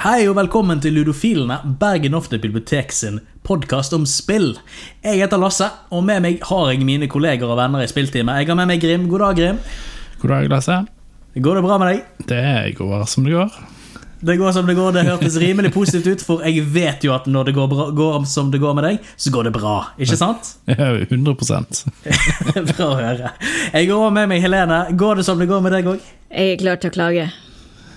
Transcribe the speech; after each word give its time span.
Hei 0.00 0.26
og 0.28 0.34
velkommen 0.36 0.80
til 0.84 0.92
Ludofilene, 0.98 1.56
Bergen 1.80 2.16
Offentlige 2.18 2.42
Bibliotek 2.44 2.92
sin 2.92 3.20
podkast 3.46 3.94
om 3.96 4.04
spill. 4.08 4.50
Jeg 5.04 5.22
heter 5.22 5.40
Lasse, 5.40 5.68
og 5.88 6.04
med 6.04 6.20
meg 6.24 6.44
har 6.44 6.68
jeg 6.68 6.84
mine 6.84 7.08
kolleger 7.08 7.48
og 7.48 7.56
venner 7.60 7.84
i 7.84 7.88
spillteamet. 7.88 8.42
Jeg 8.42 8.50
har 8.50 8.58
med 8.60 8.68
meg 8.68 8.82
Grim. 8.84 9.08
God 9.08 9.24
dag, 9.24 9.40
Grim. 9.40 9.60
God 10.20 10.34
dag, 10.34 10.48
Lasse. 10.52 10.78
Går 11.40 11.56
det 11.60 11.64
bra 11.64 11.78
med 11.80 11.92
deg? 11.92 12.04
Det 12.28 12.76
går 12.76 13.04
som 13.08 13.24
det 13.24 13.36
går. 13.38 13.58
Det 14.20 14.36
går 14.36 14.52
som 14.52 14.68
det 14.68 14.76
går. 14.76 14.92
Det 14.98 15.06
hørtes 15.08 15.40
rimelig 15.40 15.72
positivt 15.72 16.08
ut, 16.12 16.24
for 16.28 16.44
jeg 16.44 16.64
vet 16.74 17.04
jo 17.08 17.16
at 17.16 17.28
når 17.30 17.48
det 17.48 17.56
går, 17.56 17.68
bra, 17.72 17.90
går 17.96 18.24
som 18.28 18.50
det 18.52 18.60
går 18.60 18.76
med 18.76 18.90
deg, 18.90 19.12
så 19.16 19.32
går 19.32 19.48
det 19.48 19.54
bra. 19.56 19.76
Ikke 19.96 20.20
sant? 20.20 20.56
Ja, 20.68 20.92
100% 21.00 21.84
Bra 22.74 22.90
å 22.90 22.96
høre. 23.00 23.32
Jeg 23.72 23.88
går 23.88 24.10
med 24.20 24.34
meg 24.34 24.44
Helene. 24.44 24.82
Går 24.92 25.22
det 25.22 25.28
som 25.30 25.40
det 25.40 25.48
går 25.48 25.64
med 25.64 25.78
deg 25.78 25.94
òg? 25.94 26.10
Jeg 26.28 26.58
er 26.58 26.60
klar 26.60 26.82
til 26.82 26.92
å 26.92 26.98
klage. 27.00 27.30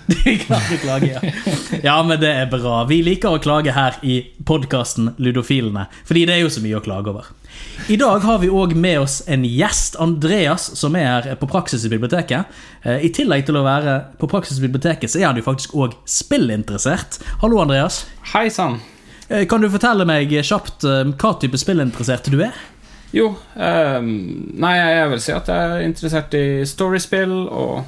Du 0.06 0.38
klar 0.44 0.60
å 0.68 0.76
klage, 0.82 1.08
ja. 1.14 1.20
Ja, 1.86 1.94
men 2.04 2.20
det 2.20 2.28
er 2.28 2.48
bra. 2.52 2.82
Vi 2.88 2.98
liker 3.06 3.36
å 3.36 3.40
klage 3.42 3.72
her 3.72 3.96
i 4.04 4.18
podkasten 4.46 5.14
Ludofilene, 5.22 5.86
fordi 6.04 6.26
det 6.28 6.36
er 6.36 6.42
jo 6.44 6.50
så 6.52 6.62
mye 6.64 6.76
å 6.78 6.82
klage 6.84 7.12
over. 7.12 7.30
I 7.88 7.96
dag 8.00 8.24
har 8.26 8.40
vi 8.42 8.50
òg 8.52 8.74
med 8.76 9.00
oss 9.04 9.20
en 9.30 9.44
gjest, 9.48 9.96
Andreas, 10.02 10.66
som 10.78 10.96
er 10.98 11.08
her 11.30 11.38
på 11.40 11.48
Praksis 11.50 11.86
i 11.86 11.92
biblioteket. 11.92 12.50
Eh, 12.82 13.06
I 13.08 13.12
tillegg 13.16 13.46
til 13.48 13.56
å 13.60 13.64
være 13.66 13.96
på 14.20 14.28
Praksis 14.30 14.60
i 14.60 14.66
biblioteket, 14.66 15.12
så 15.12 15.22
er 15.22 15.28
han 15.30 15.40
jo 15.40 15.46
faktisk 15.46 15.76
òg 15.78 15.96
spillinteressert. 16.08 17.20
Hallo, 17.42 17.62
Andreas. 17.64 18.02
Hei 18.34 18.48
sann. 18.52 18.80
Eh, 19.28 19.46
Kan 19.48 19.64
du 19.64 19.70
fortelle 19.72 20.04
meg 20.08 20.32
kjapt 20.44 20.84
eh, 20.84 21.02
hva 21.16 21.34
type 21.40 21.60
spillinteressert 21.60 22.28
du 22.32 22.42
er? 22.44 22.56
Jo, 23.14 23.28
um, 23.54 24.06
nei, 24.58 24.72
jeg 24.74 25.10
vil 25.12 25.20
si 25.22 25.30
at 25.30 25.46
jeg 25.46 25.74
er 25.76 25.84
interessert 25.86 26.32
i 26.34 26.46
storyspill 26.66 27.34
og 27.46 27.84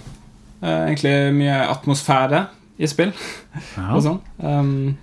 egentlig 0.63 1.15
mye 1.37 1.57
atmosfære 1.71 2.47
i 2.77 2.89
spill 2.91 3.13
og 3.89 4.03
sånn. 4.05 4.19
Um, 4.37 4.97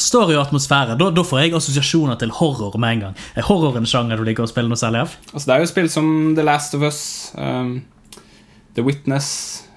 Story 0.00 0.32
og 0.38 0.46
atmosfære. 0.46 0.94
Da, 1.00 1.10
da 1.12 1.24
får 1.26 1.42
jeg 1.42 1.54
assosiasjoner 1.58 2.16
til 2.20 2.30
horror 2.38 2.78
med 2.80 2.94
en 2.96 3.02
gang. 3.08 3.16
Er 3.36 3.44
horror 3.50 3.76
en 3.76 3.88
sjanger 3.88 4.16
du 4.16 4.24
liker 4.24 4.46
å 4.46 4.48
spille 4.48 4.70
noe 4.70 4.80
særlig 4.80 5.02
av? 5.04 5.16
altså, 5.34 5.44
det 5.50 5.54
er 5.56 5.64
jo 5.64 5.70
spill 5.72 5.90
som 5.92 6.08
The 6.38 6.44
Last 6.48 6.76
of 6.78 6.86
Us, 6.88 7.00
um, 7.36 7.82
The 8.78 8.84
Witness, 8.86 9.28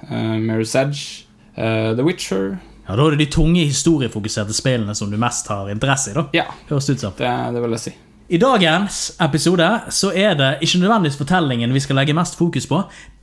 uh, 0.08 0.38
Mirror's 0.39 0.75
Edge, 0.80 1.25
uh, 1.58 1.91
The 1.97 2.06
Witcher 2.08 2.53
Ja, 2.88 2.95
Da 2.95 3.03
er 3.06 3.16
det 3.17 3.25
de 3.25 3.31
tunge 3.36 3.66
historiefokuserte 3.67 4.56
spillene 4.56 4.95
som 4.95 5.11
du 5.11 5.17
mest 5.19 5.47
har 5.52 5.67
interesse 5.73 6.11
i. 6.11 6.16
da 6.17 6.25
Ja, 6.36 6.47
Høres 6.69 6.89
ut 6.89 7.00
som. 7.03 7.13
det, 7.19 7.28
det 7.56 7.61
vil 7.66 7.75
jeg 7.78 7.84
si. 7.89 7.94
I 8.32 8.38
dagens 8.40 9.12
episode 9.20 9.66
så 9.92 10.14
er 10.16 10.38
det 10.40 10.50
ikke 10.64 10.80
nødvendigvis 10.80 11.18
fortellingen 11.20 11.74
vi 11.76 11.82
skal 11.84 11.98
legge 12.00 12.14
mest 12.16 12.38
fokus 12.40 12.64
på. 12.64 12.78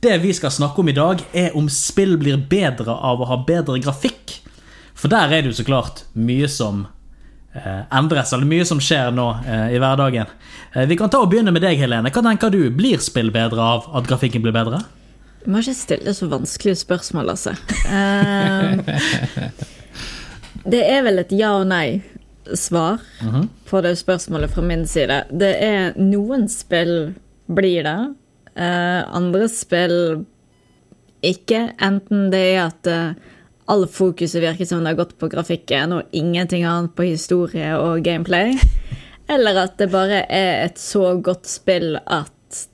Det 0.05 0.19
vi 0.21 0.29
skal 0.37 0.51
snakke 0.53 0.83
om 0.83 0.91
i 0.91 0.93
dag, 0.93 1.23
er 1.33 1.55
om 1.57 1.65
spill 1.65 2.13
blir 2.21 2.37
bedre 2.51 2.93
av 2.93 3.17
å 3.17 3.25
ha 3.25 3.37
bedre 3.47 3.79
grafikk. 3.81 4.35
For 4.93 5.09
der 5.09 5.33
er 5.33 5.41
det 5.41 5.49
jo 5.49 5.55
så 5.57 5.65
klart 5.65 6.03
mye 6.13 6.45
som 6.45 6.83
eh, 7.57 7.87
endres, 7.89 8.35
eller 8.37 8.45
mye 8.51 8.67
som 8.69 8.77
skjer 8.77 9.09
nå 9.17 9.25
eh, 9.47 9.73
i 9.73 9.81
hverdagen. 9.81 10.29
Eh, 10.75 10.85
vi 10.85 10.99
kan 11.01 11.09
ta 11.09 11.23
og 11.23 11.33
begynne 11.33 11.55
med 11.57 11.65
deg, 11.65 11.81
Helene. 11.81 12.13
Hva 12.13 12.23
tenker 12.29 12.53
du? 12.53 12.61
Blir 12.69 13.01
spill 13.01 13.33
bedre 13.33 13.65
av 13.65 13.89
at 13.97 14.05
grafikken 14.13 14.45
blir 14.45 14.53
bedre? 14.53 14.83
Du 15.41 15.49
må 15.49 15.65
ikke 15.65 15.73
stille 15.79 16.13
så 16.13 16.29
vanskelige 16.29 16.83
spørsmål, 16.83 17.33
altså. 17.33 17.57
Um, 17.89 18.85
det 20.77 20.85
er 20.85 21.01
vel 21.09 21.25
et 21.25 21.33
ja 21.33 21.55
og 21.57 21.65
nei-svar 22.47 23.03
på 23.69 23.81
det 23.81 23.95
spørsmålet 23.99 24.53
fra 24.53 24.63
min 24.65 24.87
side. 24.87 25.23
Det 25.31 25.51
er 25.63 25.99
noen 25.99 26.47
spill 26.49 27.13
blir 27.49 27.83
det, 27.83 27.99
Uh, 28.59 29.15
andre 29.15 29.45
spill 29.47 30.25
ikke. 31.23 31.69
Enten 31.79 32.27
det 32.33 32.41
er 32.49 32.57
at 32.65 32.89
uh, 32.91 33.35
all 33.71 33.85
fokuset 33.87 34.41
virker 34.43 34.67
som 34.67 34.83
det 34.83 34.91
har 34.93 34.99
gått 34.99 35.15
på 35.21 35.29
grafikken, 35.31 35.93
og 35.95 36.15
ingenting 36.15 36.65
annet 36.67 36.95
på 36.97 37.07
historie 37.07 37.71
og 37.79 38.03
gameplay. 38.03 38.57
Eller 39.33 39.61
at 39.63 39.77
det 39.79 39.91
bare 39.93 40.25
er 40.25 40.65
et 40.65 40.81
så 40.81 41.13
godt 41.23 41.47
spill 41.47 41.95
at 42.03 42.65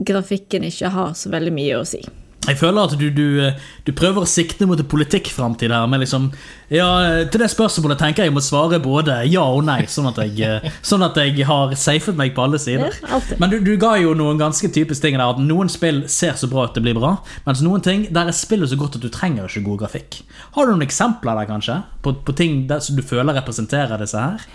grafikken 0.00 0.64
ikke 0.66 0.90
har 0.94 1.14
så 1.14 1.30
veldig 1.30 1.52
mye 1.54 1.78
å 1.78 1.86
si. 1.86 2.00
Jeg 2.48 2.56
føler 2.56 2.88
at 2.88 2.94
du, 2.96 3.10
du, 3.12 3.52
du 3.84 3.90
prøver 3.92 4.24
å 4.24 4.28
sikte 4.28 4.64
mot 4.64 4.80
en 4.80 4.88
politikkframtid 4.88 5.74
her. 5.74 5.84
Men 5.90 6.00
liksom, 6.00 6.30
ja, 6.72 6.86
til 7.28 7.42
det 7.42 7.50
spørsmålet 7.52 8.00
tenker 8.00 8.24
jeg 8.24 8.32
må 8.32 8.40
svare 8.44 8.78
både 8.80 9.18
ja 9.28 9.42
og 9.44 9.66
nei, 9.68 9.82
sånn 9.92 10.08
at 10.08 10.22
jeg, 10.24 10.70
sånn 10.90 11.04
at 11.04 11.20
jeg 11.20 11.44
har 11.46 11.74
safet 11.76 12.16
meg 12.16 12.32
på 12.36 12.46
alle 12.46 12.60
sider. 12.62 12.96
Ja. 13.04 13.20
Men 13.42 13.52
du, 13.52 13.58
du 13.66 13.74
ga 13.80 13.92
jo 14.00 14.14
noen 14.16 14.40
ganske 14.40 14.72
typiske 14.72 15.04
ting 15.04 15.18
der. 15.18 15.26
At 15.28 15.42
noen 15.44 15.68
spill 15.72 16.06
ser 16.08 16.38
så 16.40 16.48
bra 16.50 16.64
at 16.66 16.78
det 16.78 16.84
blir 16.86 16.96
bra, 16.96 17.18
mens 17.44 17.60
noen 17.66 17.84
ting 17.84 18.08
der 18.08 18.32
er 18.32 18.36
spillet 18.36 18.72
så 18.72 18.80
godt 18.80 18.96
at 18.96 19.04
du 19.04 19.12
trenger 19.12 19.44
ikke 19.44 19.66
god 19.68 19.84
grafikk. 19.84 20.22
Har 20.56 20.64
du 20.64 20.74
noen 20.74 20.88
eksempler 20.88 21.42
der, 21.42 21.50
kanskje? 21.50 21.78
På, 22.00 22.16
på 22.24 22.36
ting 22.40 22.64
der 22.72 22.80
som 22.84 22.96
du 22.96 23.04
føler 23.04 23.36
representerer 23.36 24.00
disse 24.00 24.24
her? 24.24 24.48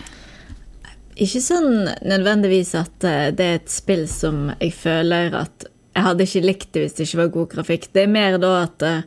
Ikke 1.21 1.39
sånn 1.39 1.85
nødvendigvis 2.03 2.73
at 2.75 3.05
eh, 3.07 3.29
det 3.31 3.45
er 3.45 3.61
et 3.61 3.71
spill 3.71 4.03
som 4.11 4.49
jeg 4.57 4.73
føler 4.75 5.37
at 5.45 5.69
jeg 5.95 6.03
hadde 6.03 6.25
ikke 6.27 6.43
likt 6.43 6.73
det 6.75 6.81
hvis 6.83 6.97
det 6.97 7.05
ikke 7.07 7.21
var 7.21 7.31
god 7.37 7.47
grafikk. 7.53 7.87
Det 7.95 8.03
er 8.03 8.11
mer 8.11 8.35
da 8.41 8.51
at 8.65 8.83
eh, 8.83 9.05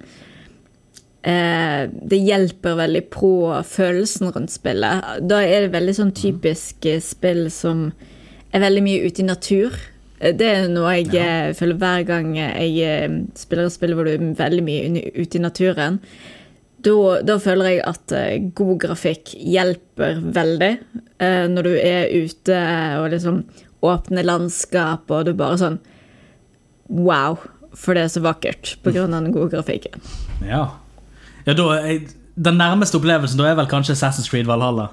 eh, 1.28 1.82
det 1.92 2.20
hjelper 2.24 2.78
veldig 2.78 3.02
på 3.12 3.32
følelsen 3.68 4.32
rundt 4.32 4.54
spillet. 4.54 5.10
Da 5.28 5.42
er 5.44 5.66
det 5.66 5.74
veldig 5.74 5.96
sånn 5.98 6.14
typisk 6.16 6.88
eh, 6.88 7.02
spill 7.04 7.50
som 7.52 7.90
er 8.56 8.64
veldig 8.64 8.84
mye 8.86 9.04
ute 9.04 9.20
i 9.20 9.28
natur. 9.28 9.76
Eh, 10.20 10.32
Det 10.32 10.48
er 10.48 10.70
noe 10.72 10.94
jeg 10.96 11.12
ja. 11.12 11.28
føler 11.58 11.76
hver 11.82 12.08
gang 12.08 12.32
jeg 12.38 13.12
spiller 13.36 13.68
et 13.68 13.76
spill 13.76 13.92
hvor 13.98 14.08
du 14.08 14.14
er 14.14 14.26
veldig 14.40 14.64
mye 14.64 15.04
ute 15.20 15.36
i 15.36 15.44
naturen. 15.44 16.00
Da, 16.78 16.94
da 17.26 17.36
føler 17.42 17.72
jeg 17.74 17.84
at 17.90 18.12
god 18.56 18.76
grafikk 18.86 19.34
hjelper 19.34 20.20
veldig. 20.22 20.72
når 21.50 21.66
du 21.66 21.72
er 21.74 22.12
ute 22.14 22.58
og 23.02 23.08
liksom 23.10 23.40
åpner 23.82 24.22
landskap, 24.22 25.10
og 25.10 25.26
du 25.26 25.32
bare 25.34 25.58
sånn 25.58 25.80
Wow, 26.88 27.38
for 27.76 27.96
det 27.96 28.06
er 28.06 28.12
så 28.12 28.22
vakkert 28.24 28.76
av 28.84 29.10
den 29.12 29.32
gode 29.34 29.52
grafikken. 29.52 30.00
Ja. 30.44 30.64
ja 31.44 31.56
da, 31.56 31.68
den 32.38 32.60
nærmeste 32.60 32.98
opplevelsen 33.00 33.40
da 33.40 33.50
er 33.50 33.58
vel 33.58 33.68
kanskje 33.70 33.96
Assassin's 33.96 34.30
Creed 34.30 34.48
Valhalla. 34.48 34.90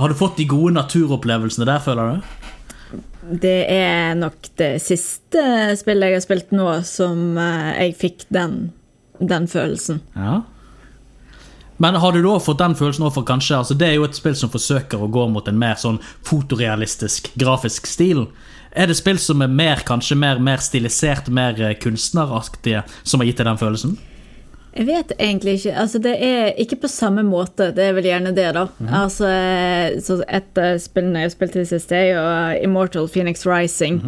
Har 0.00 0.08
du 0.08 0.16
fått 0.16 0.38
de 0.40 0.46
gode 0.48 0.74
naturopplevelsene 0.76 1.68
der, 1.68 1.82
føler 1.84 2.14
du? 2.14 2.30
Det 3.40 3.58
er 3.68 4.14
nok 4.18 4.48
det 4.58 4.78
siste 4.82 5.42
spillet 5.78 6.10
jeg 6.10 6.18
har 6.18 6.24
spilt 6.24 6.54
nå, 6.56 6.68
som 6.88 7.36
eh, 7.38 7.72
jeg 7.84 7.98
fikk 8.00 8.24
den, 8.32 8.72
den 9.20 9.48
følelsen. 9.50 10.00
Ja. 10.16 10.40
Men 11.80 11.96
har 11.96 12.12
du 12.12 12.20
da 12.20 12.34
fått 12.44 12.60
den 12.60 12.74
følelsen 12.76 13.06
overfor 13.06 13.24
kanskje 13.24 13.56
altså 13.56 13.74
Det 13.74 13.86
er 13.88 13.94
jo 13.96 14.04
et 14.04 14.18
spill 14.18 14.34
som 14.36 14.52
forsøker 14.52 15.00
å 15.00 15.08
gå 15.08 15.22
mot 15.32 15.46
en 15.48 15.60
mer 15.60 15.78
sånn 15.80 15.96
fotorealistisk 16.28 17.32
grafisk 17.40 17.88
stil. 17.88 18.26
Er 18.76 18.90
det 18.90 18.98
spill 18.98 19.18
som 19.18 19.40
er 19.40 19.48
mer, 19.48 19.80
kanskje 19.88 20.18
mer, 20.20 20.38
mer 20.44 20.60
stilisert, 20.62 21.30
mer 21.32 21.56
eh, 21.56 21.72
kunstneraktige, 21.80 22.84
som 23.02 23.22
har 23.22 23.30
gitt 23.30 23.40
deg 23.40 23.48
den 23.48 23.62
følelsen? 23.62 23.96
Jeg 24.70 24.86
vet 24.86 25.14
egentlig 25.16 25.56
ikke. 25.58 25.72
Altså, 25.82 25.98
det 26.04 26.12
er 26.22 26.52
ikke 26.62 26.82
på 26.84 26.90
samme 26.92 27.24
måte. 27.26 27.72
Det 27.74 27.88
er 27.88 27.96
vel 27.96 28.06
gjerne 28.06 28.34
det, 28.36 28.46
da. 28.54 28.66
Altså, 29.00 29.30
så 30.04 30.20
et 30.28 30.60
av 30.62 30.78
spillene 30.78 31.24
jeg 31.24 31.32
spilte 31.34 31.58
i 31.58 31.64
det 31.64 31.70
siste, 31.72 31.96
er 31.96 32.12
jo 32.12 32.68
Immortal 32.68 33.08
Phoenix 33.10 33.42
Rising. 33.48 33.98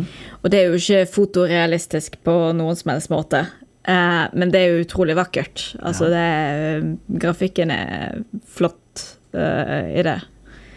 Og 0.42 0.52
det 0.52 0.60
er 0.60 0.70
jo 0.70 0.78
ikke 0.78 1.02
fotorealistisk 1.16 2.20
på 2.22 2.36
noen 2.54 2.78
som 2.78 2.94
helst 2.94 3.10
måte. 3.10 3.42
Eh, 3.84 4.24
men 4.32 4.52
det 4.54 4.60
er 4.60 4.74
jo 4.74 4.84
utrolig 4.84 5.16
vakkert. 5.18 5.72
Altså, 5.82 6.10
det 6.12 6.20
er, 6.22 6.84
grafikken 7.22 7.72
er 7.74 8.20
flott 8.46 9.06
uh, 9.34 9.88
i 9.90 10.04
det. 10.06 10.18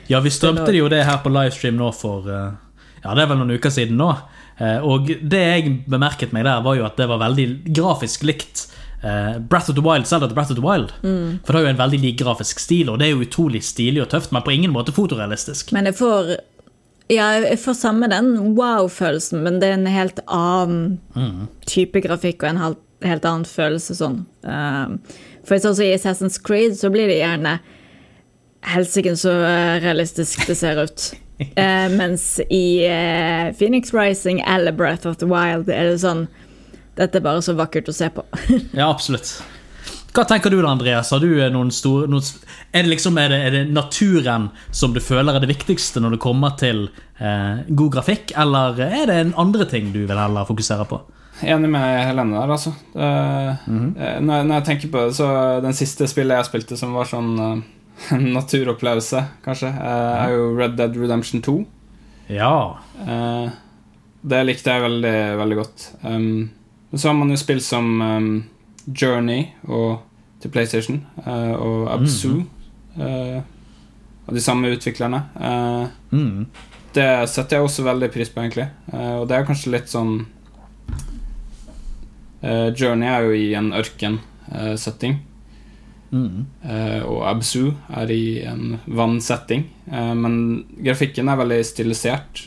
Ja, 0.08 0.22
vi 0.22 0.30
strømte 0.34 0.70
det 0.72 0.80
jo 0.80 0.90
det 0.90 1.04
her 1.06 1.20
på 1.24 1.32
livestream 1.34 1.78
nå 1.82 1.92
for 1.98 2.26
uh, 2.30 2.54
Ja, 3.04 3.14
det 3.14 3.26
er 3.26 3.30
vel 3.32 3.42
noen 3.42 3.58
uker 3.58 3.74
siden 3.74 3.98
nå. 4.02 4.12
Eh, 4.58 4.80
Og 4.88 5.10
det 5.22 5.42
jeg 5.42 5.74
bemerket 5.92 6.34
meg 6.36 6.46
der, 6.48 6.64
var 6.64 6.78
jo 6.78 6.86
at 6.88 6.98
det 7.00 7.10
var 7.12 7.20
veldig 7.22 7.46
grafisk 7.76 8.24
likt 8.28 8.66
eh, 9.04 9.38
Breath 9.40 9.70
of 9.70 9.76
the 9.76 9.84
Wild, 9.84 10.08
Zelda 10.08 10.30
til 10.30 10.38
Breath 10.38 10.54
of 10.54 10.60
the 10.60 10.64
Wild. 10.64 10.94
For 11.02 11.52
det 11.52 11.60
har 11.60 11.68
jo 11.68 11.74
en 11.74 11.82
veldig 11.82 12.00
lik 12.06 12.20
grafisk 12.24 12.64
stil, 12.64 12.90
og 12.90 13.00
det 13.02 13.10
er 13.10 13.16
jo 13.16 13.26
utrolig 13.26 13.62
stilig 13.68 14.06
og 14.06 14.10
tøft, 14.14 14.32
men 14.32 14.46
på 14.46 14.56
ingen 14.56 14.74
måte 14.74 14.96
fotorealistisk. 14.96 15.76
Men 15.76 15.92
jeg 15.92 16.00
får 16.00 16.36
Ja, 17.12 17.28
jeg 17.38 17.60
får 17.62 17.76
samme 17.78 18.08
den 18.10 18.32
wow-følelsen, 18.58 19.44
men 19.46 19.60
det 19.62 19.68
er 19.70 19.76
en 19.78 19.92
helt 19.94 20.24
annen 20.26 21.44
type 21.70 22.02
grafikk 22.02 22.42
og 22.42 22.50
en 22.50 22.62
helt, 22.64 22.80
helt 23.04 23.26
annen 23.28 23.48
følelse 23.50 23.98
sånn. 23.98 24.22
Um, 24.48 25.00
for 25.46 25.60
sånn 25.62 25.76
som 25.78 25.86
i 25.86 25.94
Assassin's 25.96 26.40
Creed 26.42 26.78
så 26.80 26.92
blir 26.94 27.10
det 27.12 27.20
gjerne 27.20 27.60
Helsike 28.66 29.14
så 29.20 29.34
realistisk 29.84 30.48
det 30.48 30.58
ser 30.60 30.84
ut. 30.88 31.12
Eh, 31.36 31.90
mens 31.92 32.40
i 32.48 32.86
eh, 32.88 33.50
Phoenix 33.60 33.92
Rising 33.94 34.40
eller 34.48 34.72
Breath 34.72 35.08
of 35.08 35.18
the 35.20 35.28
Wild 35.28 35.68
er 35.68 35.90
det 35.90 35.98
sånn 36.00 36.30
Dette 36.96 37.20
er 37.20 37.26
bare 37.26 37.42
så 37.44 37.52
vakkert 37.60 37.92
å 37.92 37.96
se 37.96 38.08
på. 38.08 38.24
Ja, 38.80 38.88
absolutt. 38.88 39.34
Hva 40.16 40.24
tenker 40.24 40.54
du 40.54 40.62
da, 40.62 40.70
Andreas? 40.72 41.12
Har 41.12 41.20
du 41.20 41.34
eh, 41.34 41.52
noen 41.52 41.74
store 41.76 42.08
noen, 42.08 42.24
er, 42.72 42.86
det 42.86 42.94
liksom, 42.94 43.20
er, 43.20 43.34
det, 43.34 43.40
er 43.44 43.56
det 43.58 43.64
naturen 43.76 44.48
som 44.72 44.96
du 44.96 45.02
føler 45.04 45.36
er 45.36 45.44
det 45.44 45.52
viktigste 45.52 46.00
når 46.00 46.16
det 46.16 46.22
kommer 46.24 46.56
til 46.60 46.86
eh, 47.20 47.66
god 47.68 47.98
grafikk, 47.98 48.32
eller 48.40 48.80
er 48.86 49.12
det 49.12 49.20
en 49.26 49.36
andre 49.44 49.68
ting 49.68 49.92
du 49.92 50.06
vil 50.06 50.16
heller 50.16 50.48
fokusere 50.48 50.88
på? 50.88 51.02
Enig 51.44 51.70
med 51.70 52.06
Helene 52.08 52.38
der, 52.40 52.52
altså. 52.56 52.72
Det, 52.94 53.04
eh, 53.04 54.20
når, 54.22 54.36
jeg, 54.38 54.46
når 54.48 54.54
jeg 54.56 54.66
tenker 54.70 54.92
på 54.94 55.02
det, 55.06 55.16
så 55.18 55.28
den 55.64 55.74
siste 55.76 56.08
spillet 56.08 56.38
jeg 56.40 56.48
spilte 56.50 56.78
som 56.80 56.94
var 56.96 57.10
sånn 57.10 57.32
eh, 57.40 58.18
naturopplevelse, 58.38 59.24
kanskje, 59.46 59.70
eh, 59.76 60.26
er 60.26 60.36
jo 60.36 60.50
Red 60.58 60.78
Dead 60.80 60.96
Redemption 60.98 61.42
2. 61.46 61.58
Ja. 62.36 62.54
Det 64.26 64.40
likte 64.48 64.74
jeg 64.74 64.82
veldig, 64.82 65.16
veldig 65.38 65.58
godt. 65.60 65.84
Um, 66.02 66.50
så 66.96 67.10
har 67.12 67.18
man 67.20 67.30
jo 67.30 67.38
spill 67.38 67.60
som 67.62 67.90
um, 68.02 68.30
Journey 68.88 69.50
og, 69.68 70.00
til 70.42 70.50
PlayStation 70.54 71.02
og 71.26 71.90
Absu. 71.94 72.42
eh, 72.98 73.42
og 74.26 74.34
de 74.34 74.42
samme 74.42 74.72
utviklerne. 74.74 75.20
Uh, 75.38 75.86
Mm. 76.16 76.46
det 76.96 77.06
setter 77.30 77.58
jeg 77.58 77.66
også 77.68 77.84
veldig 77.84 78.08
pris 78.14 78.30
på, 78.32 78.40
egentlig. 78.42 78.70
Og 78.94 79.28
det 79.28 79.36
er 79.36 79.46
kanskje 79.46 79.72
litt 79.74 79.90
sånn 79.92 80.14
Journey 82.78 83.08
er 83.10 83.26
jo 83.28 83.32
i 83.38 83.54
en 83.58 83.72
ørkensetting. 83.74 85.20
Mm. 86.16 86.46
eh, 86.64 87.02
og 87.04 87.24
Absu 87.28 87.72
er 87.92 88.12
i 88.14 88.40
en 88.48 88.78
vannsetting. 88.88 89.66
Eh, 89.92 90.14
men 90.16 90.36
grafikken 90.86 91.28
er 91.32 91.40
veldig 91.42 91.58
stilisert. 91.68 92.46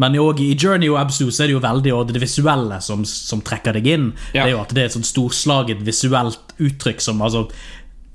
Men 0.00 0.14
også 0.16 0.44
i 0.44 0.54
Journey 0.56 0.88
og 0.92 1.00
Absu 1.00 1.26
så 1.30 1.42
er 1.44 1.50
det 1.50 1.56
jo 1.56 1.62
veldig 1.64 1.96
det 2.12 2.22
visuelle 2.22 2.78
som, 2.84 3.02
som 3.04 3.42
trekker 3.44 3.76
deg 3.76 3.88
inn. 3.90 4.06
Ja. 4.32 4.44
Det 4.44 4.46
er 4.46 4.54
jo 4.54 4.62
at 4.62 4.72
det 4.76 4.84
er 4.84 4.88
et 4.92 4.96
sånt 4.96 5.08
storslaget 5.10 5.82
visuelt 5.84 6.54
uttrykk 6.60 7.02
som 7.04 7.20
altså 7.26 7.48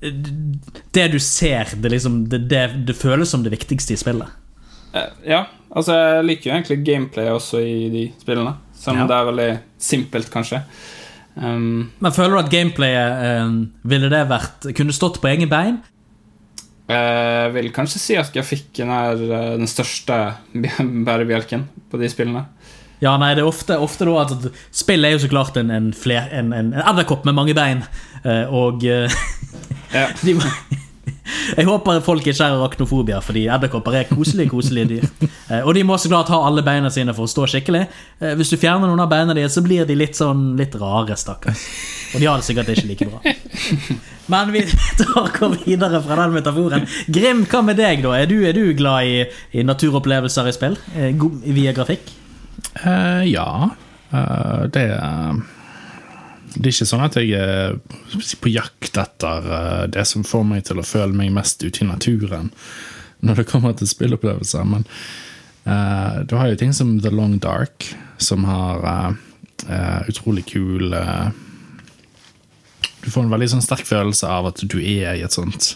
Det 0.01 1.05
du 1.11 1.19
ser, 1.19 1.69
det, 1.81 1.91
liksom, 1.91 2.23
det, 2.29 2.43
det, 2.49 2.63
det 2.87 2.95
føles 2.97 3.29
som 3.29 3.43
det 3.45 3.53
viktigste 3.53 3.93
i 3.95 3.99
spillet. 3.99 4.27
Eh, 4.95 5.11
ja, 5.27 5.43
altså 5.75 5.95
jeg 5.97 6.27
liker 6.29 6.49
jo 6.49 6.55
egentlig 6.55 6.79
gameplay 6.87 7.29
også 7.33 7.61
i 7.65 7.89
de 7.93 8.03
spillene. 8.21 8.55
Selv 8.77 8.95
om 8.95 9.03
Ja. 9.03 9.07
det 9.11 9.17
er 9.19 9.29
veldig 9.31 9.49
simpelt, 9.81 10.29
kanskje. 10.33 10.61
Um, 11.35 11.91
Men 11.99 12.13
føler 12.15 12.31
du 12.31 12.41
at 12.45 12.51
gameplayet 12.53 13.25
eh, 13.27 13.55
ville 13.83 14.07
det 14.11 14.21
vært 14.29 14.69
kunne 14.77 14.95
stått 14.95 15.19
på 15.19 15.31
egne 15.33 15.49
bein? 15.51 15.81
jeg 16.85 17.53
vil 17.55 17.71
kanskje 17.73 17.97
si 17.97 18.15
at 18.19 18.29
grafikken 18.33 18.91
er 18.93 19.21
eh, 19.25 19.53
den 19.57 19.69
største 19.69 20.19
bærebjelken 20.53 21.65
på 21.89 21.97
de 21.97 22.09
spillene. 22.11 22.45
Ja, 23.01 23.15
nei, 23.19 23.33
det 23.35 23.43
er 23.43 23.49
ofte, 23.49 23.75
ofte 23.81 24.05
da 24.07 24.13
at 24.21 24.45
Spill 24.73 25.03
er 25.05 25.15
jo 25.15 25.23
så 25.25 25.29
klart 25.29 25.57
en, 25.59 25.71
en, 25.73 25.89
fler, 25.97 26.29
en, 26.31 26.53
en, 26.55 26.71
edderkopp 26.79 27.25
med 27.27 27.35
mange 27.37 27.55
bein. 27.57 27.83
eh, 28.23 28.45
Og 28.53 28.85
eh, 28.85 29.11
Ja. 29.93 30.07
de, 30.25 30.37
Jeg 31.57 31.65
håper 31.67 32.01
folk 32.05 32.25
ikke 32.27 32.43
har 32.43 32.55
arachnofobier, 32.59 33.21
fordi 33.25 33.45
edderkopper 33.49 33.97
er 33.99 34.07
koselige, 34.09 34.51
koselige 34.51 34.89
dyr. 34.95 35.05
Eh, 35.49 35.61
Og 35.65 35.73
de 35.77 35.83
må 35.87 35.97
så 36.01 36.09
klart 36.11 36.29
ha 36.33 36.39
alle 36.47 36.63
beina 36.65 36.89
sine 36.93 37.13
for 37.17 37.25
å 37.25 37.31
stå 37.31 37.47
skikkelig. 37.49 37.85
Eh, 38.21 38.33
Hvis 38.39 38.53
du 38.53 38.57
fjerner 38.61 38.89
noen 38.89 39.01
av 39.03 39.09
beina 39.11 39.33
deres, 39.37 39.55
så 39.57 39.63
blir 39.65 39.85
de 39.89 39.97
litt 39.97 40.17
sånn 40.17 40.51
litt 40.59 40.75
rare, 40.81 41.17
stakkars. 41.17 41.63
Og 42.13 42.21
de 42.21 42.29
har 42.29 42.41
det 42.41 42.47
sikkert 42.47 42.69
ikke 42.75 42.89
like 42.91 43.09
bra. 43.09 43.35
Men 44.33 44.51
vi 44.53 44.63
tar 45.01 45.31
går 45.35 45.57
videre 45.65 45.99
fra 46.05 46.15
den 46.23 46.33
metaforen. 46.37 46.85
Grim, 47.13 47.43
hva 47.49 47.61
med 47.65 47.77
deg, 47.81 48.01
da? 48.05 48.13
Er 48.17 48.29
du, 48.29 48.37
er 48.47 48.55
du 48.57 48.63
glad 48.77 49.05
i, 49.09 49.17
i 49.53 49.65
naturopplevelser 49.67 50.49
i 50.49 50.55
spill? 50.55 50.77
Eh, 50.97 51.27
Via 51.45 51.73
grafikk? 51.77 52.09
Uh, 52.81 53.21
ja. 53.27 53.49
Uh, 54.13 54.65
det 54.73 54.87
er 54.95 55.43
Det 56.55 56.69
er 56.69 56.73
ikke 56.73 56.87
sånn 56.87 57.03
at 57.05 57.15
jeg 57.19 57.35
er 57.35 57.75
på 58.41 58.51
jakt 58.53 58.97
etter 59.01 59.47
eh, 59.59 59.85
det 59.91 60.05
som 60.07 60.23
får 60.23 60.43
meg 60.47 60.63
til 60.69 60.79
å 60.79 60.85
føle 60.87 61.15
meg 61.15 61.33
mest 61.35 61.63
ute 61.65 61.83
i 61.83 61.87
naturen 61.89 62.51
når 63.25 63.39
det 63.41 63.45
kommer 63.49 63.73
til 63.73 63.87
spillopplevelser, 63.89 64.65
men 64.69 64.83
uh, 65.65 66.19
du 66.27 66.35
har 66.37 66.51
jo 66.51 66.57
ting 66.59 66.73
som 66.75 66.91
The 67.01 67.09
Long 67.09 67.39
Dark, 67.41 67.87
som 68.21 68.43
har 68.45 68.83
uh, 68.85 69.15
uh, 69.65 70.01
utrolig 70.11 70.43
kul 70.51 70.93
eh, 70.93 71.31
Du 73.01 73.07
får 73.09 73.23
en 73.25 73.31
veldig 73.33 73.47
sånn 73.55 73.63
sterk 73.65 73.85
følelse 73.87 74.29
av 74.29 74.51
at 74.51 74.61
du 74.61 74.77
er 74.81 75.15
i 75.17 75.23
et 75.25 75.33
sånt 75.33 75.71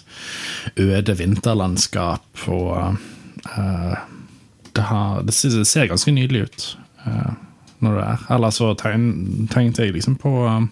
øde 0.78 1.16
vinterlandskap, 1.18 2.28
og 2.52 2.98
eh, 3.56 3.98
det, 4.76 4.86
har, 4.92 5.24
det 5.26 5.34
ser- 5.34 5.90
ganske 5.90 6.14
nydelig 6.14 6.46
ut. 6.50 6.68
Eh, 7.06 7.34
når 7.84 7.96
du 7.96 8.02
er. 8.04 8.28
Eller 8.36 8.54
så 8.56 8.74
tegn, 8.80 9.48
tenkte 9.52 9.86
jeg 9.86 9.96
liksom 9.96 10.18
på 10.20 10.34
um, 10.48 10.70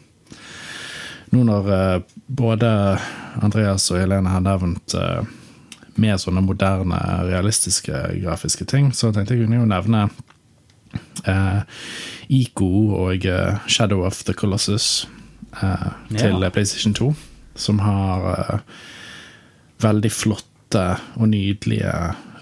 Nå 1.36 1.42
når 1.44 1.66
uh, 1.68 2.04
både 2.28 2.70
Andreas 3.44 3.90
og 3.92 4.00
Helene 4.00 4.32
har 4.32 4.44
nevnt 4.46 4.96
uh, 4.96 5.26
mer 6.00 6.20
sånne 6.22 6.44
moderne, 6.46 7.00
realistiske 7.28 8.00
grafiske 8.22 8.68
ting, 8.70 8.94
så 8.96 9.12
tenkte 9.12 9.36
jeg 9.36 9.44
kunne 9.46 9.60
jo 9.60 9.68
nevne 9.68 10.06
uh, 11.28 11.62
Ico 12.28 12.70
og 12.98 13.26
eh, 13.26 13.68
Shadow 13.72 14.04
of 14.06 14.24
the 14.28 14.34
Colossus 14.36 15.08
eh, 15.62 15.88
til 16.12 16.44
Ja. 16.44 16.50
PlayStation 16.50 16.94
2, 16.94 17.14
som 17.56 17.80
har 17.80 18.62
veldig 19.80 20.12
flotte 20.12 20.84
og 21.16 21.30
nydelige 21.32 21.94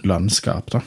landskap 0.03 0.71
da, 0.73 0.81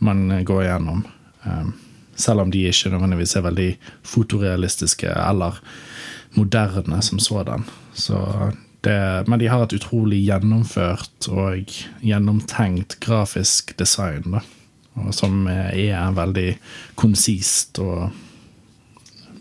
man 0.00 0.44
går 0.44 0.62
gjennom. 0.64 1.04
Um, 1.44 1.74
selv 2.18 2.42
om 2.44 2.52
de 2.52 2.66
ikke 2.68 2.92
nødvendigvis 2.92 3.36
er 3.38 3.46
veldig 3.46 3.68
fotorealistiske 4.02 5.10
eller 5.14 5.60
moderne 6.36 7.02
som 7.02 7.18
sådan. 7.18 7.64
Så 7.94 8.18
det, 8.84 9.28
men 9.28 9.40
de 9.40 9.48
har 9.48 9.64
et 9.64 9.74
utrolig 9.78 10.20
gjennomført 10.26 11.28
og 11.30 11.74
gjennomtenkt 12.02 12.98
grafisk 13.00 13.74
design, 13.78 14.38
da. 14.38 14.44
Som 15.14 15.46
er 15.46 16.10
veldig 16.10 16.56
konsist 16.98 17.78
og 17.78 18.08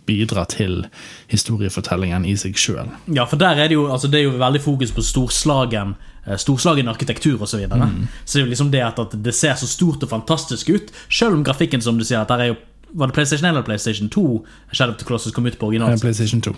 bidrar 0.08 0.48
til 0.52 0.86
historiefortellingen 1.32 2.26
i 2.26 2.36
seg 2.40 2.58
sjøl. 2.60 2.92
Ja, 3.14 3.26
for 3.28 3.40
der 3.42 3.60
er 3.60 3.72
det 3.72 3.78
jo, 3.78 3.88
altså 3.92 4.10
det 4.12 4.22
er 4.22 4.30
jo 4.30 4.38
veldig 4.40 4.62
fokus 4.64 4.94
på 4.96 5.04
storslagen 5.04 5.96
eh, 6.26 6.38
Storslagen 6.40 6.88
arkitektur 6.88 7.42
osv. 7.42 7.52
Så, 7.52 7.60
videre. 7.64 7.90
så 8.24 8.38
det 8.38 8.42
er 8.42 8.46
jo 8.46 8.54
liksom 8.54 8.72
det 8.72 8.84
at, 8.86 9.02
at 9.04 9.18
det 9.26 9.36
ser 9.36 9.58
så 9.60 9.68
stort 9.68 10.06
og 10.06 10.14
fantastisk 10.14 10.70
ut, 10.70 10.94
selv 11.10 11.36
om 11.36 11.44
grafikken, 11.44 11.84
som 11.84 12.00
du 12.00 12.06
sier, 12.08 12.22
at 12.22 12.32
der 12.32 12.46
er 12.46 12.54
jo 12.54 12.60
Var 12.94 13.08
det 13.08 13.14
PlayStation 13.14 13.46
1 13.46 13.50
eller 13.52 13.62
PlayStation 13.64 14.10
2 14.10 14.46
Shadow 14.72 14.94
of 14.94 15.00
the 15.00 15.06
Colossus 15.06 15.34
kom 15.34 15.46
ut 15.46 15.60
på 15.60 15.68
originalt? 15.68 16.02
PlayStation 16.02 16.42
2. 16.42 16.56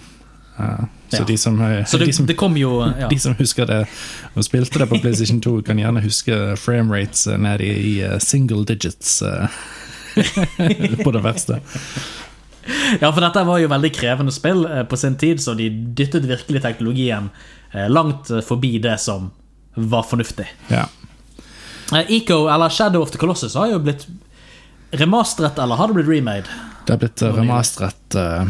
Ja. 0.59 0.87
så 1.09 1.17
Ja. 1.21 1.23
de 1.27 1.37
som, 1.37 1.61
eh, 1.61 1.85
Så 1.85 1.97
det, 1.97 2.05
de 2.05 2.13
som 2.13 2.25
det 2.25 2.37
kom 2.37 2.57
jo 2.57 2.81
ja. 2.99 3.07
De 3.09 3.19
som 3.19 3.33
husker 3.35 3.65
det 3.65 3.87
og 4.35 4.43
spilte 4.43 4.79
det 4.79 4.89
på 4.89 4.99
PlayStation 5.01 5.41
2, 5.41 5.61
kan 5.61 5.77
gjerne 5.79 6.01
huske 6.03 6.57
framerates 6.57 7.27
nede 7.27 7.63
i 7.65 8.01
eh, 8.01 8.17
single 8.19 8.65
digits 8.65 9.21
eh, 9.21 9.47
på 11.03 11.11
det 11.11 11.23
verste. 11.23 11.59
ja, 13.01 13.11
for 13.11 13.21
dette 13.23 13.43
var 13.47 13.59
jo 13.61 13.69
veldig 13.71 13.91
krevende 13.95 14.31
spill 14.35 14.65
eh, 14.65 14.83
på 14.83 14.97
sin 14.97 15.15
tid, 15.15 15.39
så 15.41 15.53
de 15.57 15.69
dyttet 15.97 16.27
virkelig 16.29 16.61
teknologien 16.61 17.29
eh, 17.73 17.87
langt 17.89 18.29
eh, 18.29 18.41
forbi 18.45 18.77
det 18.83 18.97
som 18.99 19.31
var 19.75 20.03
fornuftig. 20.03 20.47
Ja. 20.67 20.85
Eh, 21.93 22.11
Eco, 22.19 22.47
eller 22.51 22.69
Shadow 22.69 23.01
of 23.01 23.11
the 23.11 23.17
Colossus, 23.17 23.55
har 23.55 23.71
jo 23.71 23.79
blitt 23.79 24.07
remastret, 24.91 25.59
eller 25.59 25.75
har 25.75 25.87
det 25.87 25.93
blitt 25.99 26.07
remade? 26.09 26.43
Det 26.85 26.93
har 26.95 26.97
blitt 27.03 27.21
remasteret. 27.21 28.15
eh, 28.15 28.47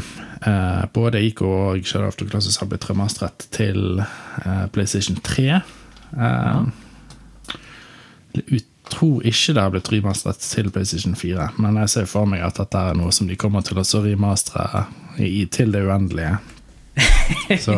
eh, 0.48 0.86
Både 0.94 1.22
IK 1.26 1.42
og 1.42 1.86
Shadow 1.86 2.08
of 2.08 2.16
the 2.16 2.26
Classes 2.30 2.58
har 2.62 2.68
blitt 2.72 2.90
remasteret 2.90 3.48
til 3.52 4.00
eh, 4.00 4.66
PlayStation 4.72 5.18
3. 5.24 5.50
Eh, 6.18 6.62
Jeg 8.50 8.62
tror 8.90 9.22
ikke 9.26 9.54
det 9.54 9.62
har 9.62 9.70
blitt 9.74 9.92
remasteret 9.92 10.40
til 10.42 10.70
PlayStation 10.74 11.16
4, 11.16 11.50
men 11.62 11.76
jeg 11.84 11.90
ser 11.90 12.06
for 12.10 12.26
meg 12.30 12.42
at 12.46 12.58
dette 12.58 12.78
er 12.78 12.96
noe 12.98 13.12
som 13.14 13.28
de 13.30 13.36
kommer 13.38 13.62
til 13.66 13.78
å 13.78 13.84
remastre 14.06 14.86
i, 15.20 15.46
til 15.46 15.72
det 15.76 15.84
uendelige. 15.86 16.38
Så 17.66 17.76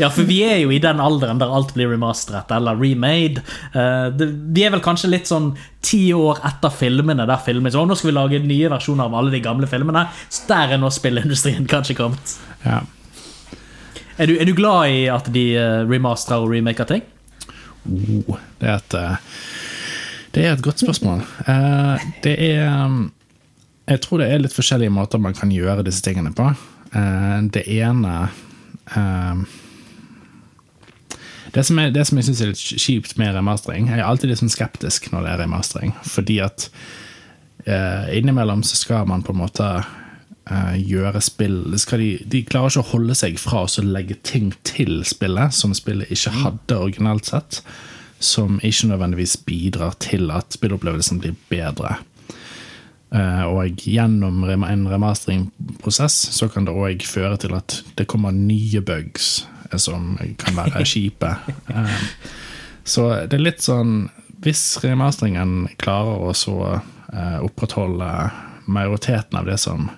Ja, 0.00 0.08
for 0.12 0.26
vi 0.28 0.40
er 0.46 0.58
jo 0.62 0.72
i 0.74 0.80
den 0.82 1.00
alderen 1.02 1.38
der 1.40 1.52
alt 1.52 1.72
blir 1.76 1.90
remasteret 1.92 2.50
eller 2.54 2.78
remade. 2.80 3.42
Eh, 3.72 4.26
vi 4.54 4.64
er 4.66 4.74
vel 4.74 4.82
kanskje 4.84 5.10
litt 5.12 5.30
sånn 5.30 5.52
ti 5.86 6.08
år 6.16 6.40
etter 6.46 6.72
filmene 6.74 7.26
der 7.28 7.40
filmen 7.44 7.72
så 7.72 7.84
nå 7.86 7.94
skal 7.96 8.10
vi 8.10 8.16
lage 8.16 8.40
nye 8.42 8.70
versjoner 8.72 9.06
av 9.06 9.16
alle 9.20 9.34
de 9.34 9.42
gamle 9.44 9.68
filmene. 9.70 10.06
Så 10.28 10.46
der 10.50 10.74
er 10.76 10.82
nå 10.82 10.90
spillindustrien 10.92 11.68
kanskje 11.74 11.98
kommet. 11.98 12.36
ja. 12.66 12.82
Er 14.16 14.30
du, 14.30 14.38
er 14.40 14.48
du 14.48 14.54
glad 14.56 14.88
i 14.88 15.02
at 15.12 15.26
de 15.28 15.42
eh, 15.60 15.82
remasterer 15.84 16.40
og 16.46 16.54
remaker 16.54 16.88
ting? 16.88 17.02
Oh, 17.84 18.38
det 18.62 18.70
er 18.70 18.78
et 18.78 18.96
eh, 18.96 19.34
Det 20.32 20.44
er 20.46 20.54
et 20.54 20.62
godt 20.64 20.80
spørsmål. 20.80 21.20
Det 22.24 22.32
er 22.32 22.64
Jeg 23.86 24.00
tror 24.06 24.18
det 24.22 24.30
er 24.32 24.40
litt 24.40 24.56
forskjellige 24.56 24.92
måter 24.96 25.20
man 25.20 25.36
kan 25.36 25.52
gjøre 25.52 25.84
disse 25.84 26.00
tingene 26.04 26.32
på. 26.36 26.48
Det 27.52 27.62
ene 27.76 28.14
det 31.56 31.64
som, 31.64 31.78
er, 31.78 31.90
det 31.90 32.04
som 32.06 32.18
jeg 32.18 32.28
syns 32.28 32.40
er 32.42 32.50
litt 32.52 32.82
kjipt 32.84 33.16
med 33.20 33.34
remastering 33.34 33.88
Jeg 33.88 34.00
er 34.00 34.06
alltid 34.06 34.30
litt 34.30 34.42
sånn 34.42 34.52
skeptisk 34.52 35.10
når 35.12 35.24
det 35.24 35.30
er 35.32 35.40
remastering. 35.44 35.94
Fordi 36.04 36.40
at 36.44 36.66
eh, 37.64 38.10
innimellom 38.18 38.64
så 38.66 38.76
skal 38.78 39.06
man 39.08 39.24
på 39.24 39.32
en 39.32 39.40
måte 39.40 39.68
eh, 39.80 40.74
gjøre 40.82 41.22
spill 41.24 41.62
de, 41.72 42.10
de 42.28 42.42
klarer 42.48 42.74
ikke 42.74 42.84
å 42.84 42.90
holde 42.92 43.16
seg 43.18 43.40
fra 43.40 43.64
å 43.64 43.86
legge 43.86 44.18
ting 44.26 44.52
til 44.68 45.00
spillet 45.08 45.56
som 45.56 45.74
spillet 45.76 46.12
ikke 46.12 46.34
hadde 46.42 46.82
originalt 46.88 47.32
sett. 47.32 47.62
Som 48.20 48.60
ikke 48.64 48.92
nødvendigvis 48.92 49.38
bidrar 49.48 49.96
til 50.02 50.30
at 50.34 50.56
spillopplevelsen 50.56 51.22
blir 51.24 51.36
bedre. 51.52 51.98
Eh, 53.16 53.44
og 53.48 53.80
gjennom 53.86 54.42
en 54.44 54.88
remastering-prosess 54.90 56.16
så 56.36 56.48
kan 56.52 56.66
det 56.66 56.74
òg 56.74 57.04
føre 57.08 57.38
til 57.40 57.54
at 57.56 57.80
det 57.96 58.08
kommer 58.10 58.34
nye 58.34 58.82
bugs 58.84 59.46
eh, 59.70 59.78
som 59.80 60.16
kan 60.40 60.58
være 60.58 60.84
kjipe. 60.92 61.30
Eh, 61.72 62.02
så 62.84 63.08
det 63.26 63.38
er 63.38 63.48
litt 63.48 63.64
sånn 63.64 64.08
Hvis 64.44 64.76
remasteringen 64.84 65.64
klarer 65.80 66.20
å 66.22 66.34
så 66.36 66.76
opprettholde 67.42 68.06
majoriteten 68.68 69.38
av 69.38 69.46
det 69.48 69.56
som 69.58 69.88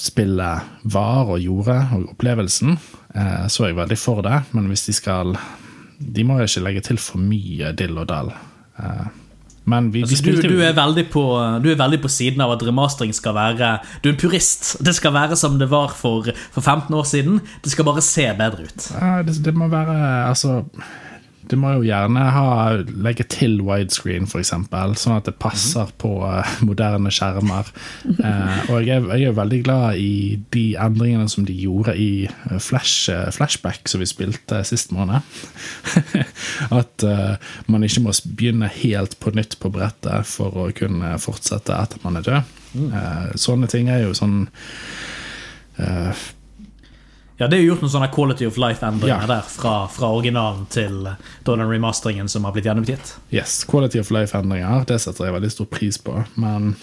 spillet 0.00 0.80
var 0.94 1.28
og 1.28 1.42
gjorde, 1.42 1.76
og 1.92 2.08
opplevelsen, 2.14 2.78
så 3.52 3.62
er 3.62 3.70
jeg 3.70 3.78
veldig 3.78 3.98
for 4.00 4.24
det. 4.24 4.40
Men 4.56 4.70
hvis 4.72 4.86
de 4.88 4.94
skal 4.96 5.36
De 5.98 6.24
må 6.24 6.40
ikke 6.42 6.64
legge 6.64 6.82
til 6.88 6.98
for 7.02 7.20
mye 7.20 7.74
dill 7.76 8.00
og 8.00 8.08
dall. 8.10 8.32
Men 9.66 9.90
vi, 9.90 10.00
vi 10.00 10.04
Altså, 10.06 10.16
du, 10.16 10.22
spilte 10.22 10.46
jo 10.46 10.58
du, 10.58 10.62
er 10.62 11.08
på, 11.10 11.24
du 11.62 11.70
er 11.72 11.78
veldig 11.78 11.98
på 12.04 12.10
siden 12.12 12.42
av 12.44 12.54
at 12.54 12.62
remastering 12.66 13.14
skal 13.14 13.34
være 13.34 13.72
Du 14.02 14.08
er 14.08 14.14
en 14.14 14.20
purist. 14.20 14.76
Det 14.86 14.94
skal 14.94 15.14
være 15.16 15.38
som 15.38 15.58
det 15.58 15.70
var 15.70 15.94
for, 15.94 16.30
for 16.54 16.60
15 16.60 16.94
år 16.94 17.08
siden. 17.08 17.40
Det 17.64 17.72
skal 17.74 17.88
bare 17.88 18.04
se 18.04 18.28
bedre 18.38 18.68
ut. 18.68 18.86
Ja, 18.94 19.22
det, 19.26 19.38
det 19.44 19.54
må 19.54 19.68
være 19.72 19.96
Altså 20.28 20.62
Det 21.46 21.58
må 21.60 21.72
jo 21.76 21.84
gjerne 21.86 22.22
ha 22.34 22.48
legge 22.90 23.26
til 23.30 23.60
widescreen, 23.66 24.26
f.eks., 24.26 24.50
sånn 24.50 25.16
at 25.16 25.28
det 25.28 25.36
passer 25.42 25.90
på 26.00 26.12
eh, 26.26 26.56
moderne 26.66 27.12
skjermer. 27.12 27.70
Eh, 28.26 28.70
og 28.72 28.86
jeg 28.86 28.96
er, 28.96 29.04
jeg 29.20 29.28
er 29.28 29.34
veldig 29.36 29.58
glad 29.66 29.98
i 30.00 30.38
de 30.54 30.62
endringene 30.80 31.28
som 31.30 31.44
de 31.46 31.54
gjorde 31.54 31.92
i 32.00 32.26
eh, 32.26 32.56
flash, 32.62 33.10
Flashback, 33.34 33.86
som 33.90 34.00
vi 34.02 34.08
spilte 34.08 34.62
sist 34.66 34.90
måned. 34.94 35.22
At 36.80 37.04
eh, 37.06 37.52
man 37.70 37.86
ikke 37.86 38.06
må 38.06 38.14
begynne 38.38 38.70
helt 38.72 39.18
på 39.22 39.34
nytt 39.36 39.58
på 39.62 39.70
brettet 39.74 40.26
for 40.30 40.64
å 40.64 40.68
kunne 40.76 41.14
fortsette 41.22 41.76
etter 41.76 42.02
man 42.06 42.18
er 42.18 42.26
død. 42.26 42.56
Eh, 42.76 43.36
sånne 43.38 43.68
ting 43.70 43.88
er 43.92 44.04
jo 44.04 44.14
sånn 44.16 44.46
eh, 45.80 46.26
Ja, 47.38 47.46
Det 47.48 47.58
er 47.58 47.62
jo 47.64 47.74
gjort 47.74 47.82
noen 47.84 47.92
sånne 47.92 48.08
quality 48.14 48.46
of 48.48 48.56
life-endringer 48.56 49.20
Ja. 49.20 49.26
der 49.26 49.42
fra, 49.42 49.86
fra 49.92 50.08
originalen 50.08 50.66
til 50.72 51.02
da 51.04 51.16
den 51.56 51.68
remasteringen 51.68 52.28
som 52.32 52.44
har 52.44 52.52
blitt 52.56 52.64
gjennomgitt. 52.64 53.14
Yes, 53.30 53.62
quality 53.68 53.98
of 54.00 54.10
life-endringer, 54.10 54.86
det 54.88 55.00
setter 55.04 55.26
jeg 55.28 55.34
veldig 55.34 55.50
stor 55.52 55.66
pris 55.66 55.98
på. 55.98 56.24
Men 56.36 56.76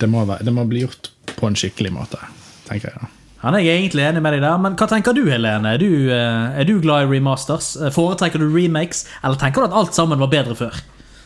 det 0.00 0.08
må, 0.10 0.24
være, 0.26 0.42
det 0.44 0.52
må 0.54 0.66
bli 0.68 0.82
gjort 0.82 1.12
på 1.36 1.46
en 1.46 1.54
skikkelig 1.54 1.92
måte, 1.94 2.18
tenker 2.68 2.90
jeg. 2.90 2.98
da. 3.00 3.06
Han 3.44 3.54
er 3.54 3.62
jeg 3.62 3.78
egentlig 3.84 4.02
enig 4.02 4.20
med 4.24 4.32
deg 4.34 4.40
der, 4.42 4.58
men 4.58 4.74
hva 4.74 4.88
tenker 4.90 5.14
du, 5.14 5.22
Helene? 5.30 5.74
Er 5.76 5.78
du, 5.78 6.10
eh, 6.10 6.58
er 6.58 6.64
du 6.66 6.80
glad 6.82 7.04
i 7.06 7.12
remasters? 7.12 7.76
Eh, 7.80 7.92
Foretrekker 7.94 8.42
du 8.42 8.48
remakes, 8.50 9.04
eller 9.22 9.36
tenker 9.38 9.62
du 9.62 9.68
at 9.70 9.76
alt 9.78 9.94
sammen 9.94 10.18
var 10.18 10.26
bedre 10.32 10.56
før? 10.58 10.74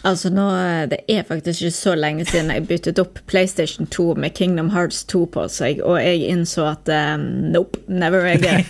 Altså 0.03 0.31
nå, 0.35 0.45
Det 0.91 0.99
er 1.09 1.23
faktisk 1.23 1.63
ikke 1.63 1.77
så 1.77 1.95
lenge 1.95 2.25
siden 2.27 2.51
jeg 2.51 2.67
byttet 2.67 2.99
opp 2.99 3.21
PlayStation 3.31 3.87
2 3.87 4.15
med 4.19 4.35
Kingdom 4.35 4.73
Hearts 4.75 5.05
2 5.11 5.21
på 5.37 5.45
seg, 5.53 5.83
og 5.87 6.01
jeg 6.03 6.27
innså 6.33 6.67
at 6.73 6.91
eh, 6.91 7.15
nope, 7.55 7.79
never 7.87 8.27
again. 8.27 8.67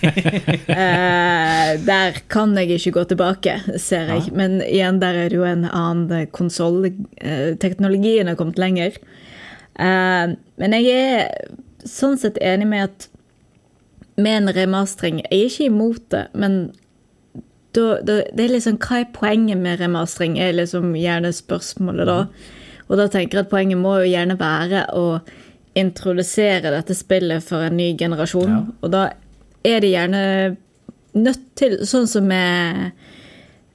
uh, 0.68 1.72
der 1.92 2.20
kan 2.32 2.52
jeg 2.58 2.76
ikke 2.76 2.94
gå 2.98 3.06
tilbake, 3.14 3.56
ser 3.80 4.12
jeg. 4.12 4.28
Men 4.36 4.60
igjen, 4.60 5.00
der 5.00 5.22
er 5.22 5.32
det 5.32 5.40
jo 5.40 5.48
en 5.48 5.64
annen 5.70 6.28
konsoll. 6.36 6.90
Uh, 7.24 7.56
teknologien 7.60 8.28
har 8.28 8.36
kommet 8.36 8.60
lenger. 8.60 9.00
Uh, 9.80 10.36
men 10.60 10.76
jeg 10.76 10.92
er 10.92 11.88
sånn 11.88 12.20
sett 12.20 12.36
enig 12.44 12.68
med 12.68 12.90
at 12.90 13.08
med 14.20 14.42
en 14.42 14.52
remastering 14.52 15.22
Jeg 15.22 15.32
er 15.32 15.48
ikke 15.48 15.68
imot 15.70 16.02
det, 16.12 16.26
men 16.36 16.58
da, 17.76 17.86
da, 18.04 18.18
det 18.32 18.44
er 18.44 18.54
liksom, 18.54 18.78
Hva 18.82 19.02
er 19.02 19.14
poenget 19.14 19.60
med 19.60 19.80
remastering, 19.80 20.38
er 20.40 20.56
liksom 20.56 20.92
gjerne 20.98 21.32
spørsmålet 21.34 22.08
da. 22.08 22.18
Og 22.88 22.98
da 23.00 23.08
tenker 23.08 23.38
jeg 23.38 23.46
at 23.46 23.52
poenget 23.52 23.80
må 23.80 23.96
jo 24.02 24.10
gjerne 24.10 24.36
være 24.40 24.84
å 24.98 25.06
introdusere 25.78 26.74
dette 26.74 26.94
spillet 26.96 27.44
for 27.44 27.64
en 27.64 27.78
ny 27.78 27.92
generasjon. 27.98 28.50
Ja. 28.52 28.60
Og 28.84 28.92
da 28.92 29.06
er 29.64 29.80
det 29.80 29.92
gjerne 29.94 30.22
nødt 31.16 31.44
til, 31.58 31.78
sånn 31.88 32.08
som 32.10 32.28
med 32.28 32.92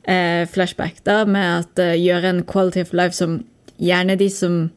eh, 0.06 0.44
Flashback, 0.50 1.02
da, 1.08 1.24
med 1.26 1.64
at 1.64 1.82
eh, 1.82 1.96
gjøre 1.98 2.34
en 2.34 2.44
quality 2.50 2.84
of 2.86 2.94
life 2.98 3.18
som 3.18 3.40
gjerne 3.78 4.18
de 4.20 4.30
som 4.34 4.68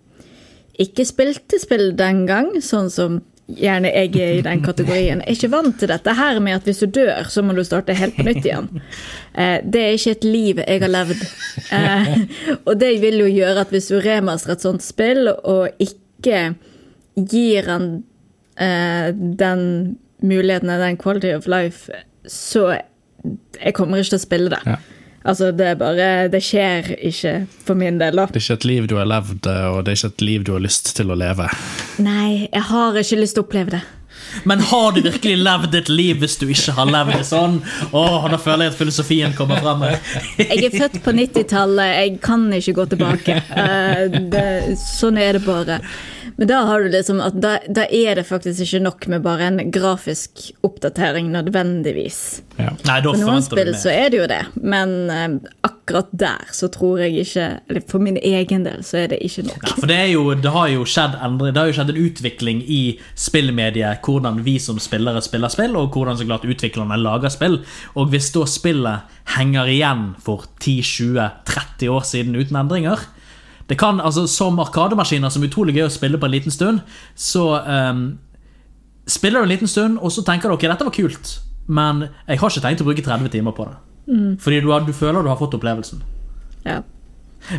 ikke 0.81 1.05
spilte 1.09 1.61
spill 1.61 1.91
den 1.97 2.25
gang, 2.29 2.55
sånn 2.65 2.89
som 2.93 3.21
gjerne 3.59 3.91
jeg 3.93 4.13
er 4.21 4.39
i 4.39 4.45
den 4.45 4.63
kategorien, 4.65 5.23
er 5.23 5.35
ikke 5.35 5.51
vant 5.53 5.79
til 5.81 5.91
dette 5.91 6.15
her 6.17 6.41
med 6.43 6.59
at 6.59 6.69
hvis 6.69 6.83
du 6.85 6.91
dør, 7.01 7.29
så 7.31 7.43
må 7.43 7.55
du 7.57 7.63
starte 7.67 7.97
helt 7.97 8.17
på 8.19 8.27
nytt 8.27 8.45
igjen. 8.45 8.69
Eh, 9.35 9.59
det 9.63 9.83
er 9.83 9.97
ikke 9.97 10.15
et 10.17 10.25
liv 10.27 10.63
jeg 10.65 10.83
har 10.85 10.93
levd. 10.93 11.25
Eh, 11.71 12.09
og 12.67 12.73
det 12.81 12.93
vil 13.03 13.21
jo 13.23 13.31
gjøre 13.31 13.65
at 13.65 13.75
hvis 13.75 13.91
du 13.93 13.99
remaster 14.03 14.57
et 14.57 14.65
sånt 14.65 14.83
spill, 14.83 15.29
og 15.31 15.71
ikke 15.83 16.41
gir 17.31 17.69
han 17.71 17.91
eh, 18.59 19.11
den 19.15 19.63
muligheten, 20.21 20.73
den 20.83 20.99
quality 21.01 21.35
of 21.37 21.47
life, 21.47 21.93
så 22.27 22.73
jeg 23.61 23.75
kommer 23.77 24.01
ikke 24.01 24.15
til 24.15 24.21
å 24.21 24.25
spille 24.25 24.53
det. 24.53 24.61
Ja. 24.67 24.81
Altså, 25.21 25.51
det 25.53 25.67
er 25.67 25.75
bare 25.77 26.29
Det 26.33 26.41
skjer 26.45 26.95
ikke 26.97 27.35
for 27.67 27.77
min 27.79 28.01
del, 28.01 28.17
da. 28.17 28.27
Det 28.33 28.41
er 28.41 28.47
ikke 28.47 28.59
et 28.61 28.69
liv 28.71 28.87
du 28.89 28.97
har 28.97 29.09
levd, 29.11 29.47
og 29.47 29.85
det 29.85 29.93
er 29.93 29.99
ikke 29.99 30.13
et 30.15 30.27
liv 30.27 30.45
du 30.49 30.53
har 30.57 30.65
lyst 30.65 30.95
til 30.97 31.13
å 31.13 31.19
leve. 31.19 31.49
Nei, 32.01 32.47
jeg 32.47 32.67
har 32.71 32.97
ikke 33.03 33.21
lyst 33.21 33.37
til 33.37 33.45
å 33.45 33.49
oppleve 33.49 33.77
det. 33.77 33.83
Men 34.45 34.63
har 34.71 34.93
du 34.97 35.03
virkelig 35.05 35.37
levd 35.41 35.75
et 35.81 35.91
liv 35.93 36.21
hvis 36.23 36.39
du 36.41 36.47
ikke 36.51 36.75
har 36.77 36.91
levd 36.91 37.17
det 37.19 37.27
sånn? 37.29 37.59
Åh, 37.93 38.29
Nå 38.31 38.39
føler 38.41 38.69
jeg 38.69 38.75
at 38.75 38.79
filosofien 38.79 39.35
kommer 39.39 39.61
frem 39.63 39.85
her. 39.89 39.99
Jeg 40.41 40.71
er 40.71 40.77
født 40.77 41.01
på 41.05 41.15
90-tallet, 41.17 41.93
jeg 41.97 42.17
kan 42.25 42.47
ikke 42.57 42.77
gå 42.81 42.89
tilbake. 42.95 43.37
Eh, 43.61 44.21
det, 44.33 44.47
sånn 44.81 45.19
er 45.21 45.39
det 45.39 45.45
bare. 45.45 45.81
Men 46.37 46.49
da 46.49 46.63
har 46.69 46.81
du 46.81 46.89
liksom 46.93 47.19
at 47.21 47.37
da, 47.43 47.57
da 47.69 47.85
er 47.85 48.17
det 48.17 48.25
faktisk 48.29 48.63
ikke 48.65 48.83
nok 48.87 49.07
med 49.13 49.25
bare 49.27 49.51
en 49.51 49.61
grafisk 49.75 50.47
oppdatering 50.65 51.29
nødvendigvis. 51.35 52.41
Ja. 52.57 52.71
Nei, 52.87 53.01
da 53.05 53.13
For 53.13 53.27
noen 53.27 53.45
spill 53.45 53.75
så 53.77 53.93
er 53.93 54.09
det 54.13 54.23
jo 54.23 54.29
det, 54.31 54.41
men 54.63 54.95
eh, 55.13 55.75
akkurat 55.91 56.11
der 56.13 56.51
så 56.53 56.69
tror 56.69 56.99
jeg 57.03 57.25
ikke 57.25 57.61
Eller 57.69 57.83
for 57.89 57.99
min 57.99 58.17
egen 58.17 58.65
del 58.65 58.83
så 58.85 58.97
er 59.03 59.07
det 59.13 59.19
ikke 59.21 59.43
nok. 59.43 59.63
Ja, 59.67 59.75
for 59.75 59.87
det, 59.87 59.99
jo, 60.13 60.35
det, 60.35 60.51
har 60.51 60.69
jo 60.69 60.85
skjedd 60.85 61.17
endre, 61.23 61.51
det 61.51 61.61
har 61.61 61.67
jo 61.67 61.77
skjedd 61.79 61.91
en 61.91 62.03
utvikling 62.05 62.63
i 62.63 62.99
spillmediet, 63.15 64.01
hvordan 64.05 64.45
vi 64.45 64.59
som 64.59 64.79
spillere 64.79 65.23
spiller 65.23 65.49
spill, 65.49 65.77
og 65.77 65.91
hvordan 65.95 66.19
så 66.19 66.27
klart 66.27 66.45
utviklerne 66.45 66.97
lager 67.01 67.29
spill. 67.29 67.61
Og 67.95 68.11
hvis 68.11 68.31
da 68.35 68.47
spillet 68.47 69.19
henger 69.37 69.71
igjen 69.71 70.07
for 70.23 70.47
10-20-30 70.63 71.91
år 71.91 72.07
siden 72.07 72.37
uten 72.37 72.57
endringer 72.57 73.09
det 73.71 73.79
kan, 73.79 74.01
altså 74.01 74.27
Som 74.27 74.59
arkademaskiner 74.59 75.31
som 75.31 75.45
er 75.45 75.47
utrolig 75.47 75.77
gøy 75.77 75.85
å 75.87 75.93
spille 75.93 76.19
på 76.19 76.27
en 76.27 76.33
liten 76.33 76.51
stund, 76.51 76.81
så 77.15 77.45
um, 77.63 78.19
spiller 79.07 79.39
du 79.39 79.47
en 79.47 79.53
liten 79.53 79.71
stund, 79.71 80.01
og 80.03 80.11
så 80.11 80.25
tenker 80.27 80.51
du 80.51 80.57
ok, 80.57 80.67
dette 80.67 80.89
var 80.89 80.95
kult, 80.95 81.37
men 81.69 82.09
jeg 82.27 82.41
har 82.41 82.51
ikke 82.51 82.65
tenkt 82.65 82.83
å 82.83 82.89
bruke 82.89 83.05
30 83.07 83.31
timer 83.31 83.55
på 83.55 83.69
det. 83.69 83.79
Fordi 84.41 84.63
du, 84.65 84.71
har, 84.73 84.87
du 84.87 84.95
føler 84.97 85.23
du 85.23 85.31
har 85.31 85.39
fått 85.41 85.55
opplevelsen. 85.59 86.03
Ja. 86.67 86.81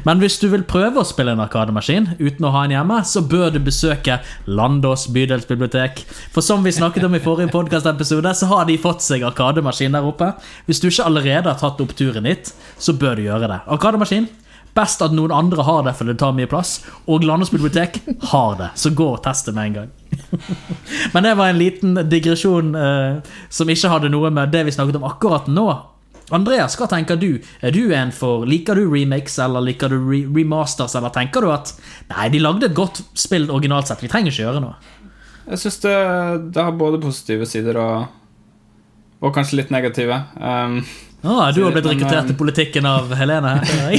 Men 0.05 0.21
hvis 0.21 0.37
du 0.39 0.45
vil 0.51 0.63
prøve 0.67 1.01
å 1.01 1.07
spille 1.07 1.33
en 1.33 1.41
arkademaskin 1.43 2.11
uten 2.19 2.45
å 2.45 2.51
ha 2.53 2.63
en 2.65 2.73
hjemme, 2.75 2.99
så 3.07 3.23
bør 3.25 3.49
du 3.53 3.59
besøke 3.65 4.19
Landås 4.45 5.07
bydelsbibliotek. 5.13 6.03
For 6.33 6.45
som 6.45 6.63
vi 6.65 6.73
snakket 6.75 7.07
om 7.07 7.17
i 7.17 7.23
forrige 7.23 7.51
podkastepisode, 7.53 8.33
så 8.37 8.49
har 8.51 8.69
de 8.69 8.77
fått 8.81 9.03
seg 9.05 9.25
arkademaskin 9.27 9.97
der 9.97 10.07
oppe. 10.07 10.31
Hvis 10.67 10.83
du 10.83 10.89
ikke 10.91 11.09
allerede 11.09 11.49
har 11.49 11.59
tatt 11.59 11.81
opp 11.83 11.95
turen 11.97 12.29
dit, 12.29 12.53
så 12.77 12.95
bør 12.95 13.19
du 13.19 13.25
gjøre 13.25 13.51
det. 13.51 13.59
Arkademaskin. 13.73 14.29
Best 14.71 15.01
at 15.03 15.11
noen 15.11 15.33
andre 15.35 15.65
har 15.67 15.81
det, 15.83 15.97
for 15.97 16.07
det 16.07 16.15
tar 16.21 16.35
mye 16.35 16.47
plass. 16.47 16.77
Og 17.11 17.25
Landås 17.27 17.51
bibliotek 17.51 17.99
har 18.31 18.53
det, 18.59 18.69
så 18.79 18.93
gå 18.95 19.09
og 19.17 19.19
test 19.25 19.49
det 19.49 19.55
med 19.57 19.71
en 19.71 19.79
gang. 19.81 19.89
Men 21.13 21.27
det 21.27 21.33
var 21.35 21.51
en 21.51 21.59
liten 21.59 21.99
digresjon 22.07 22.71
eh, 22.79 23.33
som 23.51 23.71
ikke 23.71 23.91
hadde 23.91 24.11
noe 24.13 24.31
med 24.31 24.53
det 24.53 24.63
vi 24.69 24.75
snakket 24.75 25.01
om 25.01 25.09
akkurat 25.09 25.51
nå. 25.51 25.67
Andreas, 26.35 26.77
hva 26.79 26.87
tenker 26.91 27.19
du? 27.19 27.41
Er 27.61 27.75
du 27.75 27.93
en 27.95 28.13
for, 28.15 28.45
Liker 28.47 28.79
du 28.79 28.85
remakes 28.91 29.37
eller 29.43 29.63
liker 29.65 29.91
du 29.91 29.99
re 29.99 30.23
remasters, 30.31 30.95
eller 30.99 31.13
tenker 31.15 31.43
du 31.43 31.51
at 31.51 31.73
nei, 32.11 32.29
de 32.33 32.41
lagde 32.41 32.69
et 32.69 32.77
godt 32.77 33.03
spill 33.17 33.49
originalt 33.51 33.91
sett, 33.91 34.03
vi 34.03 34.09
trenger 34.11 34.31
ikke 34.33 34.45
gjøre 34.45 34.63
noe? 34.63 34.75
Jeg 35.51 35.63
syns 35.63 35.79
det, 35.83 35.95
det 36.55 36.63
har 36.63 36.75
både 36.77 37.01
positive 37.01 37.47
sider 37.49 37.79
og, 37.81 38.11
og 39.21 39.33
kanskje 39.35 39.61
litt 39.61 39.73
negative. 39.73 40.21
Um, 40.39 40.83
Ah, 41.21 41.51
du 41.53 41.61
har 41.61 41.69
blitt 41.69 41.85
rekruttert 41.85 42.31
til 42.31 42.33
politikken 42.33 42.85
av 42.89 43.11
Helene 43.13 43.51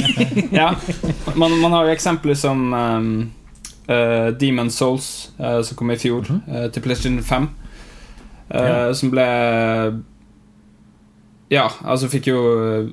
ja, 0.51 0.73
man, 1.39 1.53
man 1.61 1.71
har 1.71 1.87
jo 1.87 1.93
eksempler 1.93 2.35
som 2.35 2.65
um, 2.75 3.05
uh, 3.87 4.27
Demon 4.35 4.67
Souls, 4.73 5.31
uh, 5.39 5.61
som 5.63 5.79
kom 5.79 5.93
i 5.93 5.97
fjor, 6.01 6.27
uh, 6.27 6.65
til 6.67 6.83
PlayStation 6.83 7.21
5. 7.23 7.47
Uh, 7.47 8.59
Ja. 8.59 8.73
Som 8.93 9.09
ble 9.13 9.23
Ja, 11.53 11.67
altså 11.85 12.09
fikk 12.09 12.27
jo 12.31 12.37
uh, 12.57 12.87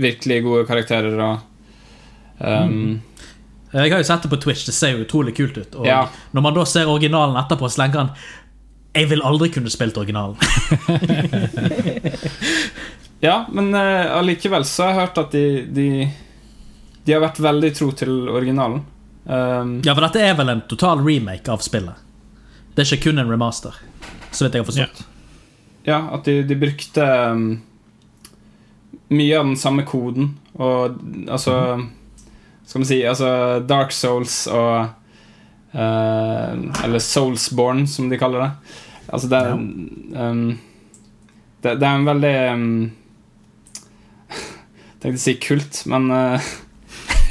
virkelig 0.00 0.42
gode 0.46 0.66
karakterer 0.68 1.16
og 1.18 1.40
um, 2.38 3.00
Jeg 3.72 3.90
har 3.92 3.98
jo 4.00 4.06
sett 4.06 4.22
det 4.26 4.30
på 4.32 4.38
Twitch, 4.42 4.62
det 4.68 4.74
ser 4.76 4.94
jo 4.94 5.04
utrolig 5.06 5.34
kult 5.36 5.58
ut. 5.58 5.74
Og 5.80 5.86
Ja. 5.88 6.04
når 6.32 6.42
man 6.46 6.54
da 6.56 6.64
ser 6.68 6.88
originalen 6.90 7.36
etterpå, 7.40 7.68
slenger 7.72 8.04
han 8.04 8.14
jeg 8.90 9.06
vil 9.06 9.20
aldri 9.22 9.46
kunne 9.54 9.70
spilt 9.70 9.98
originalen. 10.00 10.34
Ja, 13.20 13.46
men 13.52 13.74
uh, 13.74 14.16
allikevel 14.16 14.64
så 14.64 14.82
har 14.86 14.90
jeg 14.94 15.00
hørt 15.02 15.18
at 15.20 15.32
de, 15.36 15.42
de 15.76 15.86
De 17.04 17.12
har 17.12 17.20
vært 17.20 17.40
veldig 17.44 17.70
tro 17.76 17.90
til 17.92 18.14
originalen. 18.32 18.80
Um, 19.28 19.74
Ja, 19.84 19.92
for 19.94 20.06
dette 20.06 20.22
er 20.24 20.34
vel 20.38 20.48
en 20.54 20.62
total 20.70 21.02
remake 21.04 21.52
av 21.52 21.60
spillet. 21.64 22.00
Det 22.74 22.80
er 22.84 22.88
ikke 22.94 23.10
kun 23.10 23.20
en 23.20 23.28
remaster, 23.30 23.76
så 24.32 24.46
vidt 24.46 24.56
jeg 24.56 24.62
har 24.64 24.68
forstått. 24.70 25.02
Ja, 25.84 25.98
at 26.16 26.24
de, 26.28 26.38
de 26.48 26.56
brukte 26.60 27.04
um, 27.34 27.44
mye 29.10 29.38
av 29.38 29.48
den 29.48 29.58
samme 29.58 29.84
koden. 29.88 30.34
Og 30.60 31.00
altså 31.30 31.54
Skal 32.66 32.82
vi 32.82 32.88
si 32.88 32.98
altså 33.06 33.60
Dark 33.66 33.92
Souls 33.94 34.44
og 34.46 34.90
uh, 35.74 36.84
Eller 36.84 37.02
Soulsborne, 37.02 37.86
som 37.90 38.10
de 38.10 38.18
kaller 38.20 38.44
det. 38.44 38.50
Altså, 39.10 39.30
det 39.30 39.38
er 39.38 39.52
um, 39.54 40.58
det, 41.60 41.76
det 41.76 41.86
er 41.86 41.94
en 41.94 42.08
veldig 42.08 42.34
um, 42.54 42.90
Tenkte 45.00 45.18
å 45.18 45.22
si 45.22 45.34
kult, 45.42 45.82
men 45.90 46.10
uh, 46.14 46.50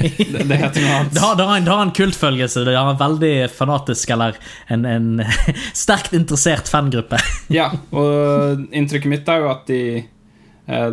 det, 0.00 0.44
det 0.48 0.56
heter 0.60 0.84
noe 0.84 0.94
annet. 1.00 1.12
Det 1.14 1.22
har, 1.22 1.34
det, 1.36 1.44
har 1.44 1.56
en, 1.56 1.66
det 1.66 1.72
har 1.74 1.82
en 1.84 1.96
kultfølgelse. 1.96 2.64
Det 2.64 2.76
har 2.76 2.92
en 2.92 3.00
veldig 3.00 3.34
fanatisk 3.52 4.12
eller 4.14 4.38
en, 4.72 4.86
en 4.88 5.10
sterkt 5.84 6.14
interessert 6.16 6.70
fangruppe. 6.72 7.20
Ja, 7.52 7.70
og 7.92 8.64
inntrykket 8.72 9.12
mitt 9.12 9.28
er 9.28 9.44
jo 9.44 9.50
at 9.52 9.66
de 9.68 9.82
eh, 10.00 10.90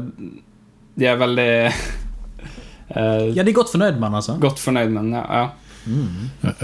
De 0.98 1.08
er 1.08 1.20
veldig 1.20 1.52
uh, 1.68 3.26
Ja, 3.38 3.44
de 3.44 3.52
er 3.52 3.56
godt 3.56 3.74
fornøyd 3.74 3.98
med 4.00 4.08
den, 4.10 4.20
altså. 4.22 4.38
godt 4.42 4.62
fornøyd 4.62 4.94
med 4.94 5.02
den. 5.04 5.18
Ja, 5.18 5.26
ja. 5.42 5.48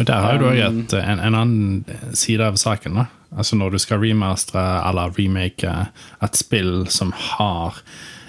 Der 0.03 0.17
har 0.19 0.33
jo 0.35 0.41
du 0.41 0.49
òg 0.49 0.59
et, 0.59 0.93
en, 0.99 1.19
en 1.23 1.37
annen 1.39 2.15
side 2.17 2.43
av 2.43 2.57
saken. 2.59 2.97
da 2.99 3.05
Altså 3.31 3.55
Når 3.55 3.73
du 3.73 3.79
skal 3.79 4.01
remastre 4.03 4.61
eller 4.83 5.13
remake 5.17 5.71
et 6.23 6.37
spill 6.37 6.89
som 6.91 7.13
har 7.15 7.79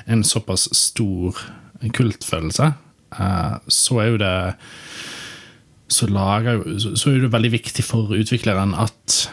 en 0.06 0.22
såpass 0.24 0.68
stor 0.76 1.40
kultfølelse, 1.92 2.72
uh, 3.18 3.56
så 3.68 4.00
er 4.00 4.10
jo 4.12 4.20
det 4.22 4.36
så, 5.88 6.06
lager, 6.06 6.62
så 6.78 7.10
er 7.10 7.24
det 7.24 7.32
veldig 7.32 7.52
viktig 7.58 7.84
for 7.84 8.14
utvikleren 8.14 8.74
at 8.78 9.24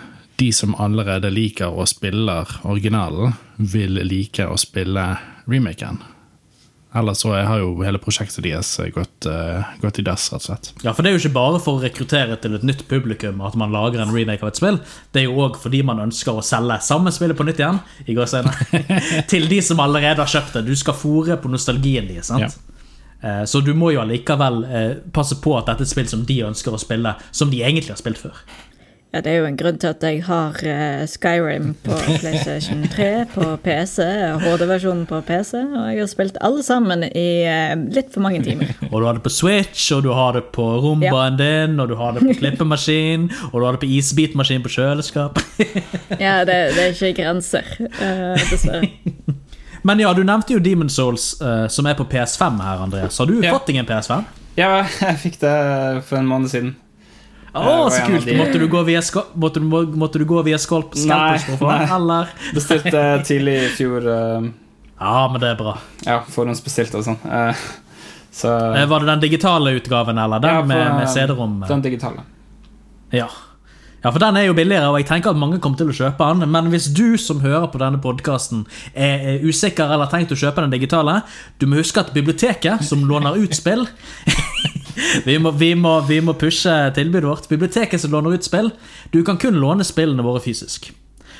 de 0.41 0.49
som 0.55 0.73
allerede 0.81 1.29
liker 1.31 1.69
å 1.69 1.85
spille 1.89 2.39
originalen, 2.65 3.35
vil 3.57 4.01
like 4.07 4.47
å 4.49 4.57
spille 4.59 5.05
remaken. 5.45 6.01
Ellers 6.93 7.21
så 7.23 7.29
har 7.31 7.61
jo 7.61 7.69
hele 7.85 7.99
prosjektet 8.03 8.43
deres 8.43 8.73
gått, 8.91 9.27
uh, 9.29 9.63
gått 9.79 10.01
i 10.01 10.03
dass, 10.03 10.25
rett 10.33 10.41
og 10.41 10.47
slett. 10.49 10.71
Ja, 10.83 10.91
for 10.91 11.03
Det 11.05 11.11
er 11.11 11.15
jo 11.15 11.21
ikke 11.21 11.37
bare 11.37 11.61
for 11.63 11.79
å 11.79 11.83
rekruttere 11.85 12.35
til 12.43 12.57
et 12.57 12.65
nytt 12.67 12.83
publikum 12.89 13.39
at 13.47 13.55
man 13.55 13.71
lager 13.71 14.03
en 14.03 14.11
remake 14.11 14.43
av 14.43 14.51
et 14.51 14.59
spill. 14.59 14.81
Det 15.15 15.21
er 15.21 15.29
jo 15.29 15.37
òg 15.45 15.55
fordi 15.61 15.83
man 15.87 16.01
ønsker 16.03 16.35
å 16.35 16.43
selge 16.43 16.81
samme 16.83 17.13
spillet 17.15 17.39
på 17.39 17.47
nytt 17.47 17.61
igjen 17.63 17.79
i 18.11 18.17
går 18.17 18.27
senere, 18.27 18.83
til 19.31 19.47
de 19.47 19.61
som 19.63 19.79
allerede 19.79 20.19
har 20.19 20.33
kjøpt 20.33 20.59
det. 20.59 20.65
Du 20.67 20.75
skal 20.75 20.97
fòre 20.99 21.39
på 21.39 21.51
nostalgien 21.53 22.11
deres. 22.11 22.27
sant? 22.33 22.59
Eh, 23.23 23.43
Så 23.45 23.61
du 23.63 23.71
må 23.77 23.93
jo 23.93 24.01
allikevel 24.01 24.63
eh, 24.65 24.91
passe 25.13 25.37
på 25.39 25.55
at 25.59 25.69
dette 25.71 25.85
er 25.85 25.87
et 25.87 25.93
spill 25.93 26.11
som 26.11 26.25
de 26.27 26.41
ønsker 26.47 26.73
å 26.75 26.81
spille, 26.81 27.15
som 27.31 27.51
de 27.53 27.63
egentlig 27.63 27.93
har 27.95 28.01
spilt 28.01 28.19
før. 28.19 28.35
Ja, 29.11 29.19
det 29.19 29.27
er 29.33 29.41
jo 29.41 29.45
en 29.49 29.57
grunn 29.59 29.75
til 29.75 29.89
at 29.91 30.03
jeg 30.07 30.21
har 30.23 30.55
eh, 30.63 31.01
Skyrim 31.11 31.73
på 31.83 31.95
PlayStation 32.21 32.85
3 32.93 33.07
på 33.33 33.43
PC, 33.59 34.05
HD-versjonen 34.39 35.01
på 35.09 35.17
PC, 35.27 35.57
og 35.59 35.89
jeg 35.91 35.99
har 35.99 36.07
spilt 36.07 36.37
alle 36.39 36.63
sammen 36.63 37.03
i 37.09 37.25
eh, 37.43 37.73
litt 37.91 38.13
for 38.13 38.23
mange 38.23 38.39
timer. 38.45 38.69
Og 38.91 39.01
du 39.01 39.07
har 39.09 39.17
det 39.19 39.23
på 39.25 39.33
Switch, 39.35 39.89
og 39.91 40.05
du 40.05 40.13
har 40.15 40.37
det 40.37 40.45
på 40.55 40.63
rombaen 40.85 41.35
din, 41.39 41.75
og 41.83 41.89
du 41.91 41.97
har 41.99 42.15
det 42.15 42.23
på 42.23 42.37
klippemaskin, 42.39 43.25
og 43.51 43.57
du 43.59 43.65
har 43.67 43.75
det 43.75 43.81
på 43.83 43.89
isbitmaskin 43.97 44.63
på 44.63 44.71
kjøleskap. 44.77 45.41
Ja, 46.15 46.37
det, 46.47 46.55
det 46.77 46.85
er 46.85 46.95
ikke 46.95 47.11
grenser, 47.19 47.67
eh, 47.81 48.45
dessverre. 48.47 48.87
Men 49.83 49.99
ja, 50.03 50.13
du 50.15 50.21
nevnte 50.23 50.53
jo 50.55 50.61
Demon 50.63 50.91
Souls, 50.93 51.33
som 51.73 51.87
er 51.89 51.95
på 51.99 52.05
PS5 52.11 52.59
her, 52.63 52.83
Andreas. 52.87 53.17
Har 53.19 53.25
du 53.27 53.39
Ja. 53.41 53.55
fått 53.57 53.67
deg 53.71 53.79
en 53.81 53.87
PS5? 53.91 54.23
ja, 54.59 54.71
jeg 55.01 55.19
fikk 55.23 55.39
det 55.41 55.53
for 56.07 56.19
en 56.19 56.27
måned 56.29 56.51
siden. 56.53 56.75
Var 57.53 57.89
så 57.89 58.05
kult! 58.07 58.25
de- 58.25 58.37
Måtte 58.37 58.59
du 58.59 58.67
gå 58.71 58.81
via, 58.87 59.01
ska 59.01 59.23
måtte 59.33 59.59
du, 59.59 59.65
måtte 59.99 60.19
du 60.19 60.25
gå 60.25 60.41
via 60.47 60.57
skalp 60.57 60.93
få 60.95 61.67
Nei? 61.67 62.25
Bestilte 62.55 63.01
tidlig 63.27 63.57
i 63.63 63.69
fjor. 63.75 64.07
Uh... 64.07 64.49
Ja, 65.01 65.27
men 65.31 65.41
det 65.41 65.49
er 65.49 65.55
bra. 65.59 65.77
ja, 66.05 66.19
forhåndsbestilt 66.29 66.93
og 66.95 67.03
sånn. 67.07 67.17
Uh, 67.25 67.55
så 68.31 68.47
Var 68.87 68.99
det 69.03 69.07
den 69.09 69.23
digitale 69.25 69.73
utgaven, 69.79 70.17
eller 70.21 70.39
den 70.39 70.53
Ja, 70.53 70.59
for- 70.61 70.67
med, 70.71 70.91
med 71.01 71.09
CD-rom? 71.11 71.55
Den 71.67 71.81
digitale. 71.83 72.23
Ja. 73.11 73.25
ja, 74.03 74.11
for 74.11 74.19
den 74.23 74.37
er 74.39 74.45
jo 74.47 74.53
billigere, 74.55 74.87
og 74.93 75.01
jeg 75.01 75.09
tenker 75.09 75.33
at 75.33 75.39
mange 75.41 75.59
kommer 75.59 75.81
til 75.81 75.89
å 75.91 75.95
kjøpe 75.97 76.29
den. 76.31 76.47
Men 76.53 76.69
hvis 76.71 76.87
du 76.95 77.17
som 77.19 77.41
hører 77.43 77.67
på 77.73 77.81
denne 77.81 77.99
podkasten 77.99 78.63
er 78.95 79.41
usikker 79.43 79.89
eller 79.91 80.05
har 80.07 80.13
tenkt 80.13 80.31
å 80.31 80.39
kjøpe 80.39 80.63
den 80.63 80.71
digitale, 80.77 81.17
du 81.59 81.67
må 81.67 81.81
huske 81.81 81.99
at 82.05 82.13
biblioteket, 82.15 82.85
som 82.87 83.03
låner 83.09 83.35
ut 83.41 83.57
spill 83.57 83.83
vi, 85.25 85.37
må, 85.39 85.51
vi, 85.51 85.73
må, 85.75 85.99
vi 86.07 86.19
må 86.21 86.33
pushe 86.39 86.73
tilbudet 86.95 87.29
vårt. 87.29 87.49
Biblioteket 87.49 88.01
som 88.01 88.11
låner 88.11 88.35
ut 88.37 88.47
spill, 88.47 88.71
du 89.13 89.21
kan 89.27 89.37
kun 89.41 89.59
låne 89.61 89.83
spillene 89.87 90.25
våre 90.25 90.41
fysisk. 90.43 90.91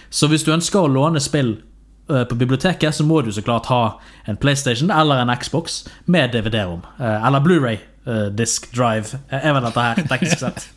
Så 0.09 0.27
hvis 0.27 0.43
du 0.43 0.51
ønsker 0.53 0.81
å 0.83 0.91
låne 0.91 1.21
spill 1.23 1.53
eh, 2.11 2.23
på 2.27 2.35
biblioteket, 2.35 2.95
så 2.95 3.05
må 3.07 3.21
du 3.23 3.31
så 3.31 3.43
klart 3.45 3.69
ha 3.71 3.83
en 4.27 4.37
PlayStation 4.39 4.91
eller 4.91 5.21
en 5.23 5.31
Xbox 5.39 5.85
med 6.05 6.33
DVD-rom. 6.35 6.81
eh, 6.99 7.27
Eller 7.27 7.39
Blu-ray 7.45 7.79
eh, 8.07 8.27
disk 8.37 8.69
drive, 8.75 9.19
Jeg 9.31 9.41
er 9.43 9.59
dette 9.59 9.81
her, 9.87 9.95
teknisk 10.09 10.39
sett. 10.45 10.69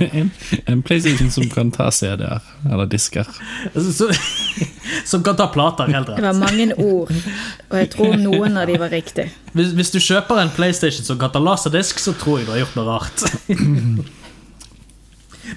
En, 0.00 0.30
en 0.66 0.82
PlayStation 0.82 1.30
som 1.30 1.44
kan 1.52 1.68
ta 1.70 1.90
CD-er, 1.92 2.40
eller 2.64 2.86
disker. 2.88 3.28
Så, 3.74 4.08
som 5.04 5.22
kan 5.22 5.36
ta 5.36 5.50
plater, 5.52 5.84
helt 5.92 6.08
Det 6.16 6.24
var 6.24 6.32
mange 6.38 6.72
ord, 6.80 7.12
og 7.68 7.76
jeg 7.78 7.90
tror 7.92 8.16
noen 8.16 8.56
av 8.56 8.66
de 8.72 8.78
var 8.80 8.88
riktig. 8.88 9.26
Hvis, 9.52 9.74
hvis 9.76 9.92
du 9.92 9.98
kjøper 10.00 10.40
en 10.40 10.50
PlayStation 10.56 11.04
som 11.04 11.20
kan 11.20 11.30
ta 11.34 11.38
laserdisk, 11.44 12.00
så 12.00 12.12
tror 12.16 12.38
jeg 12.40 12.48
du 12.48 12.54
har 12.54 12.62
gjort 12.64 12.78
noe 12.80 12.86
rart. 12.88 13.24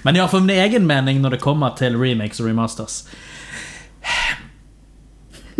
Men 0.04 0.16
ja, 0.20 0.26
for 0.28 0.40
min 0.44 0.52
egen 0.56 0.84
mening 0.86 1.22
når 1.24 1.30
det 1.38 1.42
kommer 1.42 1.72
til 1.78 1.96
remakes 1.96 2.40
og 2.42 2.46
remasters 2.50 3.06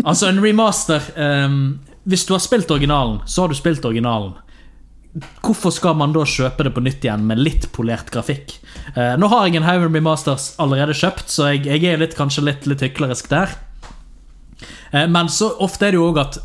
Altså, 0.05 0.29
en 0.29 0.43
remaster 0.45 1.01
um, 1.17 1.79
Hvis 2.05 2.27
du 2.29 2.35
har 2.35 2.41
spilt 2.45 2.71
originalen, 2.71 3.19
så 3.27 3.43
har 3.43 3.49
du 3.49 3.55
spilt 3.59 3.85
originalen. 3.85 4.33
Hvorfor 5.43 5.73
skal 5.75 5.97
man 5.99 6.13
da 6.17 6.25
kjøpe 6.29 6.67
det 6.67 6.75
på 6.77 6.83
nytt 6.85 7.05
igjen 7.07 7.25
med 7.29 7.41
litt 7.41 7.69
polert 7.75 8.11
grafikk? 8.15 8.59
Eh, 8.95 9.15
nå 9.21 9.31
har 9.33 9.47
jeg 9.47 9.61
en 9.61 9.69
haug 9.69 9.87
med 9.87 10.01
remasters 10.01 10.51
allerede 10.63 10.97
kjøpt, 10.97 11.31
så 11.33 11.53
jeg, 11.53 11.65
jeg 11.67 11.85
er 11.93 12.03
litt, 12.03 12.17
kanskje 12.19 12.45
litt, 12.49 12.69
litt 12.69 12.85
hyklerisk 12.85 13.31
der. 13.33 13.57
Eh, 14.93 15.07
Men 15.09 15.29
så 15.33 15.55
ofte 15.59 15.89
er 15.89 15.95
det 15.97 16.01
jo 16.01 16.11
òg 16.11 16.21
at 16.27 16.39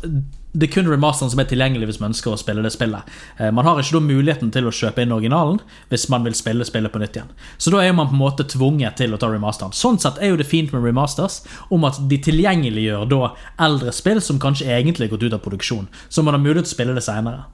det 0.54 0.68
er 0.68 0.70
kun 0.70 0.86
remasteren 0.86 1.32
som 1.32 1.40
er 1.42 1.48
tilgjengelig 1.50 1.88
hvis 1.88 1.96
man 1.98 2.12
ønsker 2.12 2.30
å 2.30 2.38
spille 2.38 2.62
det 2.62 2.70
spillet. 2.70 3.08
Eh, 3.42 3.50
Man 3.50 3.66
har 3.66 3.80
ikke 3.80 3.96
da 3.96 4.02
muligheten 4.06 4.52
til 4.54 4.68
å 4.68 4.74
kjøpe 4.74 5.02
inn 5.02 5.14
originalen 5.16 5.58
hvis 5.90 6.06
man 6.12 6.22
vil 6.26 6.36
spille 6.38 6.66
spillet 6.68 6.94
på 6.94 7.00
nytt 7.02 7.18
igjen. 7.18 7.32
Så 7.58 7.72
da 7.74 7.80
er 7.82 7.96
man 7.96 8.06
på 8.12 8.14
en 8.14 8.22
måte 8.22 8.46
tvunget 8.46 9.00
til 9.00 9.16
å 9.16 9.18
ta 9.18 9.32
remasteren. 9.32 9.74
Sånn 9.74 9.98
sett 9.98 10.20
er 10.22 10.30
jo 10.30 10.38
det 10.38 10.46
fint 10.46 10.70
med 10.72 10.86
remasters 10.86 11.40
om 11.74 11.84
at 11.88 11.98
de 12.08 12.20
tilgjengeliggjør 12.22 13.08
da 13.10 13.32
eldre 13.66 13.92
spill 13.92 14.22
som 14.22 14.38
kanskje 14.38 14.70
egentlig 14.70 15.08
er 15.08 15.16
gått 15.16 15.26
ut 15.26 15.34
av 15.34 15.42
produksjon. 15.42 15.90
Så 16.08 16.22
man 16.22 16.38
har 16.38 16.44
mulighet 16.44 16.68
til 16.70 16.74
å 16.74 16.76
spille 16.78 16.94
det 16.94 17.02
seinere. 17.02 17.48